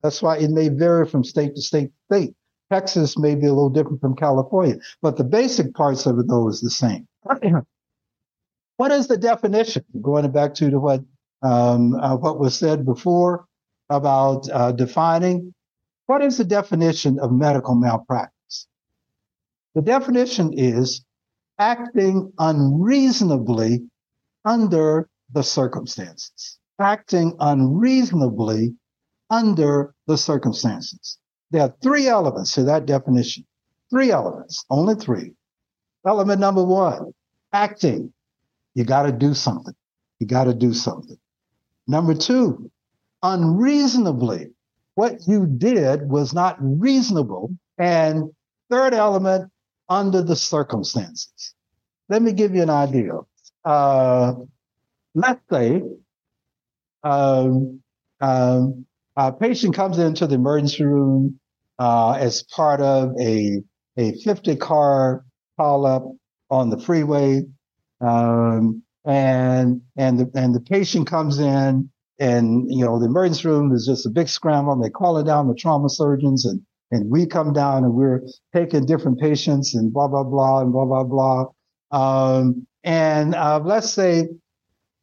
That's 0.01 0.21
why 0.21 0.37
it 0.37 0.49
may 0.49 0.69
vary 0.69 1.05
from 1.05 1.23
state 1.23 1.55
to 1.55 1.61
state 1.61 1.89
to 1.89 2.15
state. 2.15 2.33
Texas 2.71 3.17
may 3.17 3.35
be 3.35 3.45
a 3.45 3.53
little 3.53 3.69
different 3.69 4.01
from 4.01 4.15
California, 4.15 4.77
but 5.01 5.17
the 5.17 5.25
basic 5.25 5.73
parts 5.73 6.05
of 6.05 6.17
it, 6.17 6.27
though, 6.27 6.47
is 6.47 6.61
the 6.61 6.69
same. 6.69 7.05
what 8.77 8.91
is 8.91 9.07
the 9.07 9.17
definition? 9.17 9.83
Going 10.01 10.31
back 10.31 10.53
to 10.55 10.69
what 10.79 11.01
um, 11.43 11.95
uh, 11.95 12.15
what 12.15 12.39
was 12.39 12.57
said 12.57 12.85
before 12.85 13.45
about 13.89 14.49
uh, 14.49 14.71
defining. 14.71 15.53
What 16.05 16.23
is 16.23 16.37
the 16.37 16.43
definition 16.45 17.19
of 17.19 17.31
medical 17.31 17.75
malpractice? 17.75 18.67
The 19.75 19.81
definition 19.81 20.53
is 20.53 21.03
acting 21.61 22.33
unreasonably 22.39 23.81
under 24.43 25.07
the 25.31 25.43
circumstances. 25.43 26.57
Acting 26.79 27.35
unreasonably 27.39 28.73
under 29.29 29.93
the 30.07 30.17
circumstances. 30.17 31.19
There 31.51 31.61
are 31.61 31.75
three 31.83 32.07
elements 32.07 32.55
to 32.55 32.63
that 32.63 32.87
definition. 32.87 33.45
Three 33.91 34.11
elements, 34.11 34.65
only 34.71 34.95
three. 34.95 35.33
Element 36.05 36.39
number 36.39 36.63
one, 36.63 37.13
acting. 37.53 38.11
You 38.73 38.83
got 38.83 39.03
to 39.03 39.11
do 39.11 39.35
something. 39.35 39.75
You 40.19 40.25
got 40.25 40.45
to 40.45 40.55
do 40.55 40.73
something. 40.73 41.17
Number 41.87 42.15
two, 42.15 42.71
unreasonably. 43.21 44.47
What 44.95 45.27
you 45.27 45.45
did 45.45 46.09
was 46.09 46.33
not 46.33 46.57
reasonable. 46.59 47.51
And 47.77 48.31
third 48.71 48.95
element, 48.95 49.51
under 49.91 50.23
the 50.23 50.37
circumstances. 50.37 51.53
Let 52.09 52.21
me 52.23 52.33
give 52.33 52.55
you 52.55 52.63
an 52.63 52.71
idea. 52.71 53.13
Uh, 53.65 54.33
let's 55.15 55.41
say 55.51 55.83
um, 57.03 57.81
um, 58.21 58.85
a 59.17 59.33
patient 59.33 59.75
comes 59.75 59.99
into 59.99 60.27
the 60.27 60.35
emergency 60.35 60.85
room 60.85 61.39
uh, 61.79 62.13
as 62.13 62.43
part 62.43 62.81
of 62.81 63.11
a 63.19 63.61
a 63.97 64.13
50 64.13 64.55
car 64.55 65.25
pile 65.57 65.85
up 65.85 66.05
on 66.49 66.69
the 66.69 66.79
freeway, 66.79 67.43
um, 68.01 68.83
and 69.05 69.81
and 69.97 70.19
the 70.19 70.31
and 70.35 70.55
the 70.55 70.61
patient 70.61 71.07
comes 71.07 71.39
in, 71.39 71.89
and 72.19 72.65
you 72.71 72.85
know 72.85 72.99
the 72.99 73.07
emergency 73.07 73.49
room 73.49 73.73
is 73.73 73.85
just 73.85 74.05
a 74.05 74.09
big 74.09 74.29
scramble. 74.29 74.73
And 74.73 74.83
they 74.83 74.89
call 74.89 75.17
it 75.17 75.25
down 75.25 75.49
the 75.49 75.55
trauma 75.55 75.89
surgeons, 75.89 76.45
and 76.45 76.61
and 76.91 77.09
we 77.09 77.25
come 77.25 77.53
down 77.53 77.83
and 77.83 77.93
we're 77.93 78.21
taking 78.53 78.85
different 78.85 79.19
patients 79.19 79.75
and 79.75 79.93
blah 79.93 80.07
blah 80.07 80.23
blah 80.23 80.61
and 80.61 80.71
blah 80.71 80.85
blah 80.85 81.03
blah. 81.03 81.45
Um, 81.91 82.67
and 82.83 83.35
uh, 83.35 83.59
let's 83.63 83.91
say 83.91 84.27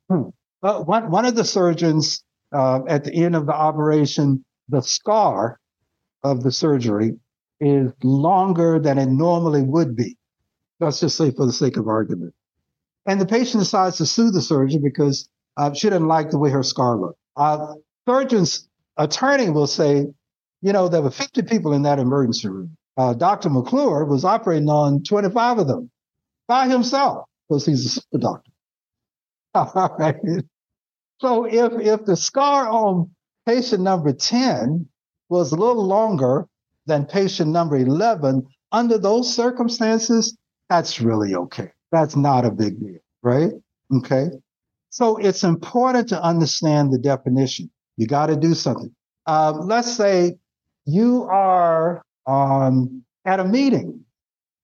hmm, 0.09 0.29
uh, 0.63 0.81
one 0.81 1.11
one 1.11 1.25
of 1.25 1.35
the 1.35 1.45
surgeons 1.45 2.23
uh, 2.53 2.81
at 2.89 3.05
the 3.05 3.15
end 3.15 3.37
of 3.37 3.47
the 3.47 3.55
operation, 3.55 4.45
the 4.69 4.83
scar 4.83 5.59
of 6.23 6.43
the 6.43 6.53
surgery 6.53 7.13
is 7.61 7.91
longer 8.03 8.79
than 8.79 8.99
it 8.99 9.07
normally 9.07 9.63
would 9.63 9.97
be. 9.97 10.17
Let's 10.81 11.01
just 11.01 11.17
say 11.17 11.31
for 11.31 11.47
the 11.47 11.53
sake 11.53 11.77
of 11.77 11.89
argument. 11.89 12.35
And 13.07 13.21
the 13.21 13.27
patient 13.27 13.63
decides 13.63 13.97
to 13.97 14.07
sue 14.07 14.31
the 14.31 14.43
surgeon 14.43 14.83
because 14.83 15.29
uh, 15.57 15.73
she 15.73 15.89
didn't 15.89 16.09
like 16.09 16.31
the 16.31 16.39
way 16.39 16.51
her 16.51 16.63
scar 16.63 16.97
looked. 16.97 17.19
Uh, 17.37 17.75
surgeon's 18.07 18.69
attorney 18.97 19.51
will 19.51 19.67
say, 19.67 20.07
you 20.61 20.73
know, 20.73 20.89
there 20.89 21.03
were 21.03 21.11
50 21.11 21.43
people 21.43 21.73
in 21.73 21.83
that 21.83 21.99
emergency 21.99 22.49
room. 22.49 22.77
Uh, 22.97 23.15
Dr. 23.15 23.51
McClure 23.51 24.05
was 24.05 24.25
operating 24.25 24.69
on 24.69 25.03
25 25.05 25.59
of 25.59 25.69
them 25.69 25.91
by 26.49 26.69
himself 26.69 27.27
because 27.49 27.65
he's 27.65 27.87
a 27.87 27.89
super 27.89 28.19
doctor. 28.19 28.51
All 29.55 29.97
right. 29.99 30.17
So 31.21 31.45
if, 31.45 31.73
if 31.81 32.05
the 32.05 32.17
scar 32.17 32.69
on 32.69 33.11
patient 33.47 33.83
number 33.83 34.13
10 34.13 34.89
was 35.29 35.53
a 35.53 35.57
little 35.57 35.87
longer 35.87 36.47
than 36.87 37.07
patient 37.07 37.51
number 37.51 37.77
11, 37.77 38.47
under 38.73 38.99
those 38.99 39.35
circumstances, 39.35 40.37
that's 40.69 41.01
really 41.01 41.35
okay. 41.35 41.71
That's 41.93 42.17
not 42.17 42.45
a 42.45 42.51
big 42.51 42.79
deal, 42.81 42.99
right? 43.23 43.53
Okay. 43.95 44.27
So 44.91 45.17
it's 45.17 45.45
important 45.45 46.09
to 46.11 46.23
understand 46.23 46.93
the 46.93 46.99
definition. 46.99 47.71
You 47.97 48.07
got 48.07 48.27
to 48.27 48.37
do 48.37 48.55
something. 48.55 48.95
Um, 49.27 49.67
let's 49.67 49.97
say 49.97 50.37
you 50.89 51.25
are 51.25 52.03
um, 52.27 53.05
at 53.27 53.41
a 53.41 53.45
meeting. 53.45 54.05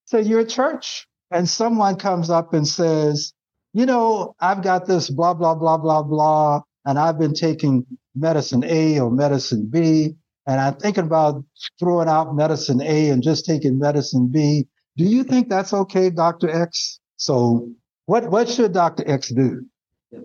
So 0.06 0.18
you're 0.18 0.40
at 0.40 0.48
church 0.48 1.06
and 1.30 1.48
someone 1.48 1.96
comes 1.96 2.30
up 2.30 2.54
and 2.54 2.66
says, 2.66 3.34
you 3.74 3.84
know, 3.84 4.34
I've 4.40 4.62
got 4.62 4.86
this 4.86 5.10
blah, 5.10 5.34
blah, 5.34 5.54
blah, 5.54 5.76
blah, 5.76 6.02
blah, 6.02 6.62
and 6.86 6.98
I've 6.98 7.18
been 7.18 7.34
taking 7.34 7.84
medicine 8.14 8.64
A 8.64 9.00
or 9.00 9.10
medicine 9.10 9.68
B, 9.70 10.14
and 10.46 10.60
I'm 10.60 10.76
thinking 10.76 11.04
about 11.04 11.44
throwing 11.78 12.08
out 12.08 12.34
medicine 12.34 12.80
A 12.80 13.10
and 13.10 13.22
just 13.22 13.44
taking 13.44 13.78
medicine 13.78 14.28
B. 14.28 14.66
Do 14.96 15.04
you 15.04 15.24
think 15.24 15.48
that's 15.48 15.74
okay, 15.74 16.08
Dr. 16.08 16.48
X? 16.48 17.00
So 17.16 17.70
what, 18.06 18.30
what 18.30 18.48
should 18.48 18.72
Dr. 18.72 19.04
X 19.06 19.28
do? 19.28 19.66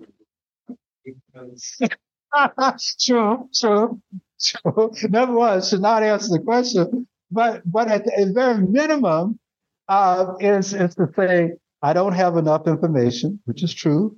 true, 3.02 3.50
true, 3.54 4.02
Number 5.10 5.34
one, 5.34 5.62
should 5.62 5.82
not 5.82 6.04
answer 6.04 6.30
the 6.38 6.44
question, 6.44 7.08
but 7.32 7.62
but 7.66 7.88
at 7.90 8.06
the 8.06 8.32
very 8.34 8.60
minimum, 8.66 9.40
uh, 9.88 10.34
is 10.40 10.74
is 10.74 10.96
to 10.96 11.08
say 11.16 11.52
I 11.82 11.94
don't 11.94 12.14
have 12.14 12.38
enough 12.38 12.68
information, 12.68 13.40
which 13.46 13.64
is 13.64 13.74
true. 13.74 14.16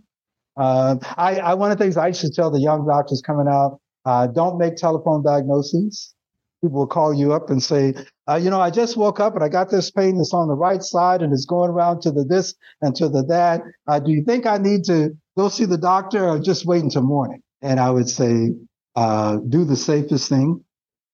Uh, 0.58 0.98
I, 1.18 1.38
I 1.40 1.54
one 1.56 1.72
of 1.72 1.78
the 1.78 1.84
things 1.84 1.98
I 1.98 2.12
should 2.12 2.34
tell 2.34 2.52
the 2.52 2.60
young 2.60 2.86
doctors 2.86 3.22
coming 3.22 3.48
out: 3.48 3.80
uh, 4.06 4.28
don't 4.28 4.58
make 4.58 4.76
telephone 4.76 5.24
diagnoses. 5.24 6.14
People 6.62 6.80
will 6.80 6.88
call 6.88 7.12
you 7.12 7.34
up 7.34 7.50
and 7.50 7.62
say, 7.62 7.96
uh, 8.30 8.36
you 8.36 8.52
know, 8.52 8.62
I 8.62 8.70
just 8.70 8.96
woke 8.96 9.20
up 9.20 9.34
and 9.34 9.44
I 9.44 9.50
got 9.50 9.72
this 9.72 9.90
pain 9.90 10.18
that's 10.18 10.34
on 10.34 10.48
the 10.48 10.54
right 10.54 10.84
side 10.84 11.24
and 11.24 11.34
it's 11.34 11.46
going 11.46 11.72
around 11.72 12.02
to 12.04 12.12
the 12.12 12.24
this 12.24 12.54
and 12.82 12.96
to 12.98 13.10
the 13.10 13.24
that. 13.24 13.62
Uh, 13.88 14.00
do 14.00 14.12
you 14.12 14.24
think 14.24 14.46
I 14.46 14.58
need 14.58 14.84
to 14.84 15.18
go 15.36 15.50
see 15.50 15.66
the 15.66 15.78
doctor 15.80 16.24
or 16.28 16.40
just 16.40 16.68
wait 16.68 16.84
until 16.84 17.02
morning? 17.02 17.42
And 17.64 17.80
I 17.80 17.90
would 17.90 18.08
say, 18.08 18.52
uh, 18.96 19.38
do 19.48 19.64
the 19.64 19.76
safest 19.76 20.30
thing. 20.30 20.64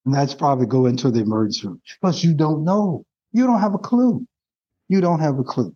And 0.05 0.15
that's 0.15 0.33
probably 0.33 0.67
go 0.67 0.85
into 0.85 1.11
the 1.11 1.19
emergency 1.19 1.67
room 1.67 1.81
because 2.01 2.23
you 2.23 2.33
don't 2.33 2.63
know. 2.63 3.03
You 3.33 3.45
don't 3.45 3.59
have 3.59 3.73
a 3.73 3.79
clue. 3.79 4.25
You 4.87 5.01
don't 5.01 5.19
have 5.19 5.37
a 5.37 5.43
clue. 5.43 5.75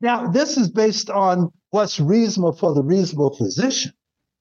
Now, 0.00 0.28
this 0.28 0.56
is 0.56 0.70
based 0.70 1.10
on 1.10 1.50
what's 1.70 2.00
reasonable 2.00 2.52
for 2.52 2.74
the 2.74 2.82
reasonable 2.82 3.36
physician. 3.36 3.92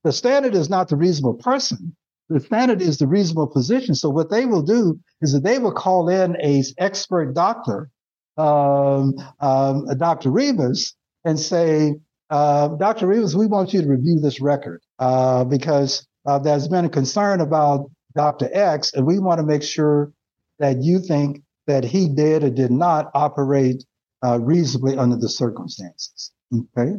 The 0.03 0.13
standard 0.13 0.55
is 0.55 0.69
not 0.69 0.87
the 0.87 0.95
reasonable 0.95 1.35
person. 1.35 1.95
The 2.29 2.39
standard 2.39 2.81
is 2.81 2.97
the 2.97 3.07
reasonable 3.07 3.51
physician. 3.51 3.95
So 3.95 4.09
what 4.09 4.29
they 4.29 4.45
will 4.45 4.61
do 4.61 4.99
is 5.21 5.33
that 5.33 5.43
they 5.43 5.59
will 5.59 5.73
call 5.73 6.09
in 6.09 6.35
a 6.41 6.63
expert 6.77 7.33
doctor, 7.33 7.89
um, 8.37 9.13
um, 9.39 9.85
Dr. 9.97 10.29
Rivas, 10.29 10.93
and 11.23 11.39
say, 11.39 11.95
uh, 12.29 12.69
Dr. 12.69 13.07
Rivas, 13.07 13.35
we 13.35 13.47
want 13.47 13.73
you 13.73 13.81
to 13.81 13.87
review 13.87 14.19
this 14.19 14.41
record 14.41 14.81
uh, 14.99 15.45
because 15.45 16.05
uh, 16.27 16.37
there's 16.37 16.67
been 16.67 16.85
a 16.85 16.89
concern 16.89 17.39
about 17.41 17.89
Dr. 18.15 18.49
X, 18.51 18.93
and 18.93 19.05
we 19.05 19.17
want 19.17 19.39
to 19.39 19.45
make 19.45 19.63
sure 19.63 20.11
that 20.59 20.83
you 20.83 20.99
think 20.99 21.41
that 21.67 21.85
he 21.85 22.09
did 22.09 22.43
or 22.43 22.49
did 22.49 22.71
not 22.71 23.09
operate 23.13 23.83
uh, 24.25 24.39
reasonably 24.39 24.97
under 24.97 25.15
the 25.15 25.29
circumstances. 25.29 26.31
Okay. 26.53 26.95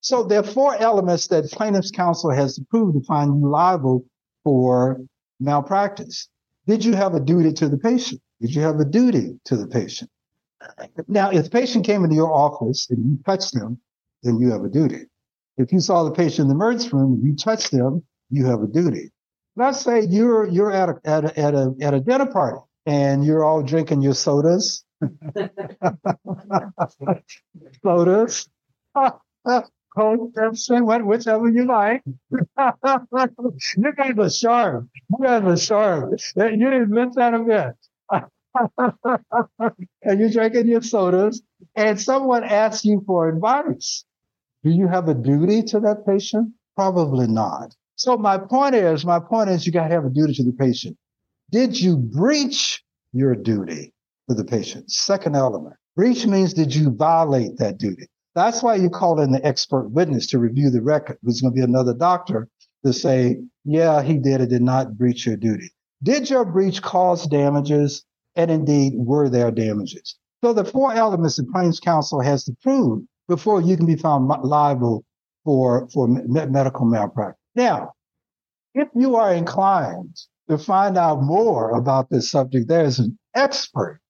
So 0.00 0.24
there 0.24 0.40
are 0.40 0.44
four 0.44 0.76
elements 0.76 1.28
that 1.28 1.50
plaintiff's 1.50 1.90
counsel 1.90 2.30
has 2.30 2.58
proved 2.70 2.98
to 2.98 3.04
find 3.04 3.40
you 3.40 3.48
liable 3.48 4.04
for 4.44 5.00
malpractice. 5.40 6.28
Did 6.66 6.84
you 6.84 6.94
have 6.94 7.14
a 7.14 7.20
duty 7.20 7.52
to 7.54 7.68
the 7.68 7.78
patient? 7.78 8.20
Did 8.40 8.54
you 8.54 8.62
have 8.62 8.80
a 8.80 8.84
duty 8.84 9.38
to 9.46 9.56
the 9.56 9.66
patient? 9.66 10.10
Now, 11.06 11.30
if 11.30 11.44
the 11.44 11.50
patient 11.50 11.84
came 11.84 12.04
into 12.04 12.16
your 12.16 12.32
office 12.32 12.88
and 12.90 13.04
you 13.04 13.18
touched 13.24 13.54
them, 13.54 13.80
then 14.22 14.38
you 14.40 14.50
have 14.50 14.64
a 14.64 14.68
duty. 14.68 15.06
If 15.56 15.72
you 15.72 15.80
saw 15.80 16.04
the 16.04 16.12
patient 16.12 16.40
in 16.40 16.48
the 16.48 16.54
emergency 16.54 16.90
room 16.92 17.14
and 17.14 17.24
you 17.24 17.36
touched 17.36 17.70
them, 17.70 18.04
you 18.30 18.46
have 18.46 18.62
a 18.62 18.66
duty. 18.66 19.10
Let's 19.56 19.80
say 19.80 20.02
you're 20.02 20.46
you're 20.46 20.72
at 20.72 20.88
a 20.88 21.00
at 21.04 21.24
a 21.24 21.38
at 21.38 21.54
a, 21.54 21.74
at 21.80 21.94
a 21.94 22.00
dinner 22.00 22.26
party 22.26 22.60
and 22.86 23.24
you're 23.24 23.44
all 23.44 23.62
drinking 23.62 24.02
your 24.02 24.14
sodas. 24.14 24.84
sodas. 27.82 28.48
Coke, 29.94 30.32
Pepsi, 30.34 31.04
whichever 31.04 31.48
you 31.48 31.66
like. 31.66 32.02
you 32.30 33.92
guys 33.96 34.18
are 34.18 34.30
sharp. 34.30 34.86
You 35.10 35.18
guys 35.24 35.42
are 35.42 35.56
sharp. 35.56 36.20
You 36.36 36.70
didn't 36.70 36.90
miss 36.90 37.14
that 37.16 37.32
bit. 37.46 37.74
and 40.02 40.20
you're 40.20 40.30
drinking 40.30 40.68
your 40.68 40.82
sodas, 40.82 41.42
and 41.74 42.00
someone 42.00 42.44
asks 42.44 42.84
you 42.84 43.02
for 43.06 43.28
advice. 43.28 44.04
Do 44.62 44.70
you 44.70 44.88
have 44.88 45.08
a 45.08 45.14
duty 45.14 45.62
to 45.64 45.80
that 45.80 46.06
patient? 46.06 46.52
Probably 46.76 47.26
not. 47.26 47.74
So 47.98 48.16
my 48.16 48.38
point 48.38 48.76
is, 48.76 49.04
my 49.04 49.18
point 49.18 49.50
is, 49.50 49.66
you 49.66 49.72
got 49.72 49.88
to 49.88 49.94
have 49.94 50.04
a 50.04 50.10
duty 50.10 50.32
to 50.34 50.44
the 50.44 50.52
patient. 50.52 50.96
did 51.50 51.78
you 51.78 51.96
breach 51.96 52.84
your 53.12 53.34
duty 53.34 53.92
to 54.28 54.36
the 54.36 54.44
patient? 54.44 54.88
Second 54.88 55.34
element. 55.34 55.74
Breach 55.96 56.24
means 56.24 56.54
did 56.54 56.72
you 56.72 56.90
violate 56.90 57.58
that 57.58 57.76
duty? 57.76 58.06
That's 58.36 58.62
why 58.62 58.76
you 58.76 58.88
call 58.88 59.20
in 59.20 59.32
the 59.32 59.44
expert 59.44 59.88
witness 59.88 60.28
to 60.28 60.38
review 60.38 60.70
the 60.70 60.80
record. 60.80 61.18
There's 61.24 61.40
going 61.40 61.52
to 61.52 61.56
be 61.56 61.64
another 61.64 61.92
doctor 61.92 62.48
to 62.86 62.92
say, 62.92 63.38
yeah, 63.64 64.00
he 64.00 64.16
did 64.16 64.40
or 64.40 64.46
did 64.46 64.62
not 64.62 64.96
breach 64.96 65.26
your 65.26 65.36
duty. 65.36 65.72
Did 66.04 66.30
your 66.30 66.44
breach 66.44 66.80
cause 66.80 67.26
damages? 67.26 68.04
And 68.36 68.48
indeed, 68.48 68.92
were 68.94 69.28
there 69.28 69.50
damages? 69.50 70.14
So 70.44 70.52
the 70.52 70.64
four 70.64 70.92
elements 70.92 71.34
the 71.34 71.46
claims 71.52 71.80
counsel 71.80 72.20
has 72.20 72.44
to 72.44 72.54
prove 72.62 73.02
before 73.26 73.60
you 73.60 73.76
can 73.76 73.86
be 73.86 73.96
found 73.96 74.28
liable 74.44 75.04
for, 75.44 75.88
for 75.92 76.06
medical 76.06 76.86
malpractice. 76.86 77.42
Now, 77.58 77.94
if 78.72 78.86
you 78.94 79.16
are 79.16 79.34
inclined 79.34 80.16
to 80.48 80.58
find 80.58 80.96
out 80.96 81.24
more 81.24 81.72
about 81.72 82.08
this 82.08 82.30
subject, 82.30 82.68
there's 82.68 83.00
an 83.00 83.18
expert, 83.34 84.00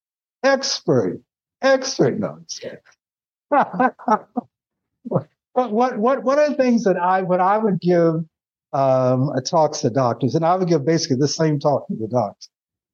expert, 0.45 1.23
expert. 1.63 2.19
No, 2.19 2.41
but 3.51 3.89
what, 5.55 5.99
what, 5.99 6.23
one 6.23 6.39
of 6.39 6.51
the 6.51 6.57
things 6.57 6.85
that 6.85 6.99
I, 6.99 7.23
when 7.23 7.41
I 7.41 7.57
would 7.57 7.81
give 7.81 8.17
um, 8.75 9.31
talks 9.47 9.81
to 9.81 9.89
doctors, 9.89 10.35
and 10.35 10.45
I 10.45 10.55
would 10.55 10.69
give 10.69 10.85
basically 10.85 11.17
the 11.17 11.27
same 11.27 11.59
talk 11.59 11.89
to 11.89 11.97
the 11.97 12.07
docs, 12.07 12.51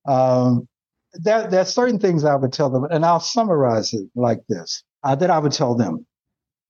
um, 0.07 0.69
there, 1.15 1.49
there 1.49 1.63
are 1.63 1.65
certain 1.65 1.99
things 1.99 2.25
I 2.25 2.37
would 2.37 2.53
tell 2.53 2.71
them, 2.71 2.85
and 2.85 3.05
I'll 3.05 3.19
summarize 3.19 3.93
it 3.93 4.09
like 4.15 4.43
this 4.49 4.85
uh, 5.03 5.17
that 5.17 5.31
I 5.31 5.41
would 5.41 5.51
tell 5.51 5.75
them. 5.75 6.07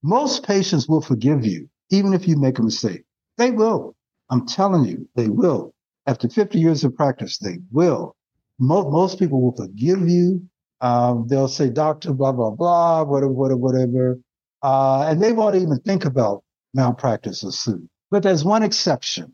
Most 0.03 0.47
patients 0.47 0.89
will 0.89 1.03
forgive 1.03 1.45
you, 1.45 1.69
even 1.91 2.15
if 2.15 2.27
you 2.27 2.39
make 2.39 2.59
a 2.59 2.63
mistake. 2.63 3.05
They 3.37 3.51
will. 3.51 3.95
I'm 4.31 4.47
telling 4.47 4.85
you, 4.85 5.09
they 5.17 5.29
will. 5.29 5.75
After 6.07 6.29
50 6.29 6.59
years 6.59 6.85
of 6.85 6.95
practice, 6.95 7.39
they 7.39 7.59
will. 7.73 8.17
Most, 8.59 8.89
most 8.91 9.19
people 9.19 9.41
will 9.41 9.57
forgive 9.57 10.09
you. 10.09 10.43
Um, 10.81 11.27
they'll 11.29 11.49
say, 11.49 11.71
doctor, 11.71 12.13
blah, 12.13 12.33
blah, 12.33 12.51
blah, 12.51 13.05
whatever, 13.05 13.33
whatever, 13.33 13.59
whatever. 13.59 14.21
Uh, 14.63 15.07
and 15.09 15.23
they 15.23 15.33
won't 15.33 15.57
even 15.57 15.79
think 15.81 16.05
about 16.05 16.43
malpractice 16.75 17.45
or 17.45 17.53
suit. 17.53 17.89
But 18.11 18.23
there's 18.23 18.45
one 18.45 18.63
exception. 18.63 19.33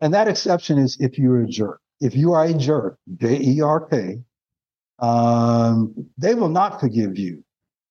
And 0.00 0.12
that 0.14 0.28
exception 0.28 0.78
is 0.78 0.96
if 1.00 1.18
you're 1.18 1.42
a 1.42 1.46
jerk. 1.46 1.80
If 2.00 2.14
you 2.14 2.32
are 2.32 2.44
a 2.44 2.52
jerk, 2.52 2.98
J 3.16 3.40
E 3.40 3.60
R 3.62 3.86
K, 3.86 4.18
um, 4.98 5.94
they 6.18 6.34
will 6.34 6.50
not 6.50 6.80
forgive 6.80 7.18
you. 7.18 7.42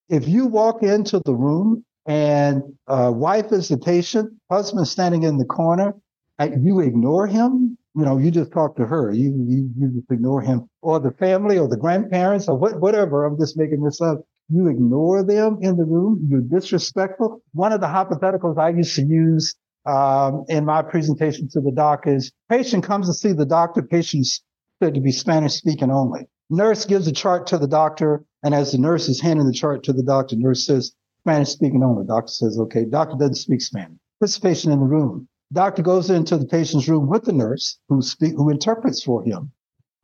If 0.09 0.28
you 0.28 0.45
walk 0.45 0.84
into 0.84 1.22
the 1.26 1.34
room 1.34 1.84
and 2.06 2.64
uh, 2.88 3.12
wife 3.14 3.51
is 3.51 3.70
the 3.70 3.78
patient, 3.78 4.32
husband 4.49 4.88
standing 4.88 5.24
in 5.24 5.38
the 5.38 5.45
corner, 5.45 5.95
you 6.39 6.82
ignore 6.82 7.28
him, 7.28 7.78
you 7.95 8.03
know, 8.03 8.18
you 8.18 8.30
just 8.30 8.51
talk 8.51 8.76
to 8.76 8.86
her. 8.86 9.12
You, 9.12 9.34
you, 9.47 9.70
you 9.78 9.88
just 9.95 10.12
ignore 10.12 10.41
him 10.41 10.70
or 10.82 10.99
the 10.99 11.12
family 11.12 11.58
or 11.58 11.68
the 11.68 11.78
grandparents 11.78 12.47
or 12.49 12.58
what, 12.58 12.80
whatever. 12.82 13.26
I'm 13.26 13.39
just 13.39 13.58
making 13.58 13.84
this 13.84 14.01
up. 14.01 14.22
You 14.49 14.68
ignore 14.68 15.24
them 15.24 15.60
in 15.62 15.78
the 15.78 15.86
room. 15.86 16.28
You're 16.30 16.41
disrespectful. 16.41 17.41
One 17.53 17.72
of 17.72 17.80
the 17.80 17.88
hypotheticals 17.88 18.58
I 18.58 18.70
used 18.70 18.95
to 18.95 19.03
use 19.03 19.56
um, 19.86 20.43
in 20.49 20.66
my 20.66 20.82
presentation 20.82 21.47
to 21.53 21.62
the 21.62 21.72
doc 21.72 22.06
is 22.06 22.32
patient 22.49 22.84
comes 22.84 23.08
to 23.08 23.14
see 23.14 23.32
the 23.32 23.45
doctor. 23.45 23.82
Patient's 23.82 24.43
said 24.84 24.93
to 24.93 24.99
be 24.99 25.12
Spanish 25.12 25.53
speaking 25.53 25.89
only. 25.89 26.28
Nurse 26.49 26.86
gives 26.86 27.08
a 27.08 27.14
chart 27.14 27.47
to 27.47 27.58
the 27.58 27.68
doctor. 27.68 28.26
And 28.43 28.53
as 28.53 28.74
the 28.74 28.78
nurse 28.78 29.08
is 29.08 29.22
handing 29.22 29.47
the 29.47 29.53
chart 29.53 29.84
to 29.86 29.93
the 29.93 30.03
doctor, 30.03 30.36
nurse 30.38 30.66
says, 30.66 30.93
Spanish 31.26 31.49
speaking 31.49 31.84
only. 31.84 32.05
Doctor 32.05 32.32
says, 32.32 32.59
okay. 32.59 32.86
Doctor 32.86 33.15
doesn't 33.17 33.36
speak 33.36 33.59
Spanish. 33.59 33.97
Puts 34.19 34.36
the 34.36 34.41
patient 34.41 34.73
in 34.73 34.80
the 34.80 34.86
room. 34.86 35.28
Doctor 35.51 35.82
goes 35.82 36.11
into 36.11 36.38
the 36.38 36.45
patient's 36.45 36.88
room 36.88 37.07
with 37.09 37.23
the 37.23 37.34
nurse 37.34 37.80
who 37.89 38.03
speak, 38.03 38.34
who 38.36 38.51
interprets 38.51 39.01
for 39.01 39.23
him, 39.23 39.51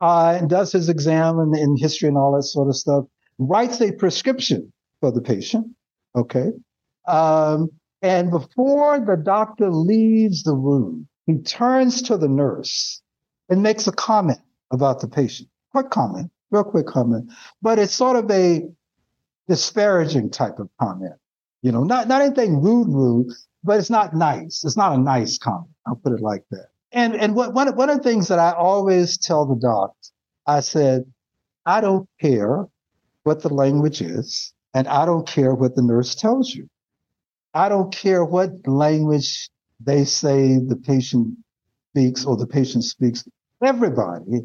uh, 0.00 0.36
and 0.40 0.50
does 0.50 0.72
his 0.72 0.88
exam 0.88 1.38
and, 1.38 1.54
and 1.54 1.78
history 1.78 2.08
and 2.08 2.18
all 2.18 2.34
that 2.34 2.42
sort 2.42 2.68
of 2.68 2.74
stuff. 2.74 3.04
Writes 3.38 3.80
a 3.80 3.92
prescription 3.92 4.72
for 5.00 5.12
the 5.12 5.20
patient. 5.20 5.68
Okay. 6.16 6.50
Um, 7.06 7.70
and 8.02 8.32
before 8.32 8.98
the 8.98 9.16
doctor 9.16 9.70
leaves 9.70 10.42
the 10.42 10.56
room, 10.56 11.06
he 11.26 11.38
turns 11.38 12.02
to 12.02 12.16
the 12.16 12.28
nurse 12.28 13.00
and 13.48 13.62
makes 13.62 13.86
a 13.86 13.92
comment 13.92 14.40
about 14.72 15.00
the 15.00 15.08
patient. 15.08 15.48
Quick 15.70 15.90
comment, 15.90 16.32
real 16.50 16.64
quick 16.64 16.86
comment, 16.86 17.30
but 17.62 17.78
it's 17.78 17.94
sort 17.94 18.16
of 18.16 18.28
a 18.30 18.66
disparaging 19.48 20.30
type 20.30 20.58
of 20.58 20.68
comment. 20.80 21.14
You 21.62 21.72
know, 21.72 21.84
not, 21.84 22.08
not 22.08 22.22
anything 22.22 22.60
rude, 22.60 22.88
rude, 22.88 23.32
but 23.62 23.78
it's 23.78 23.90
not 23.90 24.14
nice. 24.14 24.64
It's 24.64 24.76
not 24.76 24.94
a 24.94 24.98
nice 24.98 25.38
comment. 25.38 25.70
I'll 25.86 25.96
put 25.96 26.12
it 26.12 26.20
like 26.20 26.44
that. 26.50 26.68
And 26.92 27.16
and 27.16 27.34
what, 27.34 27.54
one, 27.54 27.74
one 27.74 27.88
of 27.88 27.98
the 27.98 28.02
things 28.02 28.28
that 28.28 28.38
I 28.38 28.52
always 28.52 29.16
tell 29.16 29.46
the 29.46 29.56
docs, 29.56 30.12
I 30.46 30.60
said, 30.60 31.04
I 31.64 31.80
don't 31.80 32.08
care 32.20 32.66
what 33.22 33.42
the 33.42 33.48
language 33.48 34.02
is, 34.02 34.52
and 34.74 34.86
I 34.88 35.06
don't 35.06 35.26
care 35.26 35.54
what 35.54 35.74
the 35.74 35.82
nurse 35.82 36.14
tells 36.14 36.54
you. 36.54 36.68
I 37.54 37.68
don't 37.68 37.94
care 37.94 38.24
what 38.24 38.50
language 38.66 39.48
they 39.80 40.04
say 40.04 40.58
the 40.58 40.76
patient 40.76 41.36
speaks 41.90 42.24
or 42.24 42.36
the 42.36 42.46
patient 42.46 42.84
speaks. 42.84 43.26
Everybody 43.62 44.42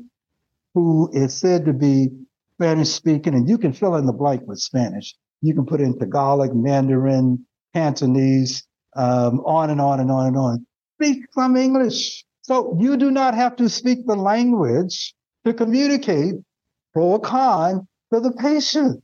who 0.73 1.09
is 1.11 1.33
said 1.33 1.65
to 1.65 1.73
be 1.73 2.09
Spanish 2.57 2.89
speaking, 2.89 3.35
and 3.35 3.47
you 3.47 3.59
can 3.59 3.71
fill 3.71 3.95
in 3.95 4.07
the 4.07 4.13
blank 4.13 4.41
with 4.47 4.59
Spanish. 4.59 5.15
You 5.41 5.53
can 5.53 5.65
put 5.67 5.79
in 5.79 5.97
Tagalog, 5.97 6.55
Mandarin, 6.55 7.45
Cantonese, 7.75 8.63
um, 8.95 9.41
on 9.41 9.69
and 9.69 9.79
on 9.79 9.99
and 9.99 10.09
on 10.09 10.27
and 10.27 10.37
on. 10.37 10.65
Speak 10.95 11.25
some 11.33 11.55
English. 11.55 12.25
So 12.41 12.75
you 12.79 12.97
do 12.97 13.11
not 13.11 13.35
have 13.35 13.57
to 13.57 13.69
speak 13.69 14.07
the 14.07 14.15
language 14.15 15.13
to 15.45 15.53
communicate 15.53 16.35
pro 16.93 17.03
or 17.03 17.19
con 17.19 17.87
to 18.11 18.19
the 18.19 18.31
patient. 18.31 19.03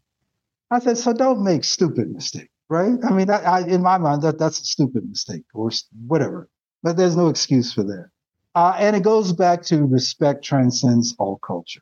I 0.72 0.80
said, 0.80 0.98
so 0.98 1.14
don't 1.14 1.44
make 1.44 1.64
stupid 1.64 2.10
mistakes, 2.12 2.50
right? 2.70 2.98
I 3.08 3.12
mean, 3.12 3.30
I, 3.30 3.42
I, 3.44 3.60
in 3.68 3.84
my 3.84 4.00
mind, 4.00 4.24
that 4.24 4.40
that's 4.40 4.60
a 4.60 4.66
stupid 4.66 5.08
mistake 5.08 5.44
or 5.54 5.70
whatever, 6.08 6.50
but 6.82 6.98
there's 6.98 7.16
no 7.16 7.28
excuse 7.28 7.72
for 7.72 7.84
that. 7.84 8.08
Uh, 8.56 8.76
and 8.80 8.96
it 8.96 9.04
goes 9.04 9.34
back 9.34 9.62
to 9.64 9.86
respect 9.86 10.44
transcends 10.44 11.16
all 11.20 11.38
culture. 11.38 11.82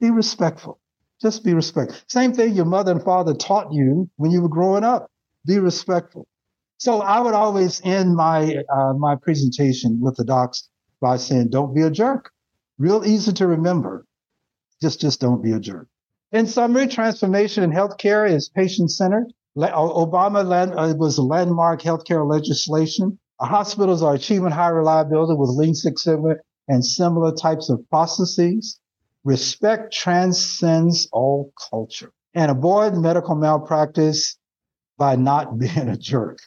Be 0.00 0.10
respectful. 0.10 0.80
Just 1.22 1.44
be 1.44 1.54
respectful. 1.54 1.98
Same 2.08 2.32
thing 2.32 2.54
your 2.54 2.64
mother 2.64 2.92
and 2.92 3.02
father 3.02 3.32
taught 3.32 3.72
you 3.72 4.10
when 4.16 4.32
you 4.32 4.42
were 4.42 4.48
growing 4.48 4.82
up. 4.82 5.08
Be 5.46 5.58
respectful. 5.60 6.26
So 6.78 7.00
I 7.00 7.20
would 7.20 7.34
always 7.34 7.80
end 7.84 8.16
my 8.16 8.56
uh, 8.74 8.92
my 8.94 9.14
presentation 9.14 10.00
with 10.00 10.16
the 10.16 10.24
docs 10.24 10.68
by 11.00 11.16
saying, 11.16 11.50
"Don't 11.50 11.74
be 11.74 11.82
a 11.82 11.90
jerk." 11.90 12.32
Real 12.76 13.06
easy 13.06 13.32
to 13.34 13.46
remember. 13.46 14.04
Just 14.80 15.00
just 15.00 15.20
don't 15.20 15.42
be 15.42 15.52
a 15.52 15.60
jerk. 15.60 15.86
In 16.32 16.46
summary, 16.46 16.88
transformation 16.88 17.62
in 17.62 17.70
healthcare 17.70 18.28
is 18.28 18.48
patient 18.48 18.90
centered. 18.90 19.32
Obama 19.56 20.44
land, 20.44 20.72
uh, 20.76 20.92
was 20.96 21.18
a 21.18 21.22
landmark 21.22 21.82
healthcare 21.82 22.28
legislation. 22.28 23.18
Our 23.38 23.48
hospitals 23.48 24.02
are 24.02 24.14
achieving 24.14 24.50
high 24.50 24.70
reliability 24.70 25.34
with 25.34 25.50
Lean 25.50 25.74
Six 25.74 26.02
Sigma 26.02 26.36
and 26.68 26.84
similar 26.84 27.32
types 27.32 27.68
of 27.68 27.88
processes. 27.90 28.80
Respect 29.24 29.92
transcends 29.92 31.08
all 31.12 31.52
culture 31.70 32.12
and 32.34 32.50
avoid 32.50 32.94
medical 32.94 33.34
malpractice 33.34 34.36
by 34.98 35.16
not 35.16 35.58
being 35.58 35.88
a 35.88 35.96
jerk 35.96 36.38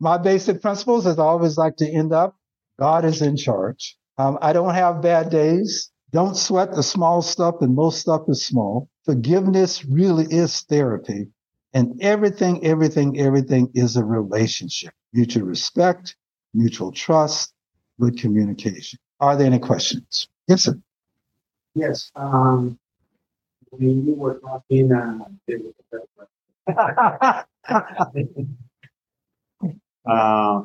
my 0.00 0.16
basic 0.16 0.62
principles 0.62 1.06
is 1.06 1.18
I 1.18 1.24
always 1.24 1.58
like 1.58 1.76
to 1.76 1.88
end 1.88 2.12
up 2.12 2.34
God 2.78 3.04
is 3.04 3.20
in 3.20 3.36
charge. 3.36 3.96
Um, 4.16 4.38
I 4.40 4.54
don't 4.54 4.74
have 4.74 5.02
bad 5.02 5.30
days. 5.30 5.90
Don't 6.12 6.36
sweat 6.36 6.72
the 6.74 6.82
small 6.82 7.20
stuff, 7.20 7.56
and 7.60 7.74
most 7.74 8.00
stuff 8.00 8.22
is 8.26 8.44
small. 8.44 8.88
Forgiveness 9.04 9.84
really 9.84 10.24
is 10.24 10.62
therapy. 10.62 11.28
And 11.74 12.02
everything, 12.02 12.66
everything, 12.66 13.20
everything 13.20 13.70
is 13.74 13.96
a 13.96 14.04
relationship. 14.04 14.92
Mutual 15.12 15.44
respect, 15.44 16.16
mutual 16.54 16.90
trust, 16.90 17.52
good 18.00 18.18
communication. 18.18 18.98
Are 19.20 19.36
there 19.36 19.46
any 19.46 19.58
questions? 19.58 20.28
Yes, 20.48 20.62
sir. 20.64 20.80
Yes. 21.74 22.10
Um, 22.16 22.78
when 23.70 24.06
you 24.06 24.14
were 24.14 24.40
talking, 24.40 24.92
uh, 24.92 25.24
uh, 30.08 30.62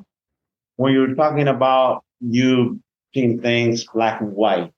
when 0.77 0.93
you're 0.93 1.15
talking 1.15 1.47
about 1.47 2.03
you 2.19 2.79
seeing 3.13 3.41
things 3.41 3.85
black 3.93 4.21
and 4.21 4.33
white 4.33 4.73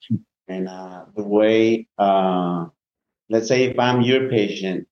and 0.47 0.67
uh, 0.67 1.05
the 1.15 1.23
way, 1.23 1.87
uh, 1.97 2.65
let's 3.29 3.47
say 3.47 3.63
if 3.65 3.79
I'm 3.79 4.01
your 4.01 4.29
patient, 4.29 4.87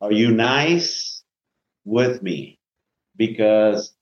are 0.00 0.12
you 0.12 0.30
nice 0.30 1.24
with 1.84 2.22
me 2.22 2.58
because 3.16 3.94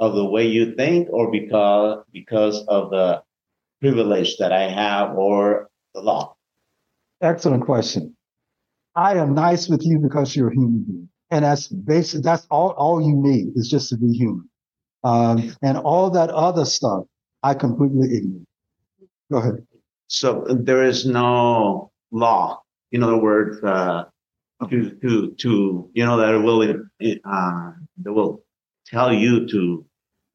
of 0.00 0.14
the 0.14 0.24
way 0.24 0.46
you 0.46 0.74
think 0.74 1.08
or 1.10 1.30
because, 1.30 2.04
because 2.12 2.64
of 2.66 2.90
the 2.90 3.22
privilege 3.80 4.36
that 4.38 4.52
I 4.52 4.68
have 4.68 5.16
or 5.16 5.68
the 5.94 6.00
law? 6.00 6.36
Excellent 7.20 7.64
question. 7.64 8.16
I 8.94 9.14
am 9.16 9.34
nice 9.34 9.68
with 9.68 9.82
you 9.84 9.98
because 9.98 10.36
you're 10.36 10.48
a 10.48 10.54
human 10.54 10.84
being. 10.86 11.08
And 11.30 11.44
that's 11.44 11.68
basic. 11.68 12.22
That's 12.22 12.46
all, 12.50 12.70
all 12.70 13.00
you 13.00 13.16
need 13.16 13.56
is 13.56 13.68
just 13.68 13.88
to 13.88 13.96
be 13.96 14.12
human. 14.12 14.48
Um, 15.02 15.54
and 15.62 15.78
all 15.78 16.10
that 16.10 16.30
other 16.30 16.64
stuff, 16.64 17.04
I 17.42 17.54
completely 17.54 18.16
ignore. 18.16 18.44
Go 19.32 19.38
ahead. 19.38 19.66
so 20.06 20.44
there 20.48 20.84
is 20.84 21.06
no 21.06 21.90
law. 22.10 22.62
In 22.92 23.02
other 23.02 23.16
words, 23.16 23.62
uh, 23.64 24.04
to 24.70 24.90
to 25.02 25.30
to 25.32 25.90
you 25.92 26.04
know 26.04 26.16
that 26.16 26.40
will 26.40 26.62
uh, 26.62 27.72
that 28.02 28.12
will 28.12 28.44
tell 28.86 29.12
you 29.12 29.46
to 29.48 29.84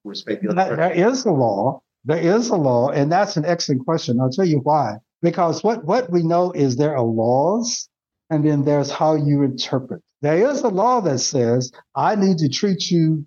respect 0.03 0.43
the 0.43 0.49
other. 0.49 0.76
There 0.76 0.91
is 0.91 1.26
a 1.26 1.32
law. 1.32 1.82
There 2.03 2.18
is 2.18 2.49
a 2.49 2.55
law, 2.55 2.89
and 2.89 3.12
that's 3.12 3.38
an 3.38 3.45
excellent 3.45 3.86
question. 3.86 4.20
I'll 4.20 4.30
tell 4.30 4.45
you 4.45 4.60
why. 4.60 4.97
Because 5.22 5.63
what 5.63 5.84
what 5.84 6.09
we 6.09 6.24
know 6.24 6.51
is 6.51 6.76
there 6.76 6.95
are 6.95 7.03
laws, 7.03 7.89
and 8.30 8.45
then 8.45 8.63
there's 8.63 8.89
how 8.89 9.15
you 9.15 9.43
interpret. 9.43 10.01
There 10.22 10.49
is 10.49 10.61
a 10.61 10.70
law 10.70 11.01
that 11.01 11.20
says 11.20 11.72
I 11.95 12.15
need 12.15 12.38
to 12.39 12.49
treat 12.49 12.89
you 12.89 13.26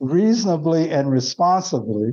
reasonably 0.00 0.90
and 0.90 1.10
responsibly. 1.10 2.12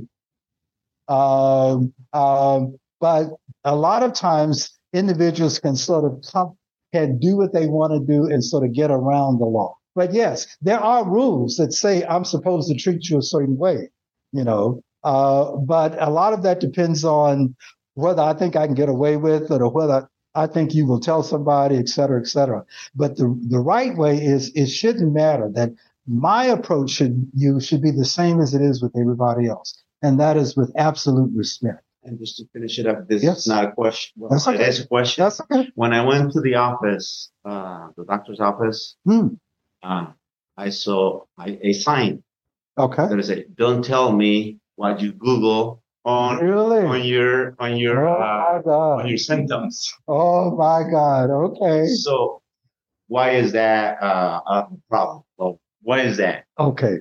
Um, 1.08 1.92
um, 2.12 2.76
but 3.00 3.30
a 3.64 3.74
lot 3.74 4.02
of 4.02 4.12
times 4.12 4.78
individuals 4.92 5.58
can 5.58 5.76
sort 5.76 6.04
of 6.04 6.22
come, 6.32 6.56
can 6.92 7.18
do 7.18 7.36
what 7.36 7.52
they 7.52 7.66
want 7.66 7.92
to 7.92 8.00
do 8.00 8.26
and 8.26 8.44
sort 8.44 8.64
of 8.64 8.72
get 8.72 8.90
around 8.90 9.38
the 9.38 9.44
law. 9.44 9.76
But 9.94 10.12
yes, 10.14 10.46
there 10.62 10.80
are 10.80 11.08
rules 11.08 11.56
that 11.56 11.72
say 11.72 12.04
I'm 12.04 12.24
supposed 12.24 12.68
to 12.70 12.76
treat 12.76 13.08
you 13.10 13.18
a 13.18 13.22
certain 13.22 13.56
way, 13.56 13.90
you 14.32 14.44
know. 14.44 14.82
Uh, 15.04 15.56
but 15.56 16.00
a 16.00 16.10
lot 16.10 16.32
of 16.32 16.44
that 16.44 16.60
depends 16.60 17.04
on 17.04 17.56
whether 17.94 18.22
I 18.22 18.34
think 18.34 18.56
I 18.56 18.66
can 18.66 18.74
get 18.74 18.88
away 18.88 19.16
with 19.16 19.50
it 19.50 19.60
or 19.60 19.70
whether 19.70 20.08
I 20.34 20.46
think 20.46 20.74
you 20.74 20.86
will 20.86 21.00
tell 21.00 21.22
somebody, 21.22 21.76
et 21.76 21.88
cetera, 21.88 22.20
et 22.20 22.26
cetera. 22.26 22.64
But 22.94 23.16
the, 23.16 23.38
the 23.48 23.58
right 23.58 23.96
way 23.96 24.16
is 24.16 24.50
it 24.54 24.68
shouldn't 24.68 25.12
matter 25.12 25.50
that 25.54 25.72
my 26.06 26.46
approach 26.46 26.90
should 26.90 27.30
you 27.34 27.60
should 27.60 27.82
be 27.82 27.90
the 27.90 28.04
same 28.04 28.40
as 28.40 28.54
it 28.54 28.62
is 28.62 28.82
with 28.82 28.96
everybody 28.96 29.46
else. 29.46 29.80
And 30.00 30.18
that 30.20 30.36
is 30.36 30.56
with 30.56 30.72
absolute 30.76 31.30
respect. 31.34 31.84
And 32.04 32.18
just 32.18 32.38
to 32.38 32.44
finish 32.52 32.80
it 32.80 32.86
up, 32.86 33.06
this 33.06 33.22
yes. 33.22 33.38
is 33.38 33.46
not 33.46 33.64
a 33.64 33.72
question. 33.72 34.12
Well, 34.16 34.30
That's 34.30 34.48
okay. 34.48 34.60
It 34.60 34.68
is 34.68 34.80
a 34.80 34.88
question. 34.88 35.22
That's 35.22 35.40
okay. 35.42 35.70
When 35.76 35.92
I 35.92 36.04
went 36.04 36.32
to 36.32 36.40
the 36.40 36.56
office, 36.56 37.30
uh, 37.44 37.88
the 37.96 38.04
doctor's 38.04 38.40
office, 38.40 38.96
hmm. 39.04 39.28
uh, 39.84 40.06
I 40.56 40.70
saw 40.70 41.22
a, 41.38 41.68
a 41.68 41.72
sign. 41.74 42.24
Okay. 42.76 43.06
That 43.06 43.18
is 43.20 43.30
a, 43.30 43.44
don't 43.44 43.84
tell 43.84 44.10
me 44.10 44.58
what 44.74 45.00
you 45.00 45.12
Google 45.12 45.81
on 46.04 46.44
really? 46.44 46.84
on 46.84 47.04
your 47.04 47.54
on 47.58 47.76
your 47.76 48.08
oh 48.08 48.60
uh, 48.66 48.70
on 48.70 49.08
your 49.08 49.18
symptoms. 49.18 49.92
Oh 50.08 50.56
my 50.56 50.82
God! 50.90 51.30
Okay. 51.30 51.86
So, 51.86 52.42
why 53.08 53.30
is 53.30 53.52
that 53.52 54.02
uh, 54.02 54.40
a 54.46 54.66
problem? 54.88 55.22
Well, 55.36 55.60
why 55.82 56.00
is 56.00 56.16
that? 56.16 56.44
Okay, 56.58 56.98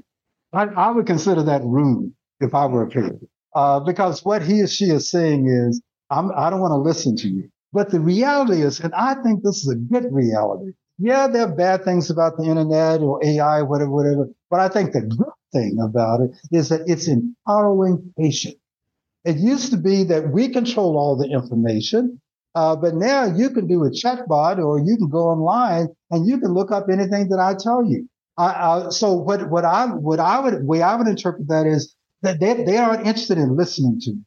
I, 0.54 0.64
I 0.64 0.92
would 0.92 1.08
consider 1.08 1.44
that 1.44 1.62
rude 1.64 2.14
if 2.40 2.54
I 2.54 2.66
were 2.66 2.84
a 2.84 2.90
parent, 2.90 3.24
uh, 3.56 3.80
because 3.80 4.24
what 4.24 4.42
he 4.42 4.62
or 4.62 4.68
she 4.68 4.86
is 4.86 5.10
saying 5.10 5.48
is, 5.48 5.82
I'm, 6.10 6.32
I 6.36 6.50
don't 6.50 6.62
want 6.62 6.72
to 6.72 6.78
listen 6.78 7.16
to 7.18 7.28
you. 7.28 7.50
But 7.74 7.90
the 7.90 8.00
reality 8.00 8.62
is, 8.62 8.80
and 8.82 8.94
I 8.94 9.16
think 9.24 9.44
this 9.44 9.58
is 9.58 9.70
a 9.70 9.76
good 9.76 10.12
reality. 10.12 10.74
Yeah, 10.98 11.28
there 11.28 11.44
are 11.48 11.56
bad 11.56 11.84
things 11.84 12.10
about 12.10 12.38
the 12.38 12.44
internet 12.44 13.00
or 13.00 13.24
AI, 13.26 13.62
whatever, 13.62 13.90
whatever. 13.90 14.28
But 14.50 14.60
I 14.60 14.68
think 14.68 14.92
the 14.92 15.02
good 15.02 15.34
thing 15.54 15.78
about 15.82 16.20
it 16.22 16.32
is 16.52 16.70
that 16.70 16.82
it's 16.86 17.08
empowering 17.08 18.14
patients 18.20 18.61
it 19.24 19.38
used 19.38 19.72
to 19.72 19.78
be 19.78 20.04
that 20.06 20.32
we 20.32 20.50
control 20.50 20.98
all 20.98 21.16
the 21.16 21.30
information, 21.30 22.20
uh, 22.56 22.76
but 22.76 22.96
now 22.96 23.26
you 23.26 23.50
can 23.52 23.68
do 23.68 23.84
a 23.84 23.92
chatbot 23.92 24.58
or 24.58 24.80
you 24.80 24.98
can 24.98 25.10
go 25.10 25.30
online 25.30 25.88
and 26.10 26.28
you 26.28 26.40
can 26.40 26.54
look 26.54 26.72
up 26.72 26.88
anything 26.92 27.30
that 27.30 27.40
I 27.40 27.56
tell 27.56 27.84
you. 27.86 28.08
I, 28.38 28.90
so 28.90 29.14
what 29.14 29.50
what 29.50 29.66
I 29.66 29.88
what 29.88 30.20
I 30.20 30.40
would 30.40 30.66
way 30.66 30.82
I 30.82 30.96
would 30.96 31.08
interpret 31.08 31.48
that 31.50 31.68
is 31.68 31.96
that 32.22 32.40
they 32.40 32.64
they 32.64 32.78
aren't 32.78 33.06
interested 33.06 33.38
in 33.38 33.56
listening 33.56 34.00
to 34.02 34.12
me. 34.12 34.22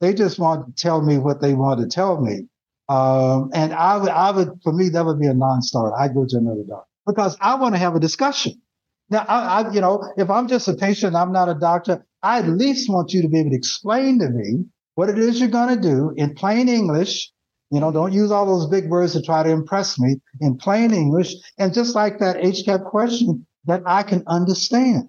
They 0.00 0.14
just 0.14 0.38
want 0.38 0.66
to 0.66 0.82
tell 0.82 1.02
me 1.02 1.18
what 1.18 1.40
they 1.40 1.54
want 1.54 1.80
to 1.80 1.86
tell 1.86 2.20
me. 2.20 2.46
Um, 2.88 3.50
and 3.52 3.74
I 3.74 3.98
would 3.98 4.08
I 4.08 4.30
would 4.30 4.60
for 4.62 4.72
me 4.72 4.88
that 4.90 5.04
would 5.04 5.20
be 5.20 5.26
a 5.26 5.34
non-starter. 5.34 5.94
I 5.94 6.08
go 6.08 6.24
to 6.26 6.36
another 6.38 6.62
doctor 6.66 6.88
because 7.06 7.36
I 7.40 7.56
want 7.56 7.74
to 7.74 7.78
have 7.78 7.94
a 7.94 8.00
discussion. 8.00 8.62
Now, 9.10 9.24
I, 9.28 9.62
I, 9.62 9.72
you 9.72 9.80
know, 9.80 10.02
if 10.16 10.30
I'm 10.30 10.48
just 10.48 10.68
a 10.68 10.74
patient, 10.74 11.16
I'm 11.16 11.32
not 11.32 11.48
a 11.48 11.54
doctor. 11.54 12.06
I 12.22 12.38
at 12.38 12.48
least 12.48 12.90
want 12.90 13.12
you 13.12 13.22
to 13.22 13.28
be 13.28 13.38
able 13.38 13.50
to 13.50 13.56
explain 13.56 14.18
to 14.20 14.28
me 14.28 14.64
what 14.94 15.08
it 15.08 15.18
is 15.18 15.38
you're 15.38 15.48
going 15.48 15.74
to 15.74 15.80
do 15.80 16.12
in 16.16 16.34
plain 16.34 16.68
English. 16.68 17.30
You 17.70 17.80
know, 17.80 17.92
don't 17.92 18.12
use 18.12 18.30
all 18.30 18.46
those 18.46 18.66
big 18.66 18.88
words 18.88 19.12
to 19.12 19.22
try 19.22 19.42
to 19.42 19.50
impress 19.50 19.98
me 19.98 20.16
in 20.40 20.56
plain 20.56 20.92
English. 20.92 21.34
And 21.58 21.74
just 21.74 21.94
like 21.94 22.18
that 22.18 22.36
HCAHPS 22.36 22.90
question 22.90 23.46
that 23.66 23.82
I 23.86 24.02
can 24.02 24.24
understand. 24.26 25.08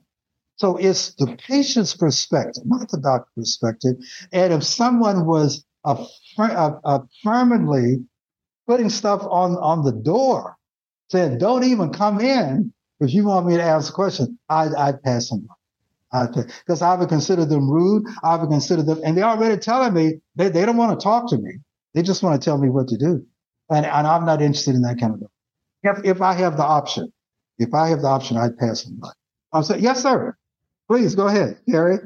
So 0.58 0.76
it's 0.76 1.16
the 1.16 1.38
patient's 1.48 1.96
perspective, 1.96 2.64
not 2.66 2.92
the 2.92 3.00
doctor's 3.00 3.58
perspective. 3.58 3.96
And 4.34 4.54
if 4.54 4.64
someone 4.64 5.26
was 5.26 5.64
affirmatively 5.86 8.04
putting 8.68 8.90
stuff 8.90 9.22
on, 9.22 9.56
on 9.56 9.86
the 9.86 9.94
door, 9.94 10.58
saying, 11.12 11.38
don't 11.38 11.64
even 11.64 11.92
come 11.92 12.20
in 12.20 12.74
if 13.00 13.14
you 13.14 13.26
want 13.26 13.48
me 13.48 13.56
to 13.56 13.64
ask 13.64 13.92
a 13.92 13.94
question, 13.94 14.38
I, 14.50 14.68
I'd 14.78 15.02
pass 15.02 15.30
them 15.30 15.48
because 16.12 16.82
I 16.82 16.96
would 16.96 17.10
consider 17.10 17.46
them 17.46 17.70
rude. 17.70 18.06
I 18.24 18.36
would 18.36 18.50
consider 18.50 18.84
them, 18.84 19.00
and 19.04 19.18
they're 19.18 19.26
already 19.26 19.58
telling 19.58 19.94
me 19.94 20.20
they, 20.36 20.50
they 20.50 20.66
don't 20.66 20.78
want 20.78 21.00
to 21.00 21.04
talk 21.04 21.30
to 21.30 21.38
me. 21.38 21.58
They 21.94 22.02
just 22.02 22.24
want 22.24 22.42
to 22.42 22.44
tell 22.44 22.58
me 22.58 22.70
what 22.70 22.88
to 22.90 22.98
do. 22.98 23.26
And, 23.70 23.86
and 23.86 24.08
I'm 24.08 24.26
not 24.26 24.42
interested 24.42 24.76
in 24.76 24.82
that 24.82 25.00
kind 25.00 25.14
of 25.14 25.20
thing. 25.20 25.30
If, 25.84 26.06
if 26.06 26.22
I 26.22 26.34
have 26.34 26.58
the 26.58 26.64
option, 26.64 27.12
if 27.58 27.74
I 27.74 27.90
have 27.90 28.02
the 28.02 28.08
option, 28.08 28.38
I'd 28.38 28.58
pass 28.58 28.84
them 28.84 28.98
by. 29.00 29.10
I'm 29.54 29.64
saying, 29.64 29.84
yes, 29.84 30.02
sir. 30.02 30.36
Please 30.88 31.16
go 31.16 31.28
ahead, 31.28 31.60
Gary. 31.68 32.00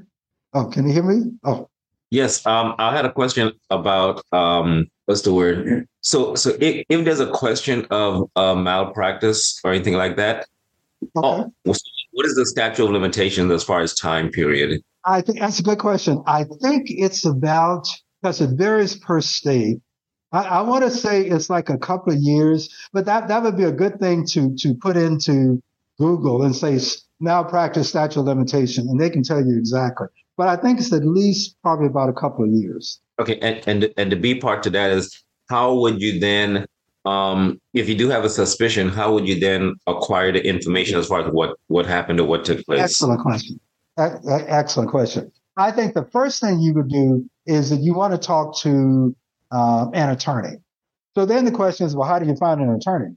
Oh, 0.53 0.65
can 0.65 0.87
you 0.87 0.93
hear 0.93 1.03
me? 1.03 1.31
Oh. 1.43 1.69
Yes, 2.11 2.45
um, 2.45 2.75
I 2.77 2.95
had 2.95 3.05
a 3.05 3.11
question 3.11 3.51
about 3.69 4.21
um, 4.31 4.87
what's 5.05 5.21
the 5.21 5.33
word? 5.33 5.87
So, 6.01 6.35
so 6.35 6.51
if, 6.59 6.85
if 6.87 7.05
there's 7.05 7.19
a 7.19 7.31
question 7.31 7.87
of 7.89 8.29
uh, 8.35 8.53
malpractice 8.53 9.59
or 9.63 9.71
anything 9.71 9.95
like 9.95 10.17
that, 10.17 10.47
okay. 11.17 11.49
oh, 11.65 11.73
what 12.13 12.25
is 12.25 12.35
the 12.35 12.45
statute 12.45 12.85
of 12.85 12.91
limitations 12.91 13.51
as 13.51 13.63
far 13.63 13.81
as 13.81 13.93
time 13.93 14.29
period? 14.29 14.81
I 15.05 15.21
think 15.21 15.39
that's 15.39 15.59
a 15.59 15.63
good 15.63 15.79
question. 15.79 16.23
I 16.25 16.45
think 16.61 16.85
it's 16.89 17.25
about 17.25 17.87
because 18.21 18.39
it 18.39 18.51
varies 18.51 18.95
per 18.95 19.19
state. 19.19 19.81
I, 20.31 20.43
I 20.43 20.61
want 20.61 20.83
to 20.83 20.89
say 20.89 21.25
it's 21.25 21.49
like 21.49 21.69
a 21.69 21.77
couple 21.77 22.13
of 22.13 22.19
years, 22.19 22.73
but 22.93 23.05
that 23.05 23.27
that 23.27 23.43
would 23.43 23.57
be 23.57 23.65
a 23.65 23.71
good 23.71 23.99
thing 23.99 24.25
to 24.27 24.55
to 24.59 24.75
put 24.75 24.95
into 24.95 25.61
Google 25.99 26.43
and 26.43 26.55
say 26.55 26.79
malpractice 27.19 27.89
statute 27.89 28.19
of 28.19 28.25
limitation, 28.25 28.87
and 28.87 28.99
they 28.99 29.09
can 29.09 29.23
tell 29.23 29.43
you 29.43 29.57
exactly. 29.57 30.07
But 30.37 30.47
I 30.47 30.55
think 30.55 30.79
it's 30.79 30.93
at 30.93 31.05
least 31.05 31.57
probably 31.61 31.87
about 31.87 32.09
a 32.09 32.13
couple 32.13 32.45
of 32.45 32.51
years. 32.51 32.99
Okay, 33.19 33.37
and 33.39 33.61
and 33.67 33.93
and 33.97 34.11
the 34.11 34.15
B 34.15 34.35
part 34.35 34.63
to 34.63 34.69
that 34.71 34.91
is 34.91 35.23
how 35.49 35.73
would 35.75 36.01
you 36.01 36.19
then 36.19 36.65
um, 37.05 37.59
if 37.73 37.89
you 37.89 37.95
do 37.95 38.09
have 38.09 38.23
a 38.23 38.29
suspicion, 38.29 38.89
how 38.89 39.13
would 39.13 39.27
you 39.27 39.39
then 39.39 39.75
acquire 39.87 40.31
the 40.31 40.45
information 40.45 40.97
as 40.97 41.07
far 41.07 41.21
as 41.21 41.31
what 41.31 41.57
what 41.67 41.85
happened 41.85 42.19
or 42.19 42.27
what 42.27 42.45
took 42.45 42.65
place? 42.65 42.79
Excellent 42.79 43.21
question. 43.21 43.59
Excellent 43.97 44.89
question. 44.89 45.31
I 45.57 45.71
think 45.71 45.93
the 45.93 46.05
first 46.11 46.41
thing 46.41 46.59
you 46.59 46.73
would 46.73 46.89
do 46.89 47.29
is 47.45 47.69
that 47.69 47.81
you 47.81 47.93
want 47.93 48.13
to 48.13 48.17
talk 48.17 48.57
to 48.61 49.15
uh, 49.51 49.87
an 49.93 50.09
attorney. 50.09 50.57
So 51.15 51.25
then 51.25 51.45
the 51.45 51.51
question 51.51 51.85
is, 51.85 51.95
well, 51.95 52.07
how 52.07 52.17
do 52.17 52.25
you 52.25 52.35
find 52.35 52.59
an 52.61 52.73
attorney? 52.73 53.15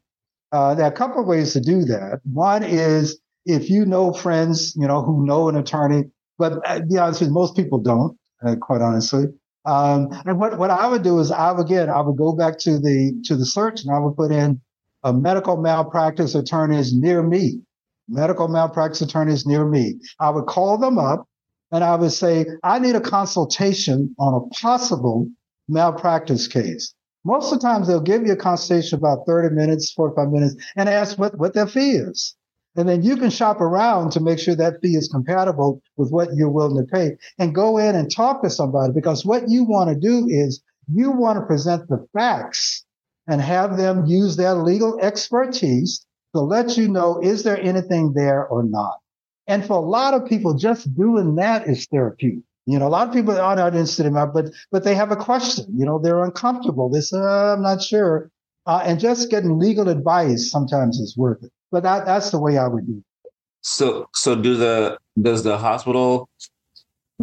Uh, 0.53 0.75
there 0.75 0.85
are 0.85 0.93
a 0.93 0.95
couple 0.95 1.21
of 1.21 1.27
ways 1.27 1.53
to 1.55 1.61
do 1.61 1.85
that. 1.85 2.21
One 2.25 2.63
is 2.63 3.19
if 3.47 3.71
you 3.71 3.87
know 3.87 4.13
friends, 4.13 4.75
you 4.77 4.87
know, 4.87 5.03
who 5.03 5.25
know 5.25 5.49
an 5.49 5.57
attorney, 5.57 6.05
but 6.39 6.61
uh, 6.67 6.81
be 6.81 6.99
honest 6.99 7.21
with 7.21 7.31
you, 7.31 7.35
most 7.35 7.57
people 7.57 7.79
don't, 7.79 8.19
uh, 8.45 8.57
quite 8.57 8.83
honestly. 8.83 9.27
Um, 9.67 10.09
and 10.25 10.39
what, 10.39 10.59
what 10.59 10.71
I 10.71 10.87
would 10.87 11.03
do 11.03 11.19
is 11.19 11.33
I 11.33 11.51
would 11.51 11.67
again, 11.67 11.91
I 11.91 12.01
would 12.01 12.17
go 12.17 12.33
back 12.33 12.59
to 12.61 12.79
the, 12.79 13.21
to 13.25 13.37
the 13.37 13.45
search 13.45 13.83
and 13.83 13.95
I 13.95 13.99
would 13.99 14.17
put 14.17 14.31
in 14.31 14.61
a 15.03 15.13
medical 15.13 15.57
malpractice 15.57 16.35
attorneys 16.35 16.95
near 16.95 17.23
me, 17.23 17.61
medical 18.09 18.49
malpractice 18.49 19.03
attorneys 19.03 19.45
near 19.45 19.67
me. 19.67 19.97
I 20.21 20.31
would 20.31 20.47
call 20.47 20.79
them 20.79 20.99
up 20.99 21.29
and 21.73 21.83
I 21.83 21.97
would 21.97 22.13
say, 22.13 22.47
I 22.63 22.79
need 22.79 22.95
a 22.95 23.01
consultation 23.01 24.15
on 24.19 24.35
a 24.35 24.55
possible 24.55 25.29
malpractice 25.69 26.47
case. 26.47 26.95
Most 27.25 27.53
of 27.53 27.59
the 27.59 27.67
times 27.67 27.89
they'll 27.89 28.01
give 28.01 28.25
you 28.25 28.35
a 28.35 28.37
consultation 28.37 28.99
about 28.99 29.27
30 29.27 29.55
minutes, 29.55 29.91
45 29.93 30.29
minutes 30.29 30.55
and 30.77 30.89
ask 30.89 31.19
what, 31.19 31.37
what 31.39 31.55
their 31.55 31.67
fee 31.67 31.97
is. 31.97 32.37
And 32.77 32.89
then 32.89 33.03
you 33.03 33.17
can 33.17 33.31
shop 33.31 33.61
around 33.61 34.13
to 34.13 34.21
make 34.21 34.39
sure 34.39 34.55
that 34.55 34.81
fee 34.83 34.97
is 34.97 35.09
compatible 35.09 35.81
with 35.97 36.11
what 36.11 36.35
you're 36.35 36.51
willing 36.51 36.85
to 36.85 36.93
pay 36.93 37.17
and 37.39 37.55
go 37.55 37.79
in 37.79 37.95
and 37.95 38.15
talk 38.15 38.43
to 38.43 38.51
somebody 38.51 38.93
because 38.93 39.25
what 39.25 39.49
you 39.49 39.65
want 39.65 39.91
to 39.91 39.97
do 39.97 40.27
is 40.29 40.63
you 40.93 41.11
want 41.11 41.39
to 41.39 41.47
present 41.47 41.89
the 41.89 42.07
facts 42.13 42.85
and 43.27 43.41
have 43.41 43.77
them 43.77 44.07
use 44.07 44.37
their 44.37 44.55
legal 44.55 45.01
expertise 45.01 46.05
to 46.35 46.41
let 46.41 46.77
you 46.77 46.89
know, 46.89 47.19
is 47.21 47.43
there 47.43 47.61
anything 47.61 48.13
there 48.15 48.47
or 48.47 48.63
not? 48.63 48.99
And 49.47 49.65
for 49.65 49.75
a 49.75 49.81
lot 49.81 50.15
of 50.15 50.29
people, 50.29 50.55
just 50.55 50.95
doing 50.95 51.37
that 51.37 51.67
is 51.69 51.87
therapeutic. 51.87 52.45
You 52.67 52.81
know, 52.81 52.89
a 52.89 52.91
lot 52.91 53.07
of 53.09 53.15
people 53.15 53.39
are 53.41 53.57
not 53.57 53.75
interested 53.75 54.07
in 54.07 54.15
that, 54.15 54.35
but 54.35 54.47
but 54.73 54.83
they 54.83 54.97
have 54.97 55.13
a 55.13 55.17
question. 55.17 55.67
You 55.77 55.87
know, 55.87 56.01
they're 56.01 56.25
uncomfortable. 56.25 56.91
They 56.91 57.01
say, 57.01 57.17
uh, 57.17 57.55
"I'm 57.55 57.63
not 57.63 57.81
sure," 57.81 58.29
uh, 58.67 58.83
and 58.85 58.99
just 58.99 59.31
getting 59.31 59.61
legal 59.61 59.89
advice 59.89 60.51
sometimes 60.51 60.99
is 60.99 61.17
worth 61.17 61.45
it. 61.45 61.53
But 61.71 61.83
that 61.83 62.07
that's 62.07 62.31
the 62.31 62.39
way 62.39 62.59
I 62.59 62.69
would 62.69 62.87
do. 62.87 62.99
It. 62.99 63.33
So 63.63 64.09
so 64.15 64.35
do 64.35 64.57
the 64.57 64.99
does 65.21 65.43
the 65.43 65.59
hospital 65.59 66.29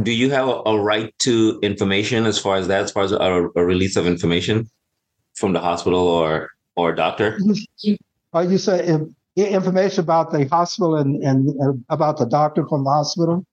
do 0.01 0.11
you 0.11 0.31
have 0.31 0.47
a, 0.47 0.61
a, 0.65 0.79
right 0.79 1.13
to 1.19 1.59
information 1.61 2.25
as 2.25 2.39
far 2.39 2.55
as 2.55 2.67
that, 2.67 2.81
as 2.81 2.91
far 2.91 3.03
as 3.03 3.11
a, 3.11 3.17
a, 3.17 3.63
release 3.63 3.95
of 3.95 4.07
information 4.07 4.67
from 5.35 5.53
the 5.53 5.59
hospital 5.59 6.07
or 6.07 6.49
or 6.75 6.93
doctor? 6.93 7.39
Are 8.33 8.43
you 8.43 8.57
say 8.57 8.97
information 9.35 10.03
about 10.03 10.31
the 10.31 10.47
hospital 10.47 10.95
and, 10.95 11.21
and 11.23 11.83
about 11.89 12.17
the 12.17 12.25
doctor 12.25 12.65
from 12.67 12.83
the 12.83 12.89
hospital? 12.89 13.45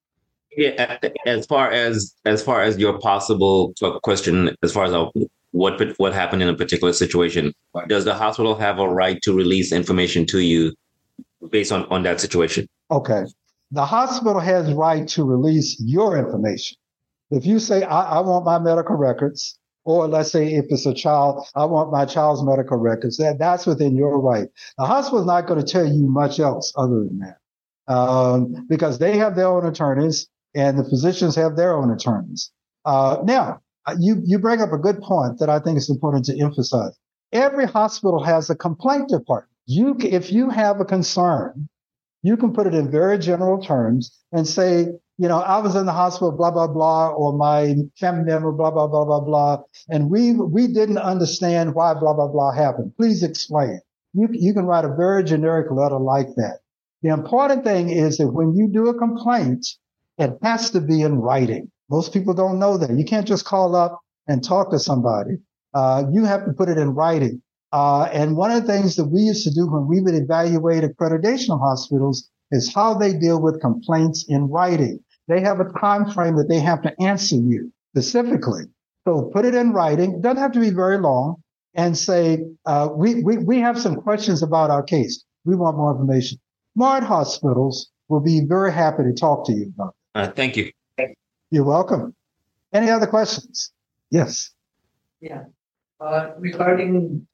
Yeah, 0.56 0.98
as 1.26 1.46
far 1.46 1.70
as 1.70 2.14
as 2.24 2.42
far 2.42 2.62
as 2.62 2.78
your 2.78 2.98
possible 2.98 3.74
question, 4.02 4.56
as 4.62 4.72
far 4.72 4.86
as 4.86 4.92
a, 4.92 5.10
what 5.52 5.80
what 5.98 6.12
happened 6.12 6.42
in 6.42 6.48
a 6.48 6.54
particular 6.54 6.92
situation, 6.92 7.52
does 7.88 8.04
the 8.04 8.14
hospital 8.14 8.54
have 8.54 8.78
a 8.78 8.88
right 8.88 9.20
to 9.22 9.34
release 9.34 9.72
information 9.72 10.26
to 10.26 10.40
you 10.40 10.72
based 11.50 11.72
on 11.72 11.84
on 11.86 12.02
that 12.04 12.20
situation? 12.20 12.68
Okay, 12.90 13.24
the 13.70 13.84
hospital 13.84 14.40
has 14.40 14.72
right 14.72 15.06
to 15.08 15.24
release 15.24 15.80
your 15.80 16.18
information. 16.18 16.76
If 17.30 17.46
you 17.46 17.58
say, 17.60 17.82
I, 17.82 18.18
I, 18.18 18.20
want 18.20 18.44
my 18.44 18.58
medical 18.58 18.96
records, 18.96 19.56
or 19.84 20.08
let's 20.08 20.32
say 20.32 20.54
if 20.54 20.66
it's 20.68 20.86
a 20.86 20.94
child, 20.94 21.46
I 21.54 21.64
want 21.64 21.92
my 21.92 22.04
child's 22.04 22.42
medical 22.42 22.76
records, 22.76 23.18
that, 23.18 23.38
that's 23.38 23.66
within 23.66 23.94
your 23.94 24.20
right. 24.20 24.48
The 24.78 24.86
hospital 24.86 25.20
is 25.20 25.26
not 25.26 25.46
going 25.46 25.64
to 25.64 25.72
tell 25.72 25.86
you 25.86 26.08
much 26.08 26.40
else 26.40 26.72
other 26.76 27.04
than 27.04 27.20
that. 27.20 27.36
Um, 27.92 28.66
because 28.68 28.98
they 28.98 29.16
have 29.16 29.36
their 29.36 29.46
own 29.46 29.66
attorneys 29.66 30.28
and 30.54 30.78
the 30.78 30.84
physicians 30.84 31.36
have 31.36 31.56
their 31.56 31.76
own 31.76 31.90
attorneys. 31.90 32.50
Uh, 32.84 33.18
now, 33.24 33.60
Uh, 33.86 33.96
you, 33.98 34.20
you 34.24 34.38
bring 34.38 34.60
up 34.60 34.72
a 34.72 34.78
good 34.78 35.00
point 35.00 35.38
that 35.38 35.48
I 35.48 35.58
think 35.58 35.78
is 35.78 35.88
important 35.88 36.24
to 36.26 36.38
emphasize. 36.38 36.96
Every 37.32 37.66
hospital 37.66 38.22
has 38.22 38.50
a 38.50 38.54
complaint 38.54 39.08
department. 39.08 39.50
You, 39.66 39.96
if 40.00 40.32
you 40.32 40.50
have 40.50 40.80
a 40.80 40.84
concern 40.84 41.68
you 42.22 42.36
can 42.36 42.52
put 42.52 42.66
it 42.66 42.74
in 42.74 42.90
very 42.90 43.18
general 43.18 43.60
terms 43.60 44.18
and 44.32 44.46
say, 44.46 44.86
you 45.18 45.28
know, 45.28 45.38
I 45.38 45.58
was 45.58 45.74
in 45.74 45.86
the 45.86 45.92
hospital, 45.92 46.32
blah, 46.32 46.50
blah, 46.50 46.66
blah, 46.66 47.08
or 47.08 47.32
my 47.32 47.74
family 47.98 48.24
member, 48.24 48.52
blah, 48.52 48.70
blah, 48.70 48.86
blah, 48.86 49.04
blah, 49.04 49.20
blah. 49.20 49.58
And 49.88 50.10
we, 50.10 50.32
we 50.32 50.66
didn't 50.66 50.98
understand 50.98 51.74
why 51.74 51.94
blah, 51.94 52.14
blah, 52.14 52.28
blah 52.28 52.52
happened. 52.52 52.92
Please 52.96 53.22
explain. 53.22 53.80
You, 54.12 54.28
you 54.32 54.54
can 54.54 54.64
write 54.64 54.84
a 54.84 54.94
very 54.94 55.24
generic 55.24 55.70
letter 55.70 55.98
like 55.98 56.28
that. 56.36 56.58
The 57.02 57.10
important 57.10 57.64
thing 57.64 57.90
is 57.90 58.18
that 58.18 58.28
when 58.28 58.54
you 58.54 58.68
do 58.68 58.88
a 58.88 58.98
complaint, 58.98 59.66
it 60.18 60.38
has 60.42 60.70
to 60.70 60.80
be 60.80 61.02
in 61.02 61.16
writing. 61.16 61.70
Most 61.90 62.12
people 62.12 62.34
don't 62.34 62.58
know 62.58 62.78
that. 62.78 62.90
You 62.96 63.04
can't 63.04 63.26
just 63.26 63.44
call 63.44 63.74
up 63.74 64.00
and 64.28 64.42
talk 64.42 64.70
to 64.70 64.78
somebody. 64.78 65.38
Uh, 65.74 66.04
you 66.12 66.24
have 66.24 66.46
to 66.46 66.52
put 66.52 66.68
it 66.68 66.78
in 66.78 66.90
writing. 66.90 67.42
Uh, 67.72 68.04
and 68.12 68.36
one 68.36 68.50
of 68.50 68.64
the 68.64 68.72
things 68.72 68.96
that 68.96 69.06
we 69.06 69.20
used 69.20 69.44
to 69.44 69.50
do 69.52 69.66
when 69.66 69.86
we 69.86 70.00
would 70.00 70.14
evaluate 70.14 70.84
accreditation 70.84 71.58
hospitals 71.58 72.28
is 72.50 72.72
how 72.72 72.94
they 72.94 73.12
deal 73.12 73.40
with 73.40 73.60
complaints 73.60 74.24
in 74.28 74.48
writing. 74.48 74.98
They 75.28 75.40
have 75.40 75.60
a 75.60 75.70
time 75.80 76.10
frame 76.10 76.36
that 76.36 76.48
they 76.48 76.58
have 76.58 76.82
to 76.82 76.92
answer 77.00 77.36
you 77.36 77.72
specifically. 77.92 78.64
So 79.06 79.30
put 79.32 79.44
it 79.44 79.54
in 79.54 79.72
writing. 79.72 80.14
It 80.14 80.22
doesn't 80.22 80.42
have 80.42 80.52
to 80.52 80.60
be 80.60 80.70
very 80.70 80.98
long 80.98 81.36
and 81.74 81.96
say, 81.96 82.44
uh, 82.66 82.88
we, 82.92 83.22
we, 83.22 83.38
we 83.38 83.58
have 83.60 83.80
some 83.80 83.96
questions 83.96 84.42
about 84.42 84.70
our 84.70 84.82
case. 84.82 85.24
We 85.44 85.54
want 85.54 85.76
more 85.76 85.92
information. 85.92 86.38
Smart 86.76 87.04
hospitals 87.04 87.90
will 88.08 88.20
be 88.20 88.42
very 88.46 88.72
happy 88.72 89.04
to 89.04 89.12
talk 89.12 89.46
to 89.46 89.52
you 89.52 89.72
about 89.74 89.94
it. 90.14 90.18
Uh, 90.18 90.32
thank 90.32 90.56
you. 90.56 90.70
You're 91.50 91.64
welcome. 91.64 92.14
Any 92.72 92.90
other 92.90 93.06
questions? 93.06 93.72
Yes. 94.10 94.50
Yeah. 95.20 95.44
Uh, 96.00 96.30
regarding 96.38 97.26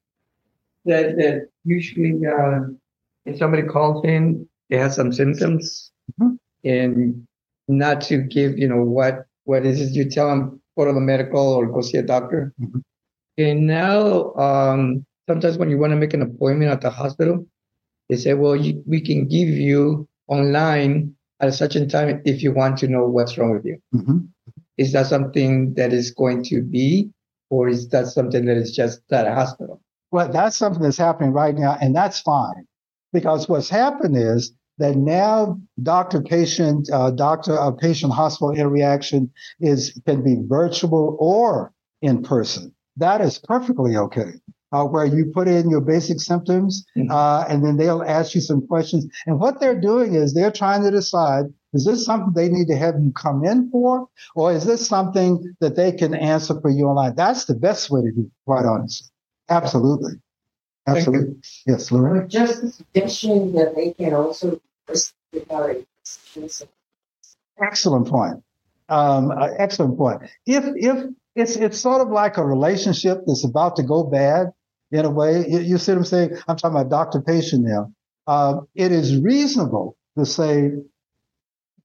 that 0.87 1.17
that 1.17 1.49
usually 1.65 2.21
uh, 2.27 2.61
if 3.25 3.39
somebody 3.39 3.63
calls 3.65 4.05
in, 4.05 4.49
they 4.71 4.79
have 4.79 4.95
some 4.95 5.13
symptoms, 5.13 5.93
mm-hmm. 6.21 6.35
and 6.65 7.27
not 7.69 8.01
to 8.03 8.19
give 8.23 8.59
you 8.59 8.69
know 8.69 8.83
what 8.83 9.27
what 9.45 9.67
is 9.67 9.81
it 9.81 9.93
you 9.93 10.09
tell 10.09 10.29
them 10.29 10.61
go 10.77 10.85
to 10.85 10.93
the 10.93 11.01
medical 11.01 11.55
or 11.55 11.67
go 11.67 11.81
see 11.81 11.99
a 11.99 12.03
doctor. 12.03 12.53
Mm-hmm. 12.61 12.79
And 13.39 13.67
now 13.67 14.33
um, 14.35 15.05
sometimes 15.29 15.59
when 15.59 15.71
you 15.71 15.79
want 15.79 15.93
to 15.93 15.97
make 15.97 16.15
an 16.15 16.23
appointment 16.23 16.71
at 16.71 16.81
the 16.81 16.91
hospital, 16.91 17.47
they 18.09 18.17
say, 18.17 18.35
well, 18.35 18.57
you, 18.57 18.83
we 18.87 19.01
can 19.01 19.29
give 19.29 19.49
you 19.49 20.09
online 20.29 21.16
at 21.41 21.53
such 21.55 21.77
a 21.77 21.79
certain 21.79 21.89
time 21.89 22.23
if 22.25 22.43
you 22.43 22.53
want 22.53 22.79
to 22.79 22.89
know 22.89 23.07
what's 23.07 23.37
wrong 23.37 23.53
with 23.53 23.65
you. 23.65 23.79
Mm-hmm. 23.95 24.19
Is 24.79 24.93
that 24.93 25.07
something 25.07 25.75
that 25.75 25.93
is 25.93 26.11
going 26.11 26.45
to 26.45 26.63
be, 26.63 27.11
or 27.51 27.69
is 27.69 27.89
that 27.89 28.07
something 28.09 28.45
that 28.47 28.57
is 28.57 28.75
just 28.75 29.01
at 29.11 29.27
a 29.27 29.35
hospital? 29.35 29.81
Well, 30.11 30.31
that's 30.31 30.57
something 30.57 30.83
that's 30.83 30.99
happening 30.99 31.33
right 31.33 31.55
now, 31.55 31.77
and 31.81 31.95
that's 31.95 32.21
fine 32.21 32.67
because 33.13 33.49
what's 33.49 33.69
happened 33.69 34.17
is 34.17 34.53
that 34.79 34.97
now 34.97 35.59
doctor 35.83 36.21
patient 36.21 36.91
uh, 36.93 37.11
doctor 37.11 37.59
uh, 37.59 37.71
patient 37.71 38.13
hospital 38.13 38.53
interaction 38.53 39.31
is 39.61 39.99
can 40.07 40.23
be 40.23 40.37
virtual 40.47 41.17
or 41.19 41.73
in 42.03 42.23
person. 42.23 42.75
That 42.97 43.21
is 43.21 43.39
perfectly 43.39 43.97
okay. 43.97 44.33
Uh, 44.77 44.85
where 44.85 45.07
you 45.07 45.27
put 45.33 45.49
in 45.49 45.71
your 45.71 45.81
basic 45.81 46.21
symptoms, 46.21 46.85
mm-hmm. 46.97 47.11
uh, 47.11 47.45
and 47.49 47.65
then 47.65 47.77
they'll 47.77 48.03
ask 48.03 48.35
you 48.35 48.41
some 48.41 48.67
questions. 48.67 49.07
And 49.27 49.41
what 49.41 49.59
they're 49.59 49.81
doing 49.81 50.15
is 50.15 50.35
they're 50.35 50.51
trying 50.51 50.83
to 50.83 50.91
decide 50.91 51.47
is 51.73 51.85
this 51.85 52.05
something 52.05 52.33
they 52.35 52.49
need 52.49 52.69
to 52.69 52.77
have 52.77 52.95
you 53.01 53.13
come 53.13 53.45
in 53.45 53.71
for, 53.71 54.09
or 54.35 54.53
is 54.53 54.65
this 54.65 54.87
something 54.87 55.55
that 55.61 55.77
they 55.77 55.93
can 55.93 56.15
answer 56.15 56.59
for 56.61 56.71
you 56.71 56.87
online? 56.87 57.15
That's 57.15 57.45
the 57.45 57.55
best 57.55 57.91
way 57.91 58.03
to 58.03 58.11
do 58.11 58.23
it, 58.23 58.31
quite 58.47 58.65
honestly. 58.65 59.09
Absolutely. 59.49 60.13
Absolutely. 60.87 61.37
Yes, 61.67 61.91
Lorraine. 61.91 62.29
Just 62.29 62.63
the 62.63 62.71
suggestion 62.71 63.53
that 63.55 63.75
they 63.75 63.93
can 63.93 64.15
also 64.15 64.61
Excellent 67.61 68.09
point. 68.09 68.43
Um, 68.89 69.31
uh, 69.31 69.49
excellent 69.59 69.99
point. 69.99 70.23
If 70.47 70.65
if 70.77 71.05
it's 71.35 71.57
it's 71.57 71.79
sort 71.79 72.01
of 72.01 72.09
like 72.09 72.37
a 72.37 72.45
relationship 72.45 73.23
that's 73.27 73.45
about 73.45 73.77
to 73.77 73.83
go 73.83 74.05
bad 74.05 74.53
in 74.93 75.05
a 75.05 75.11
way. 75.11 75.47
You, 75.49 75.61
you 75.61 75.79
see 75.79 75.93
what 75.93 75.99
I'm 75.99 76.05
saying? 76.05 76.31
I'm 76.49 76.57
talking 76.57 76.77
about 76.79 76.91
doctor 76.91 77.21
patient 77.21 77.65
now. 77.65 77.93
Uh, 78.27 78.61
it 78.75 78.93
is 78.93 79.21
reasonable 79.21 79.97
to 80.19 80.27
say, 80.27 80.71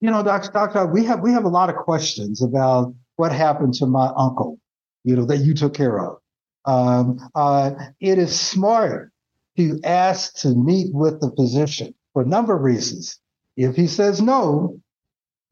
you 0.00 0.10
know, 0.10 0.22
doctor, 0.22 0.50
doctor, 0.50 0.86
we 0.86 1.04
have 1.04 1.20
we 1.20 1.32
have 1.32 1.44
a 1.44 1.48
lot 1.48 1.70
of 1.70 1.76
questions 1.76 2.42
about 2.42 2.94
what 3.16 3.32
happened 3.32 3.74
to 3.74 3.86
my 3.86 4.10
uncle, 4.16 4.58
you 5.04 5.14
know, 5.14 5.24
that 5.26 5.38
you 5.38 5.54
took 5.54 5.74
care 5.74 6.00
of. 6.00 6.18
Um, 6.64 7.18
uh, 7.34 7.72
it 8.00 8.18
is 8.18 8.38
smart 8.38 9.12
to 9.56 9.78
ask 9.84 10.34
to 10.40 10.48
meet 10.48 10.92
with 10.92 11.20
the 11.20 11.30
physician 11.36 11.94
for 12.12 12.22
a 12.22 12.26
number 12.26 12.56
of 12.56 12.62
reasons. 12.62 13.18
If 13.56 13.76
he 13.76 13.86
says 13.86 14.20
no, 14.20 14.80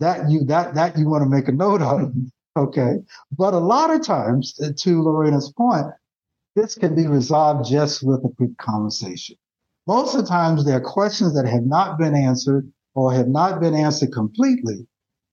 that 0.01 0.31
you 0.31 0.45
that 0.47 0.75
that 0.75 0.99
you 0.99 1.09
want 1.09 1.23
to 1.23 1.31
make 1.31 1.49
a 1.49 1.53
note 1.53 1.83
of. 1.83 2.13
Okay, 2.57 2.97
but 3.39 3.55
a 3.55 3.59
lot 3.59 3.91
of 3.91 4.05
times, 4.05 4.55
to 4.55 5.03
Lorena's 5.03 5.53
point, 5.53 5.87
this 6.57 6.75
can 6.75 6.95
be 6.95 7.07
resolved 7.07 7.69
just 7.69 8.03
with 8.03 8.25
a 8.25 8.29
quick 8.37 8.57
conversation. 8.59 9.37
Most 9.87 10.15
of 10.15 10.23
the 10.23 10.27
times, 10.27 10.65
there 10.65 10.77
are 10.77 10.81
questions 10.81 11.35
that 11.35 11.47
have 11.47 11.65
not 11.65 11.99
been 11.99 12.15
answered 12.15 12.71
or 12.95 13.13
have 13.13 13.29
not 13.29 13.61
been 13.61 13.75
answered 13.75 14.13
completely, 14.13 14.87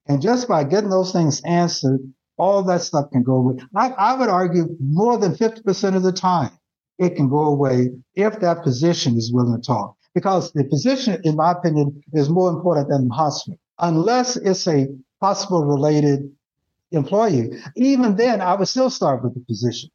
and 0.07 0.21
just 0.21 0.47
by 0.47 0.63
getting 0.63 0.89
those 0.89 1.11
things 1.11 1.41
answered, 1.43 1.99
all 2.37 2.63
that 2.63 2.81
stuff 2.81 3.09
can 3.11 3.23
go 3.23 3.35
away. 3.35 3.55
I, 3.75 3.89
I 3.89 4.13
would 4.15 4.29
argue 4.29 4.75
more 4.79 5.17
than 5.17 5.35
50% 5.35 5.95
of 5.95 6.03
the 6.03 6.11
time, 6.11 6.51
it 6.99 7.15
can 7.15 7.29
go 7.29 7.45
away 7.45 7.89
if 8.15 8.39
that 8.39 8.63
physician 8.63 9.17
is 9.17 9.33
willing 9.33 9.59
to 9.59 9.65
talk. 9.65 9.95
Because 10.13 10.51
the 10.53 10.63
physician, 10.65 11.19
in 11.23 11.35
my 11.35 11.51
opinion, 11.51 12.01
is 12.13 12.29
more 12.29 12.49
important 12.49 12.89
than 12.89 13.07
the 13.07 13.13
hospital, 13.13 13.59
unless 13.79 14.35
it's 14.35 14.67
a 14.67 14.87
hospital 15.21 15.65
related 15.65 16.31
employee. 16.91 17.51
Even 17.75 18.15
then, 18.15 18.41
I 18.41 18.55
would 18.55 18.67
still 18.67 18.89
start 18.89 19.23
with 19.23 19.33
the 19.33 19.43
physician 19.45 19.89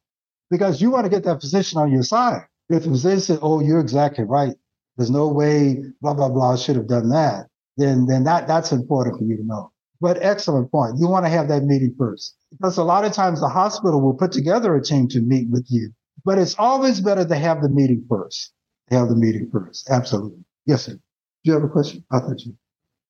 because 0.49 0.81
you 0.81 0.91
want 0.91 1.05
to 1.05 1.09
get 1.09 1.23
that 1.23 1.41
physician 1.41 1.79
on 1.79 1.91
your 1.91 2.03
side. 2.03 2.41
If 2.69 2.83
the 2.83 2.89
physician 2.89 3.19
says, 3.19 3.39
oh, 3.41 3.61
you're 3.61 3.79
exactly 3.79 4.23
right. 4.23 4.55
There's 4.97 5.11
no 5.11 5.27
way, 5.27 5.83
blah, 6.01 6.13
blah, 6.13 6.29
blah, 6.29 6.53
I 6.53 6.55
should 6.55 6.75
have 6.75 6.87
done 6.87 7.09
that. 7.09 7.47
Then, 7.77 8.05
then 8.05 8.23
that, 8.25 8.47
that's 8.47 8.71
important 8.71 9.17
for 9.17 9.23
you 9.23 9.37
to 9.37 9.43
know. 9.43 9.71
But 9.99 10.21
excellent 10.21 10.71
point. 10.71 10.97
You 10.99 11.07
want 11.07 11.25
to 11.25 11.29
have 11.29 11.47
that 11.47 11.63
meeting 11.63 11.95
first 11.97 12.35
because 12.51 12.77
a 12.77 12.83
lot 12.83 13.05
of 13.05 13.13
times 13.13 13.39
the 13.39 13.47
hospital 13.47 14.01
will 14.01 14.13
put 14.13 14.31
together 14.31 14.75
a 14.75 14.83
team 14.83 15.07
to 15.09 15.21
meet 15.21 15.49
with 15.49 15.65
you, 15.69 15.91
but 16.25 16.37
it's 16.37 16.55
always 16.59 16.99
better 16.99 17.25
to 17.25 17.35
have 17.35 17.61
the 17.61 17.69
meeting 17.69 18.05
first. 18.09 18.53
Have 18.91 19.07
the 19.07 19.15
meeting 19.15 19.49
first. 19.51 19.89
Absolutely. 19.89 20.43
Yes, 20.65 20.83
sir. 20.83 20.93
Do 20.93 20.99
you 21.43 21.53
have 21.53 21.63
a 21.63 21.69
question? 21.69 22.03
I 22.11 22.19
thought 22.19 22.41
you. 22.41 22.55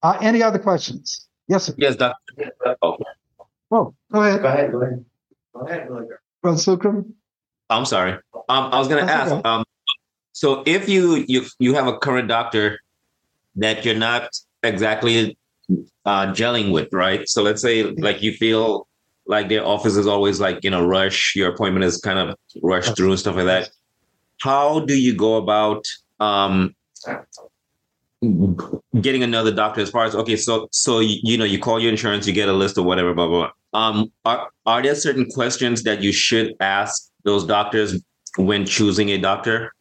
Uh, 0.01 0.17
any 0.21 0.43
other 0.43 0.59
questions? 0.59 1.27
Yes, 1.47 1.65
sir. 1.65 1.73
Yes, 1.77 1.95
Doctor. 1.95 2.51
Oh. 2.81 2.97
oh, 3.71 3.95
go 4.11 4.21
ahead. 4.21 4.41
Go 4.41 4.47
ahead. 4.47 4.71
Go 4.71 4.81
ahead. 4.81 5.05
Go 5.87 5.97
ahead. 5.97 6.09
Brother 6.41 6.57
Sukram? 6.57 7.13
I'm 7.69 7.85
sorry. 7.85 8.13
Um, 8.49 8.69
I 8.71 8.79
was 8.79 8.87
going 8.87 9.05
to 9.05 9.11
ask. 9.11 9.31
Okay. 9.31 9.41
Um, 9.49 9.63
so 10.33 10.63
if 10.65 10.89
you 10.89 11.25
you 11.27 11.45
you 11.59 11.73
have 11.75 11.87
a 11.87 11.97
current 11.97 12.27
doctor 12.27 12.79
that 13.55 13.85
you're 13.85 13.95
not 13.95 14.29
exactly 14.63 15.37
uh, 16.05 16.27
gelling 16.27 16.71
with, 16.71 16.91
right? 16.91 17.27
So 17.29 17.43
let's 17.43 17.61
say 17.61 17.83
like 17.83 18.21
you 18.21 18.33
feel 18.33 18.87
like 19.25 19.47
their 19.47 19.65
office 19.65 19.95
is 19.95 20.07
always 20.07 20.39
like 20.39 20.65
in 20.65 20.73
a 20.73 20.85
rush, 20.85 21.35
your 21.35 21.49
appointment 21.53 21.85
is 21.85 21.97
kind 21.97 22.19
of 22.19 22.35
rushed 22.61 22.97
through 22.97 23.11
and 23.11 23.19
stuff 23.19 23.35
like 23.35 23.45
that. 23.45 23.69
How 24.41 24.81
do 24.81 24.99
you 24.99 25.15
go 25.15 25.37
about 25.37 25.85
um, 26.19 26.75
getting 29.01 29.23
another 29.23 29.51
doctor 29.51 29.81
as 29.81 29.89
far 29.89 30.05
as 30.05 30.15
okay 30.15 30.35
so 30.35 30.67
so 30.71 30.99
you, 30.99 31.19
you, 31.23 31.37
know 31.37 31.43
you 31.43 31.59
call 31.59 31.79
your 31.79 31.91
insurance 31.91 32.25
you 32.25 32.33
get 32.33 32.47
a 32.47 32.53
list 32.53 32.77
or 32.77 32.83
whatever 32.83 33.13
blah 33.13 33.27
blah, 33.27 33.39
blah. 33.39 33.51
Um 33.73 34.11
are, 34.25 34.49
are 34.65 34.81
there 34.81 34.95
certain 34.95 35.29
questions 35.29 35.83
that 35.83 36.01
you 36.01 36.11
should 36.11 36.53
ask 36.59 37.09
those 37.23 37.45
doctors 37.45 38.01
when 38.37 38.65
choosing 38.65 39.09
a 39.09 39.17
doctor 39.17 39.71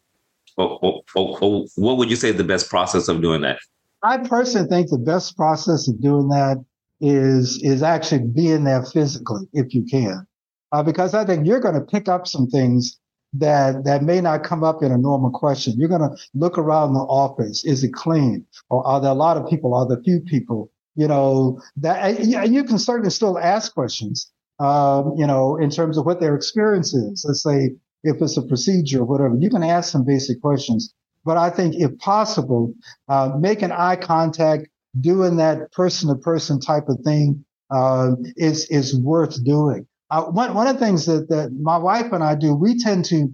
or, 0.55 0.79
or, 1.15 1.37
or, 1.41 1.65
what 1.75 1.97
would 1.97 2.09
you 2.09 2.15
say 2.15 2.29
is 2.29 2.35
the 2.35 2.43
best 2.43 2.69
process 2.69 3.07
of 3.07 3.21
doing 3.21 3.41
that 3.41 3.59
i 4.03 4.17
personally 4.17 4.67
think 4.67 4.89
the 4.89 4.97
best 4.97 5.35
process 5.35 5.87
of 5.87 5.99
doing 6.01 6.29
that 6.29 6.63
is 7.01 7.61
is 7.63 7.83
actually 7.83 8.25
being 8.27 8.63
there 8.63 8.83
physically 8.83 9.47
if 9.53 9.73
you 9.73 9.83
can 9.89 10.25
uh, 10.71 10.83
because 10.83 11.13
i 11.13 11.25
think 11.25 11.45
you're 11.45 11.59
going 11.59 11.75
to 11.75 11.81
pick 11.81 12.07
up 12.07 12.27
some 12.27 12.47
things 12.47 12.99
that 13.33 13.83
that 13.83 14.03
may 14.03 14.21
not 14.21 14.43
come 14.43 14.63
up 14.63 14.83
in 14.83 14.91
a 14.91 14.97
normal 14.97 15.31
question. 15.31 15.73
You're 15.77 15.89
going 15.89 16.01
to 16.01 16.15
look 16.33 16.57
around 16.57 16.93
the 16.93 17.01
office. 17.01 17.65
Is 17.65 17.83
it 17.83 17.93
clean? 17.93 18.45
Or 18.69 18.85
are 18.85 19.01
there 19.01 19.11
a 19.11 19.15
lot 19.15 19.37
of 19.37 19.49
people? 19.49 19.73
Are 19.73 19.87
there 19.87 20.01
few 20.03 20.21
people? 20.21 20.71
You 20.95 21.07
know 21.07 21.59
that 21.77 22.25
you 22.25 22.63
can 22.63 22.79
certainly 22.79 23.09
still 23.09 23.37
ask 23.37 23.73
questions. 23.73 24.31
Um, 24.59 25.13
you 25.17 25.25
know, 25.25 25.57
in 25.57 25.71
terms 25.71 25.97
of 25.97 26.05
what 26.05 26.19
their 26.19 26.35
experience 26.35 26.93
is. 26.93 27.25
Let's 27.27 27.41
say 27.41 27.71
if 28.03 28.21
it's 28.21 28.37
a 28.37 28.43
procedure 28.43 29.01
or 29.01 29.05
whatever, 29.05 29.35
you 29.39 29.49
can 29.49 29.63
ask 29.63 29.91
some 29.91 30.05
basic 30.05 30.41
questions. 30.41 30.93
But 31.25 31.37
I 31.37 31.49
think 31.49 31.75
if 31.75 31.97
possible, 31.97 32.73
uh, 33.09 33.31
making 33.39 33.71
eye 33.71 33.95
contact, 33.95 34.67
doing 34.99 35.37
that 35.37 35.71
person 35.71 36.09
to 36.09 36.15
person 36.15 36.59
type 36.59 36.87
of 36.87 36.99
thing 36.99 37.43
uh, 37.71 38.11
is 38.37 38.67
is 38.69 38.95
worth 38.95 39.43
doing 39.43 39.87
uh, 40.13 40.25
one, 40.25 40.53
one 40.53 40.67
of 40.67 40.79
the 40.79 40.85
things 40.85 41.07
that, 41.07 41.27
that 41.29 41.51
my 41.59 41.77
wife 41.77 42.11
and 42.11 42.23
I 42.23 42.35
do, 42.35 42.53
we 42.53 42.77
tend 42.77 43.05
to 43.05 43.29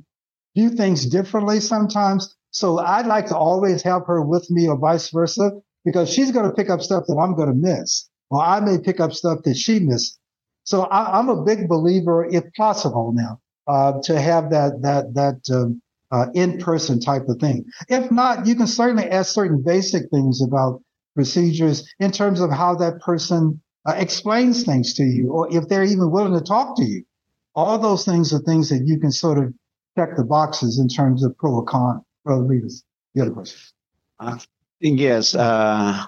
do 0.56 0.70
things 0.70 1.06
differently 1.06 1.60
sometimes. 1.60 2.34
So 2.52 2.80
I'd 2.80 3.06
like 3.06 3.28
to 3.28 3.38
always 3.38 3.82
have 3.84 4.06
her 4.08 4.22
with 4.22 4.50
me 4.50 4.70
or 4.70 4.78
vice 4.78 5.10
versa, 5.10 5.52
because 5.90 6.14
she's 6.14 6.30
going 6.30 6.46
to 6.46 6.54
pick 6.54 6.70
up 6.70 6.82
stuff 6.82 7.06
that 7.08 7.16
I'm 7.16 7.36
going 7.36 7.48
to 7.48 7.56
miss, 7.56 8.08
or 8.30 8.44
I 8.44 8.60
may 8.60 8.78
pick 8.78 9.00
up 9.00 9.12
stuff 9.12 9.40
that 9.46 9.58
she 9.58 9.80
missed. 9.80 10.20
So 10.64 10.84
I, 10.84 11.18
am 11.18 11.30
a 11.30 11.44
big 11.44 11.68
believer, 11.68 12.28
if 12.30 12.44
possible 12.56 13.12
now, 13.12 13.40
uh, 13.68 13.94
to 14.04 14.22
have 14.22 14.52
that, 14.52 14.84
that, 14.84 15.16
that, 15.16 15.56
um, 15.56 15.82
uh, 16.12 16.28
in-person 16.36 17.00
type 17.00 17.28
of 17.28 17.40
thing. 17.40 17.66
If 17.88 18.12
not, 18.12 18.46
you 18.46 18.56
can 18.56 18.68
certainly 18.68 19.10
ask 19.10 19.34
certain 19.34 19.64
basic 19.64 20.12
things 20.12 20.44
about 20.44 20.82
procedures 21.16 21.92
in 22.00 22.12
terms 22.12 22.40
of 22.40 22.52
how 22.52 22.76
that 22.76 23.00
person 23.02 23.60
uh, 23.88 23.96
explains 23.98 24.64
things 24.64 24.94
to 24.96 25.04
you, 25.04 25.32
or 25.32 25.52
if 25.52 25.68
they're 25.68 25.84
even 25.84 26.12
willing 26.12 26.34
to 26.34 26.44
talk 26.44 26.78
to 26.78 26.84
you. 26.84 27.04
All 27.56 27.80
those 27.80 28.06
things 28.06 28.32
are 28.32 28.40
things 28.40 28.70
that 28.70 28.86
you 28.86 29.00
can 29.00 29.12
sort 29.12 29.40
of 29.40 29.54
check 29.98 30.16
the 30.16 30.24
boxes 30.24 30.78
in 30.78 30.88
terms 30.88 31.24
of 31.24 31.36
pro 31.38 31.56
or 31.56 31.64
con. 31.64 32.06
Brother 32.24 32.44
leaders, 32.44 32.84
the 33.16 33.22
other 33.24 33.32
question. 33.32 33.60
Yes, 34.82 35.36
uh, 35.36 36.06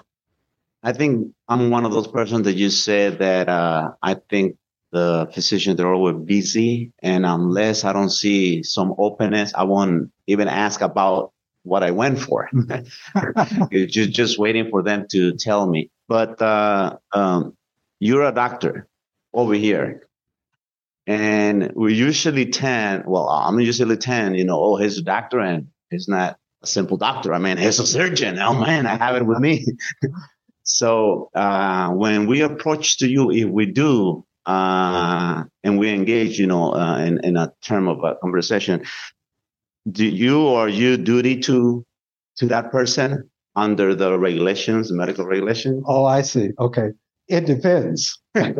I 0.82 0.92
think 0.92 1.32
I'm 1.48 1.70
one 1.70 1.84
of 1.86 1.92
those 1.92 2.08
persons 2.08 2.44
that 2.44 2.54
you 2.54 2.70
said 2.70 3.18
that 3.20 3.48
uh, 3.48 3.92
I 4.02 4.14
think 4.30 4.56
the 4.92 5.28
physicians 5.34 5.76
they're 5.78 5.92
always 5.92 6.16
busy, 6.26 6.92
and 7.02 7.26
unless 7.26 7.84
I 7.84 7.92
don't 7.92 8.10
see 8.10 8.62
some 8.62 8.94
openness, 8.98 9.54
I 9.54 9.64
won't 9.64 10.12
even 10.26 10.48
ask 10.48 10.80
about 10.82 11.32
what 11.64 11.82
I 11.84 11.92
went 11.92 12.18
for. 12.20 12.50
just 13.72 14.10
just 14.12 14.38
waiting 14.38 14.70
for 14.70 14.82
them 14.82 15.06
to 15.12 15.34
tell 15.36 15.66
me. 15.68 15.90
But 16.08 16.40
uh, 16.42 16.98
um, 17.12 17.56
you're 18.00 18.24
a 18.24 18.32
doctor 18.34 18.88
over 19.34 19.54
here. 19.54 20.08
And 21.06 21.72
we 21.74 21.94
usually 21.94 22.46
tend, 22.46 23.04
well, 23.06 23.28
I'm 23.28 23.58
usually 23.60 23.96
tend, 23.96 24.36
you 24.36 24.44
know, 24.44 24.62
oh, 24.62 24.76
he's 24.76 24.98
a 24.98 25.02
doctor 25.02 25.40
and 25.40 25.68
he's 25.90 26.08
not 26.08 26.38
a 26.62 26.66
simple 26.66 26.96
doctor. 26.96 27.34
I 27.34 27.38
mean, 27.38 27.56
he's 27.56 27.78
a 27.78 27.86
surgeon. 27.86 28.38
Oh 28.38 28.54
man, 28.54 28.86
I 28.86 28.96
have 28.96 29.16
it 29.16 29.26
with 29.26 29.38
me. 29.38 29.66
so 30.62 31.30
uh, 31.34 31.90
when 31.90 32.26
we 32.26 32.42
approach 32.42 32.98
to 32.98 33.08
you, 33.08 33.30
if 33.30 33.48
we 33.48 33.66
do, 33.66 34.24
uh, 34.46 35.44
and 35.62 35.78
we 35.78 35.90
engage, 35.90 36.38
you 36.38 36.46
know, 36.46 36.74
uh, 36.74 36.98
in, 36.98 37.24
in 37.24 37.36
a 37.36 37.52
term 37.62 37.88
of 37.88 38.02
a 38.02 38.16
conversation, 38.16 38.84
do 39.90 40.04
you 40.04 40.40
or 40.40 40.68
you 40.68 40.96
duty 40.96 41.40
to 41.40 41.84
to 42.36 42.46
that 42.46 42.70
person 42.70 43.28
under 43.56 43.94
the 43.94 44.18
regulations, 44.18 44.90
medical 44.92 45.26
regulations? 45.26 45.84
Oh, 45.86 46.04
I 46.04 46.22
see. 46.22 46.50
Okay. 46.58 46.90
It 47.28 47.46
depends. 47.46 48.20
Let's 48.34 48.50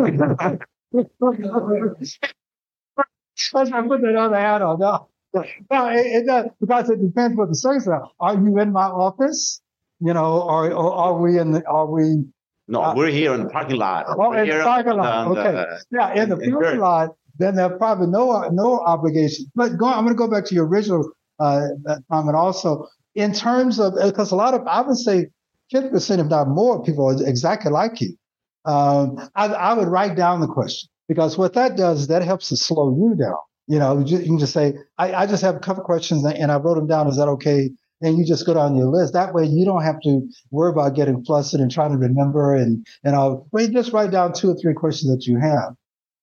not 3.70 3.88
put 3.88 4.02
that 4.02 4.30
hat 4.32 4.62
on. 4.62 4.78
No, 4.78 5.08
no 5.34 5.88
it, 5.88 6.28
it 6.28 6.52
because 6.60 6.90
it 6.90 7.00
depends 7.00 7.36
what 7.36 7.48
the 7.48 7.54
service 7.54 7.86
are. 7.86 8.08
Are 8.20 8.34
you 8.34 8.58
in 8.58 8.72
my 8.72 8.84
office? 8.84 9.60
You 10.00 10.14
know, 10.14 10.42
or, 10.42 10.72
or 10.72 10.92
are 10.94 11.18
we 11.18 11.38
in 11.38 11.52
the, 11.52 11.66
are 11.66 11.86
we? 11.86 12.24
No, 12.66 12.82
uh, 12.82 12.94
we're 12.94 13.10
here 13.10 13.34
in 13.34 13.44
the 13.44 13.48
parking 13.48 13.76
lot. 13.76 14.06
Oh, 14.08 14.30
we're 14.30 14.42
in 14.42 14.48
the 14.48 14.64
parking 14.64 14.94
lot. 14.94 15.28
okay. 15.28 15.52
The, 15.52 15.84
yeah, 15.92 16.22
in 16.22 16.28
the 16.28 16.36
parking 16.36 16.80
lot, 16.80 17.10
then 17.38 17.54
there's 17.54 17.78
probably 17.78 18.08
no 18.08 18.48
no 18.50 18.80
obligation. 18.80 19.46
But 19.54 19.78
go, 19.78 19.86
I'm 19.86 20.04
going 20.04 20.14
to 20.16 20.18
go 20.18 20.28
back 20.28 20.44
to 20.46 20.54
your 20.54 20.66
original 20.66 21.10
uh, 21.38 21.68
comment 22.10 22.36
also 22.36 22.88
in 23.14 23.32
terms 23.32 23.78
of 23.78 23.94
because 24.02 24.32
a 24.32 24.36
lot 24.36 24.54
of 24.54 24.66
I 24.66 24.80
would 24.80 24.96
say 24.96 25.28
50% 25.72 26.18
if 26.18 26.26
not 26.26 26.48
more 26.48 26.82
people 26.82 27.08
are 27.08 27.28
exactly 27.28 27.70
like 27.70 28.00
you 28.00 28.16
um, 28.64 29.28
I, 29.34 29.46
I, 29.46 29.72
would 29.74 29.88
write 29.88 30.16
down 30.16 30.40
the 30.40 30.46
question 30.46 30.88
because 31.08 31.36
what 31.36 31.54
that 31.54 31.76
does 31.76 32.02
is 32.02 32.06
that 32.08 32.22
helps 32.22 32.50
to 32.50 32.56
slow 32.56 32.94
you 32.96 33.16
down. 33.16 33.34
You 33.68 33.78
know, 33.78 34.00
you, 34.00 34.18
can 34.18 34.38
just 34.38 34.52
say, 34.52 34.74
I, 34.98 35.14
I, 35.14 35.26
just 35.26 35.42
have 35.42 35.54
a 35.54 35.60
couple 35.60 35.84
questions 35.84 36.24
and 36.24 36.50
I 36.50 36.56
wrote 36.56 36.74
them 36.74 36.88
down. 36.88 37.06
Is 37.08 37.16
that 37.16 37.28
okay? 37.28 37.70
And 38.00 38.18
you 38.18 38.24
just 38.24 38.44
go 38.44 38.54
down 38.54 38.76
your 38.76 38.86
list. 38.86 39.12
That 39.12 39.32
way 39.32 39.46
you 39.46 39.64
don't 39.64 39.82
have 39.82 40.00
to 40.00 40.28
worry 40.50 40.72
about 40.72 40.96
getting 40.96 41.24
flustered 41.24 41.60
and 41.60 41.70
trying 41.70 41.92
to 41.92 41.98
remember 41.98 42.54
and, 42.56 42.84
and 43.04 43.42
you 43.54 43.68
just 43.68 43.92
write 43.92 44.10
down 44.10 44.32
two 44.32 44.50
or 44.50 44.56
three 44.56 44.74
questions 44.74 45.14
that 45.14 45.26
you 45.26 45.38
have. 45.38 45.74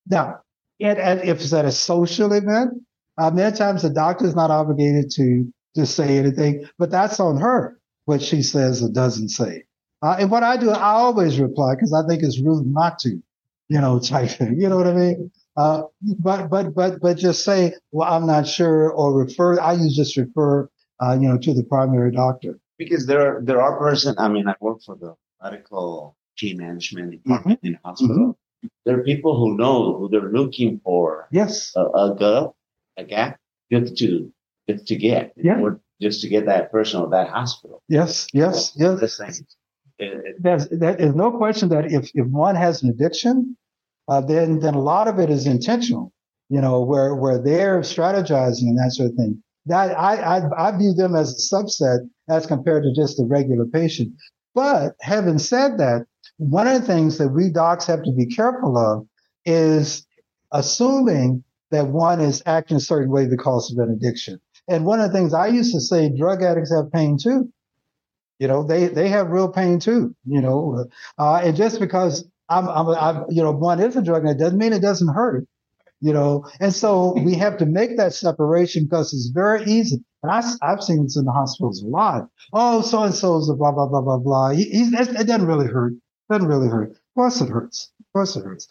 Now, 0.08 0.42
and, 0.82 1.00
and 1.00 1.22
if 1.22 1.42
it's 1.42 1.54
at 1.54 1.66
a 1.66 1.72
social 1.72 2.34
event, 2.34 2.74
uh, 3.18 3.32
many 3.32 3.56
times 3.56 3.82
the 3.82 3.90
doctor 3.90 4.26
is 4.26 4.36
not 4.36 4.52
obligated 4.52 5.12
to, 5.12 5.52
to 5.76 5.86
say 5.86 6.18
anything, 6.18 6.68
but 6.78 6.92
that's 6.92 7.20
on 7.20 7.38
her, 7.38 7.80
what 8.06 8.22
she 8.22 8.42
says 8.42 8.84
or 8.84 8.90
doesn't 8.90 9.30
say. 9.30 9.64
Uh, 10.02 10.16
and 10.20 10.32
what 10.32 10.44
I 10.44 10.58
do, 10.58 10.72
I 10.72 10.92
always 10.92 11.40
reply 11.40 11.76
because 11.76 11.94
I 11.94 12.08
think 12.08 12.24
it's 12.24 12.40
rude 12.40 12.66
not 12.66 13.00
to, 13.00 13.22
you 13.68 13.82
know, 13.82 14.00
type 14.00 14.30
thing. 14.30 14.60
You 14.60 14.70
know 14.70 14.78
what 14.78 14.88
I 14.88 14.94
mean? 14.94 15.32
Uh, 15.60 15.84
but 16.20 16.50
but 16.50 16.74
but 16.74 17.02
but 17.02 17.18
just 17.18 17.44
say, 17.44 17.74
well, 17.92 18.10
I'm 18.10 18.26
not 18.26 18.48
sure, 18.48 18.90
or 18.92 19.14
refer. 19.14 19.60
I 19.60 19.74
use 19.74 19.94
just 19.94 20.16
refer, 20.16 20.70
uh, 21.04 21.18
you 21.20 21.28
know, 21.28 21.38
to 21.38 21.54
the 21.54 21.64
primary 21.64 22.12
doctor. 22.12 22.58
Because 22.78 23.06
there 23.08 23.22
are 23.28 23.42
there 23.44 23.62
are 23.62 23.78
person. 23.78 24.16
I 24.18 24.30
mean, 24.30 24.48
I 24.48 24.56
work 24.62 24.80
for 24.86 24.96
the 24.96 25.16
medical 25.44 26.16
key 26.38 26.54
management 26.54 27.12
department 27.12 27.60
mm-hmm. 27.60 27.76
in 27.76 27.80
hospital. 27.84 28.38
Mm-hmm. 28.64 28.68
There 28.86 29.00
are 29.00 29.04
people 29.04 29.38
who 29.38 29.58
know 29.58 29.98
who 29.98 30.08
they're 30.08 30.32
looking 30.32 30.80
for. 30.82 31.28
Yes, 31.30 31.74
a, 31.76 31.84
a 31.84 32.16
gap, 32.18 32.52
a 32.96 33.04
gap, 33.04 33.40
just 33.70 33.98
to 33.98 34.32
just 34.70 34.88
to 34.88 34.96
get, 34.96 35.34
yeah, 35.36 35.60
or 35.60 35.82
just 36.02 36.22
to 36.22 36.30
get 36.30 36.46
that 36.46 36.72
person 36.72 37.02
or 37.02 37.10
that 37.10 37.30
hospital. 37.30 37.84
Yes, 37.90 38.28
yes, 38.34 38.72
yes. 38.78 39.00
The 39.02 39.10
same 39.10 39.34
there's 40.40 40.70
there's 40.70 41.16
no 41.16 41.32
question 41.32 41.70
that 41.70 41.92
if, 41.92 42.10
if 42.14 42.26
one 42.28 42.56
has 42.56 42.84
an 42.84 42.90
addiction, 42.90 43.58
uh, 44.10 44.22
then 44.22 44.60
then 44.60 44.74
a 44.74 44.82
lot 44.82 45.08
of 45.08 45.20
it 45.20 45.30
is 45.30 45.46
intentional. 45.46 46.12
You 46.50 46.62
know, 46.62 46.82
where 46.82 47.16
where 47.16 47.42
they're 47.42 47.82
strategizing 47.82 48.64
and 48.64 48.78
that 48.78 48.92
sort 48.92 49.12
of 49.12 49.16
thing. 49.16 49.42
That 49.68 49.98
I 49.98 50.16
I, 50.16 50.70
I 50.70 50.78
view 50.78 50.94
them 50.94 51.16
as 51.16 51.32
a 51.34 51.56
subset 51.56 52.10
as 52.28 52.48
compared 52.48 52.84
to 52.84 52.94
just 52.94 53.20
a 53.20 53.26
regular 53.26 53.66
patient. 53.66 54.14
But 54.56 54.96
having 55.00 55.38
said 55.38 55.78
that, 55.78 56.06
one 56.38 56.68
of 56.68 56.82
the 56.82 56.88
things 56.88 57.18
that 57.20 57.30
we 57.30 57.50
docs 57.50 57.86
have 57.86 58.04
to 58.04 58.12
be 58.12 58.26
careful 58.26 58.78
of 58.78 59.08
is 59.46 60.06
assuming 60.52 61.44
that 61.72 61.88
one 61.88 62.20
is 62.20 62.42
acting 62.46 62.78
a 62.78 62.82
certain 62.82 63.12
way 63.12 63.28
because 63.28 63.72
of 63.72 63.78
an 63.78 63.94
addiction. 63.94 64.42
And 64.68 64.86
one 64.86 65.00
of 65.00 65.12
the 65.12 65.18
things 65.18 65.34
I 65.34 65.48
used 65.48 65.74
to 65.74 65.82
say, 65.82 66.10
drug 66.10 66.42
addicts 66.42 66.74
have 66.74 66.92
pain 66.92 67.18
too. 67.22 67.52
You 68.40 68.48
know, 68.48 68.64
they 68.64 68.88
they 68.88 69.10
have 69.10 69.30
real 69.30 69.50
pain 69.50 69.80
too. 69.80 70.16
You 70.26 70.42
know, 70.42 70.86
uh, 71.18 71.42
and 71.44 71.56
just 71.56 71.80
because 71.80 72.26
I'm, 72.50 72.68
I'm, 72.68 72.88
I'm, 72.90 73.26
you 73.30 73.44
know, 73.44 73.52
one 73.52 73.80
is 73.80 73.96
a 73.96 74.02
drug, 74.02 74.24
and 74.24 74.32
it 74.32 74.40
doesn't 74.40 74.58
mean 74.58 74.74
it 74.74 74.82
doesn't 74.82 75.14
hurt. 75.14 75.46
You 76.02 76.14
know, 76.14 76.46
and 76.62 76.74
so 76.74 77.14
we 77.20 77.36
have 77.36 77.58
to 77.58 77.66
make 77.66 77.98
that 77.98 78.14
separation 78.14 78.86
because 78.86 79.14
it's 79.14 79.32
very 79.34 79.66
easy. 79.66 79.98
And 80.24 80.32
I, 80.32 80.42
I've 80.62 80.82
seen 80.82 81.04
this 81.04 81.18
in 81.18 81.26
the 81.26 81.32
hospitals 81.32 81.84
a 81.84 81.88
lot. 81.88 82.30
Oh, 82.54 82.82
so 82.82 83.04
and 83.04 83.14
so's 83.14 83.50
a 83.50 83.54
blah 83.54 83.72
blah 83.74 83.88
blah 83.88 84.02
blah 84.02 84.18
blah. 84.18 84.52
He, 84.52 84.64
it 84.64 85.28
doesn't 85.28 85.46
really 85.46 85.68
hurt. 85.68 85.94
Doesn't 86.30 86.48
really 86.48 86.70
hurt. 86.70 86.92
Of 86.92 86.98
course 87.16 87.42
it 87.42 87.50
hurts. 87.50 87.92
Of 88.00 88.06
course 88.14 88.36
it 88.36 88.44
hurts. 88.44 88.68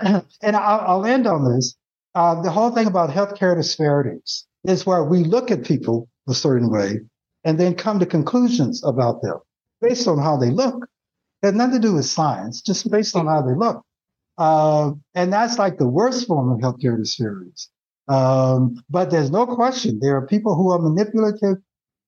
And 0.42 0.56
I'll, 0.56 0.80
I'll 0.80 1.06
end 1.06 1.26
on 1.26 1.44
this. 1.52 1.76
Uh, 2.14 2.42
the 2.42 2.50
whole 2.50 2.70
thing 2.70 2.86
about 2.86 3.10
healthcare 3.10 3.56
disparities 3.56 4.46
is 4.64 4.84
where 4.84 5.04
we 5.04 5.24
look 5.24 5.50
at 5.50 5.64
people 5.64 6.08
a 6.28 6.34
certain 6.34 6.70
way 6.70 7.00
and 7.44 7.58
then 7.58 7.74
come 7.74 8.00
to 8.00 8.06
conclusions 8.06 8.84
about 8.84 9.22
them 9.22 9.36
based 9.80 10.06
on 10.08 10.18
how 10.18 10.36
they 10.36 10.50
look. 10.50 10.86
It 11.42 11.46
has 11.46 11.54
nothing 11.54 11.80
to 11.80 11.88
do 11.88 11.94
with 11.94 12.06
science, 12.06 12.62
just 12.62 12.90
based 12.90 13.16
on 13.16 13.26
how 13.26 13.42
they 13.42 13.54
look. 13.54 13.82
Uh, 14.38 14.92
and 15.14 15.32
that's 15.32 15.58
like 15.58 15.78
the 15.78 15.88
worst 15.88 16.26
form 16.26 16.50
of 16.52 16.60
healthcare 16.60 16.96
disparities. 16.96 17.68
Um, 18.08 18.82
but 18.90 19.10
there's 19.10 19.30
no 19.30 19.46
question 19.46 19.98
there 20.00 20.16
are 20.16 20.26
people 20.26 20.54
who 20.54 20.70
are 20.72 20.78
manipulative, 20.78 21.58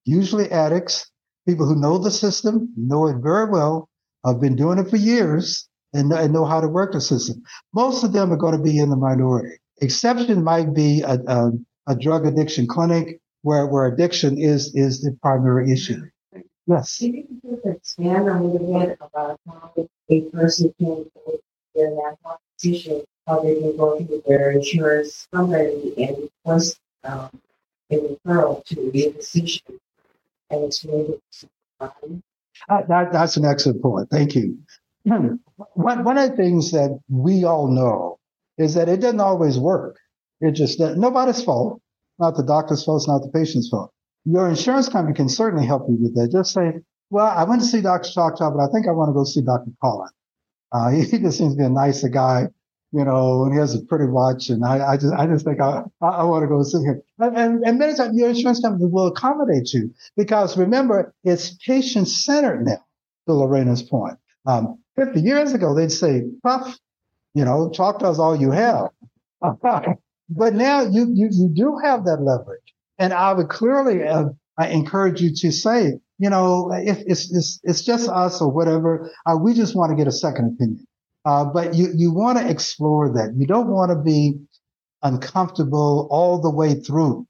usually 0.04 0.50
addicts, 0.50 1.10
people 1.46 1.66
who 1.66 1.80
know 1.80 1.98
the 1.98 2.10
system, 2.10 2.72
know 2.76 3.06
it 3.08 3.16
very 3.22 3.50
well, 3.50 3.88
have 4.24 4.40
been 4.40 4.56
doing 4.56 4.78
it 4.78 4.88
for 4.88 4.96
years, 4.96 5.68
and, 5.92 6.12
and 6.12 6.32
know 6.32 6.44
how 6.44 6.60
to 6.60 6.68
work 6.68 6.92
the 6.92 7.00
system. 7.00 7.42
Most 7.72 8.04
of 8.04 8.12
them 8.12 8.32
are 8.32 8.36
going 8.36 8.56
to 8.56 8.62
be 8.62 8.78
in 8.78 8.90
the 8.90 8.96
minority. 8.96 9.56
Exception 9.80 10.42
might 10.42 10.74
be 10.74 11.02
a, 11.02 11.14
a, 11.14 11.50
a 11.88 11.96
drug 11.96 12.26
addiction 12.26 12.66
clinic 12.66 13.20
where, 13.42 13.66
where 13.66 13.86
addiction 13.86 14.36
is, 14.38 14.74
is 14.74 15.00
the 15.02 15.16
primary 15.22 15.72
issue. 15.72 16.02
Yes. 16.66 16.98
Can 16.98 17.40
you 17.42 17.60
expand 17.64 18.28
a 18.28 18.40
little 18.40 18.80
bit 18.80 18.98
about 19.00 19.38
how 19.46 19.72
a 20.10 20.20
person 20.30 20.74
can 20.78 21.04
get 21.04 21.40
their 21.74 21.90
medical 21.90 22.40
position, 22.56 23.02
how 23.26 23.40
they 23.40 23.54
can 23.60 23.76
go 23.76 23.98
to 23.98 24.22
their 24.26 24.50
insurance 24.52 25.28
company 25.32 25.92
and 25.98 26.16
request 26.44 26.78
um, 27.04 27.28
a 27.90 27.96
referral 27.96 28.64
to 28.64 28.90
the 28.92 29.12
physician 29.12 29.78
and 30.50 30.64
explain 30.64 31.12
it 31.12 31.22
to 31.32 31.48
uh, 32.68 32.82
that, 32.88 33.12
that's 33.12 33.36
an 33.36 33.44
excellent 33.44 33.82
point. 33.82 34.08
Thank 34.10 34.34
you. 34.34 34.58
one, 35.04 35.38
one 35.74 36.18
of 36.18 36.30
the 36.30 36.36
things 36.36 36.70
that 36.70 36.98
we 37.08 37.44
all 37.44 37.68
know 37.68 38.18
is 38.56 38.74
that 38.74 38.88
it 38.88 39.00
doesn't 39.00 39.20
always 39.20 39.58
work. 39.58 39.98
It 40.40 40.52
just 40.52 40.80
nobody's 40.80 41.42
fault, 41.42 41.80
not 42.18 42.36
the 42.36 42.42
doctor's 42.42 42.84
fault, 42.84 43.02
it's 43.02 43.08
not 43.08 43.22
the 43.22 43.30
patient's 43.30 43.68
fault. 43.68 43.92
Your 44.24 44.48
insurance 44.48 44.88
company 44.88 45.14
can 45.14 45.28
certainly 45.28 45.66
help 45.66 45.86
you 45.88 45.96
with 46.00 46.14
that. 46.16 46.32
Just 46.32 46.52
say, 46.52 46.80
well, 47.10 47.26
I 47.26 47.44
went 47.44 47.60
to 47.62 47.66
see 47.66 47.80
Dr. 47.80 48.10
Choctaw, 48.10 48.50
but 48.50 48.60
I 48.62 48.68
think 48.72 48.88
I 48.88 48.92
want 48.92 49.10
to 49.10 49.12
go 49.12 49.24
see 49.24 49.42
Dr. 49.42 49.70
Collin. 49.80 50.10
Uh, 50.72 50.90
he, 51.10 51.18
just 51.18 51.38
seems 51.38 51.54
to 51.54 51.58
be 51.58 51.64
a 51.64 51.68
nicer 51.68 52.08
guy, 52.08 52.48
you 52.92 53.04
know, 53.04 53.44
and 53.44 53.52
he 53.52 53.60
has 53.60 53.74
a 53.74 53.82
pretty 53.82 54.06
watch. 54.06 54.48
And 54.48 54.64
I, 54.64 54.92
I 54.92 54.96
just, 54.96 55.14
I 55.14 55.26
just 55.26 55.44
think 55.44 55.60
I, 55.60 55.82
I, 56.00 56.24
want 56.24 56.42
to 56.42 56.48
go 56.48 56.62
see 56.62 56.82
him. 56.82 57.02
And, 57.18 57.36
and, 57.36 57.64
and 57.64 57.78
many 57.78 57.94
times 57.94 58.16
your 58.18 58.30
insurance 58.30 58.60
company 58.60 58.88
will 58.90 59.06
accommodate 59.06 59.72
you 59.72 59.94
because 60.16 60.56
remember, 60.56 61.14
it's 61.22 61.56
patient 61.64 62.08
centered 62.08 62.64
now, 62.64 62.84
to 63.26 63.32
Lorena's 63.32 63.82
point. 63.82 64.18
Um, 64.46 64.78
50 64.96 65.20
years 65.20 65.52
ago, 65.52 65.74
they'd 65.74 65.92
say, 65.92 66.22
puff, 66.42 66.76
you 67.34 67.44
know, 67.44 67.70
Choctaw's 67.70 68.18
all 68.18 68.34
you 68.34 68.50
have. 68.50 68.88
but 69.40 70.54
now 70.54 70.82
you, 70.82 71.10
you, 71.14 71.28
you 71.30 71.50
do 71.54 71.78
have 71.82 72.04
that 72.06 72.20
leverage. 72.20 72.73
And 72.98 73.12
I 73.12 73.32
would 73.32 73.48
clearly 73.48 74.06
uh, 74.06 74.26
I 74.58 74.68
encourage 74.68 75.20
you 75.20 75.34
to 75.34 75.52
say, 75.52 75.94
you 76.18 76.30
know, 76.30 76.70
if 76.72 76.98
it's, 77.06 77.34
it's, 77.34 77.60
it's 77.64 77.84
just 77.84 78.08
us 78.08 78.40
or 78.40 78.50
whatever, 78.50 79.10
uh, 79.26 79.36
we 79.36 79.54
just 79.54 79.74
want 79.74 79.90
to 79.90 79.96
get 79.96 80.06
a 80.06 80.12
second 80.12 80.54
opinion. 80.54 80.86
Uh, 81.24 81.44
but 81.44 81.74
you, 81.74 81.88
you 81.94 82.12
want 82.12 82.38
to 82.38 82.48
explore 82.48 83.08
that. 83.14 83.34
You 83.36 83.46
don't 83.46 83.68
want 83.68 83.90
to 83.90 83.96
be 83.96 84.38
uncomfortable 85.02 86.06
all 86.10 86.40
the 86.40 86.50
way 86.50 86.74
through, 86.74 87.26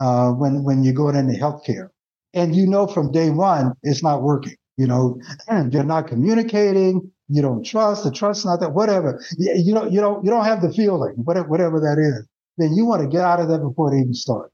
uh, 0.00 0.30
when, 0.30 0.64
when 0.64 0.84
you 0.84 0.92
go 0.92 1.08
into 1.08 1.32
healthcare. 1.38 1.88
And 2.34 2.54
you 2.54 2.66
know 2.66 2.86
from 2.86 3.12
day 3.12 3.30
one, 3.30 3.72
it's 3.82 4.02
not 4.02 4.22
working. 4.22 4.56
You 4.76 4.86
know, 4.86 5.20
you're 5.70 5.84
not 5.84 6.08
communicating. 6.08 7.10
You 7.28 7.42
don't 7.42 7.64
trust. 7.64 8.04
The 8.04 8.10
trust's 8.10 8.44
not 8.44 8.60
that. 8.60 8.72
Whatever. 8.72 9.20
You, 9.38 9.54
you 9.56 9.74
don't. 9.74 9.90
You 9.92 10.00
don't. 10.00 10.24
You 10.24 10.30
don't 10.30 10.44
have 10.44 10.60
the 10.60 10.72
feeling. 10.72 11.14
Whatever. 11.16 11.48
Whatever 11.48 11.80
that 11.80 11.98
is. 11.98 12.28
Then 12.58 12.74
you 12.74 12.84
want 12.84 13.02
to 13.02 13.08
get 13.08 13.22
out 13.22 13.40
of 13.40 13.48
that 13.48 13.58
before 13.58 13.94
it 13.94 14.00
even 14.00 14.14
start, 14.14 14.52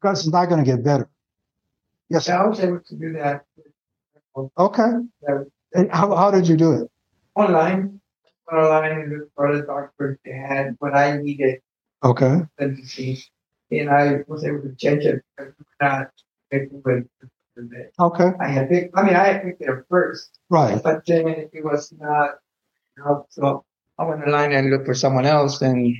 because 0.00 0.20
it's 0.20 0.32
not 0.32 0.46
going 0.48 0.64
to 0.64 0.70
get 0.70 0.82
better. 0.82 1.08
Yes. 2.08 2.28
I 2.28 2.44
was 2.46 2.60
able 2.60 2.80
to 2.80 2.94
do 2.96 3.12
that. 3.12 3.44
Okay. 4.58 4.90
And 5.74 5.90
how 5.92 6.14
how 6.16 6.30
did 6.30 6.48
you 6.48 6.56
do 6.56 6.72
it? 6.72 6.90
Online. 7.34 8.00
Online 8.52 9.28
for 9.36 9.56
the 9.56 9.62
doctor 9.62 10.18
they 10.24 10.32
had 10.32 10.76
what 10.78 10.94
I 10.94 11.16
needed. 11.18 11.60
Okay. 12.02 12.40
The 12.58 12.68
disease, 12.68 13.30
and 13.70 13.90
I 13.90 14.24
was 14.26 14.44
able 14.44 14.62
to 14.62 14.74
change 14.74 15.04
it. 15.04 15.22
Not 15.80 16.10
with 16.50 17.06
Okay. 17.98 18.30
I 18.40 18.48
had 18.48 18.68
picked, 18.68 18.96
I 18.96 19.02
mean, 19.02 19.14
I 19.14 19.24
had 19.24 19.42
picked 19.42 19.62
it 19.62 19.68
first. 19.88 20.38
Right. 20.48 20.82
But 20.82 21.04
then 21.06 21.28
it 21.28 21.64
was 21.64 21.92
not, 21.98 22.36
you 22.96 23.04
know, 23.04 23.26
so 23.28 23.64
I 23.98 24.04
went 24.04 24.22
online 24.22 24.52
and 24.52 24.70
looked 24.70 24.86
for 24.86 24.94
someone 24.94 25.26
else 25.26 25.60
and 25.60 25.94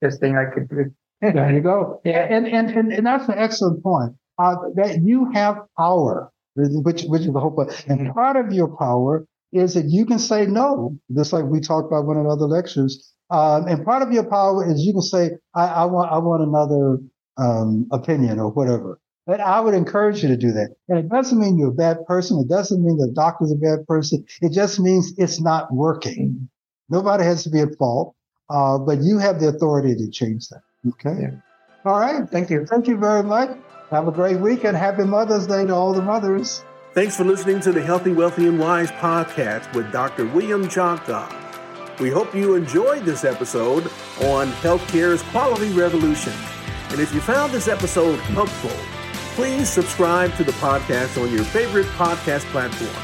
this 0.00 0.18
thing 0.18 0.36
I 0.36 0.46
could 0.46 0.68
do. 0.68 0.92
There 1.32 1.52
you 1.52 1.60
go. 1.60 2.00
Yeah. 2.04 2.26
And, 2.28 2.46
and, 2.46 2.70
and, 2.70 2.92
and 2.92 3.06
that's 3.06 3.28
an 3.28 3.38
excellent 3.38 3.82
point. 3.82 4.14
Uh, 4.38 4.56
that 4.74 5.00
you 5.02 5.30
have 5.32 5.58
power, 5.78 6.32
which, 6.56 7.04
which 7.04 7.22
is 7.22 7.32
the 7.32 7.38
whole 7.40 7.52
point. 7.52 7.84
And 7.88 8.12
part 8.12 8.36
of 8.36 8.52
your 8.52 8.76
power 8.76 9.26
is 9.52 9.74
that 9.74 9.84
you 9.88 10.06
can 10.06 10.18
say 10.18 10.46
no, 10.46 10.98
just 11.16 11.32
like 11.32 11.44
we 11.44 11.60
talked 11.60 11.86
about 11.86 12.06
one 12.06 12.16
of 12.16 12.24
the 12.24 12.30
other 12.30 12.46
lectures. 12.46 13.12
Um, 13.30 13.68
and 13.68 13.84
part 13.84 14.02
of 14.02 14.12
your 14.12 14.28
power 14.28 14.68
is 14.68 14.80
you 14.84 14.92
can 14.92 15.02
say, 15.02 15.30
I, 15.54 15.66
I 15.66 15.84
want, 15.84 16.10
I 16.10 16.18
want 16.18 16.42
another, 16.42 16.98
um, 17.36 17.86
opinion 17.92 18.40
or 18.40 18.50
whatever. 18.50 18.98
But 19.26 19.40
I 19.40 19.60
would 19.60 19.74
encourage 19.74 20.22
you 20.22 20.28
to 20.28 20.36
do 20.36 20.52
that. 20.52 20.74
And 20.88 20.98
it 20.98 21.08
doesn't 21.08 21.38
mean 21.38 21.56
you're 21.56 21.68
a 21.68 21.72
bad 21.72 22.04
person. 22.06 22.38
It 22.40 22.48
doesn't 22.48 22.84
mean 22.84 22.98
the 22.98 23.12
doctor's 23.14 23.52
a 23.52 23.56
bad 23.56 23.86
person. 23.86 24.24
It 24.42 24.52
just 24.52 24.78
means 24.80 25.14
it's 25.16 25.40
not 25.40 25.72
working. 25.72 26.50
Nobody 26.90 27.24
has 27.24 27.44
to 27.44 27.50
be 27.50 27.60
at 27.60 27.78
fault, 27.78 28.14
uh, 28.50 28.78
but 28.78 28.98
you 29.00 29.18
have 29.18 29.40
the 29.40 29.48
authority 29.48 29.94
to 29.94 30.10
change 30.10 30.48
that. 30.48 30.60
Okay. 30.88 31.16
Yeah. 31.20 31.30
All 31.84 32.00
right. 32.00 32.28
Thank 32.28 32.50
you. 32.50 32.66
Thank 32.66 32.86
you 32.88 32.96
very 32.96 33.22
much. 33.22 33.50
Have 33.90 34.08
a 34.08 34.12
great 34.12 34.40
week 34.40 34.64
and 34.64 34.76
happy 34.76 35.04
Mother's 35.04 35.46
Day 35.46 35.66
to 35.66 35.74
all 35.74 35.92
the 35.92 36.02
mothers. 36.02 36.64
Thanks 36.94 37.16
for 37.16 37.24
listening 37.24 37.60
to 37.60 37.72
the 37.72 37.82
Healthy, 37.82 38.12
Wealthy, 38.12 38.46
and 38.46 38.58
Wise 38.58 38.90
podcast 38.92 39.72
with 39.74 39.90
Dr. 39.92 40.26
William 40.26 40.68
Choctaw. 40.68 41.28
We 42.00 42.10
hope 42.10 42.34
you 42.34 42.54
enjoyed 42.54 43.04
this 43.04 43.24
episode 43.24 43.84
on 44.22 44.48
healthcare's 44.62 45.22
quality 45.22 45.72
revolution. 45.72 46.32
And 46.90 47.00
if 47.00 47.14
you 47.14 47.20
found 47.20 47.52
this 47.52 47.68
episode 47.68 48.18
helpful, 48.20 48.70
please 49.34 49.68
subscribe 49.68 50.34
to 50.36 50.44
the 50.44 50.52
podcast 50.52 51.20
on 51.22 51.32
your 51.32 51.44
favorite 51.44 51.86
podcast 51.86 52.44
platform. 52.46 52.94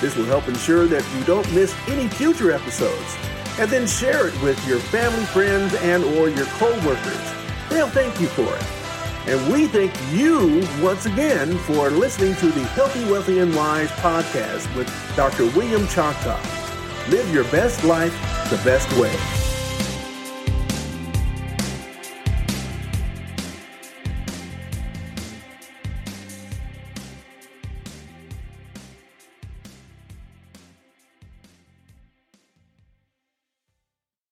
This 0.00 0.16
will 0.16 0.24
help 0.24 0.48
ensure 0.48 0.86
that 0.86 1.04
you 1.16 1.24
don't 1.24 1.52
miss 1.52 1.74
any 1.88 2.08
future 2.08 2.50
episodes. 2.50 3.16
And 3.58 3.70
then 3.70 3.86
share 3.86 4.28
it 4.28 4.42
with 4.42 4.66
your 4.66 4.78
family, 4.78 5.24
friends, 5.26 5.74
and 5.74 6.04
or 6.04 6.28
your 6.28 6.46
co-workers. 6.46 7.32
They'll 7.68 7.88
thank 7.88 8.20
you 8.20 8.28
for 8.28 8.54
it. 8.54 8.82
And 9.26 9.52
we 9.52 9.66
thank 9.68 9.94
you 10.10 10.66
once 10.82 11.06
again 11.06 11.56
for 11.58 11.90
listening 11.90 12.34
to 12.36 12.46
the 12.46 12.64
Healthy, 12.64 13.04
Wealthy, 13.04 13.38
and 13.38 13.54
Wise 13.54 13.90
podcast 13.90 14.74
with 14.74 14.88
Dr. 15.16 15.46
William 15.56 15.86
Choctaw. 15.88 16.40
Live 17.08 17.32
your 17.32 17.44
best 17.44 17.84
life 17.84 18.12
the 18.50 18.60
best 18.64 18.90
way. 18.98 19.41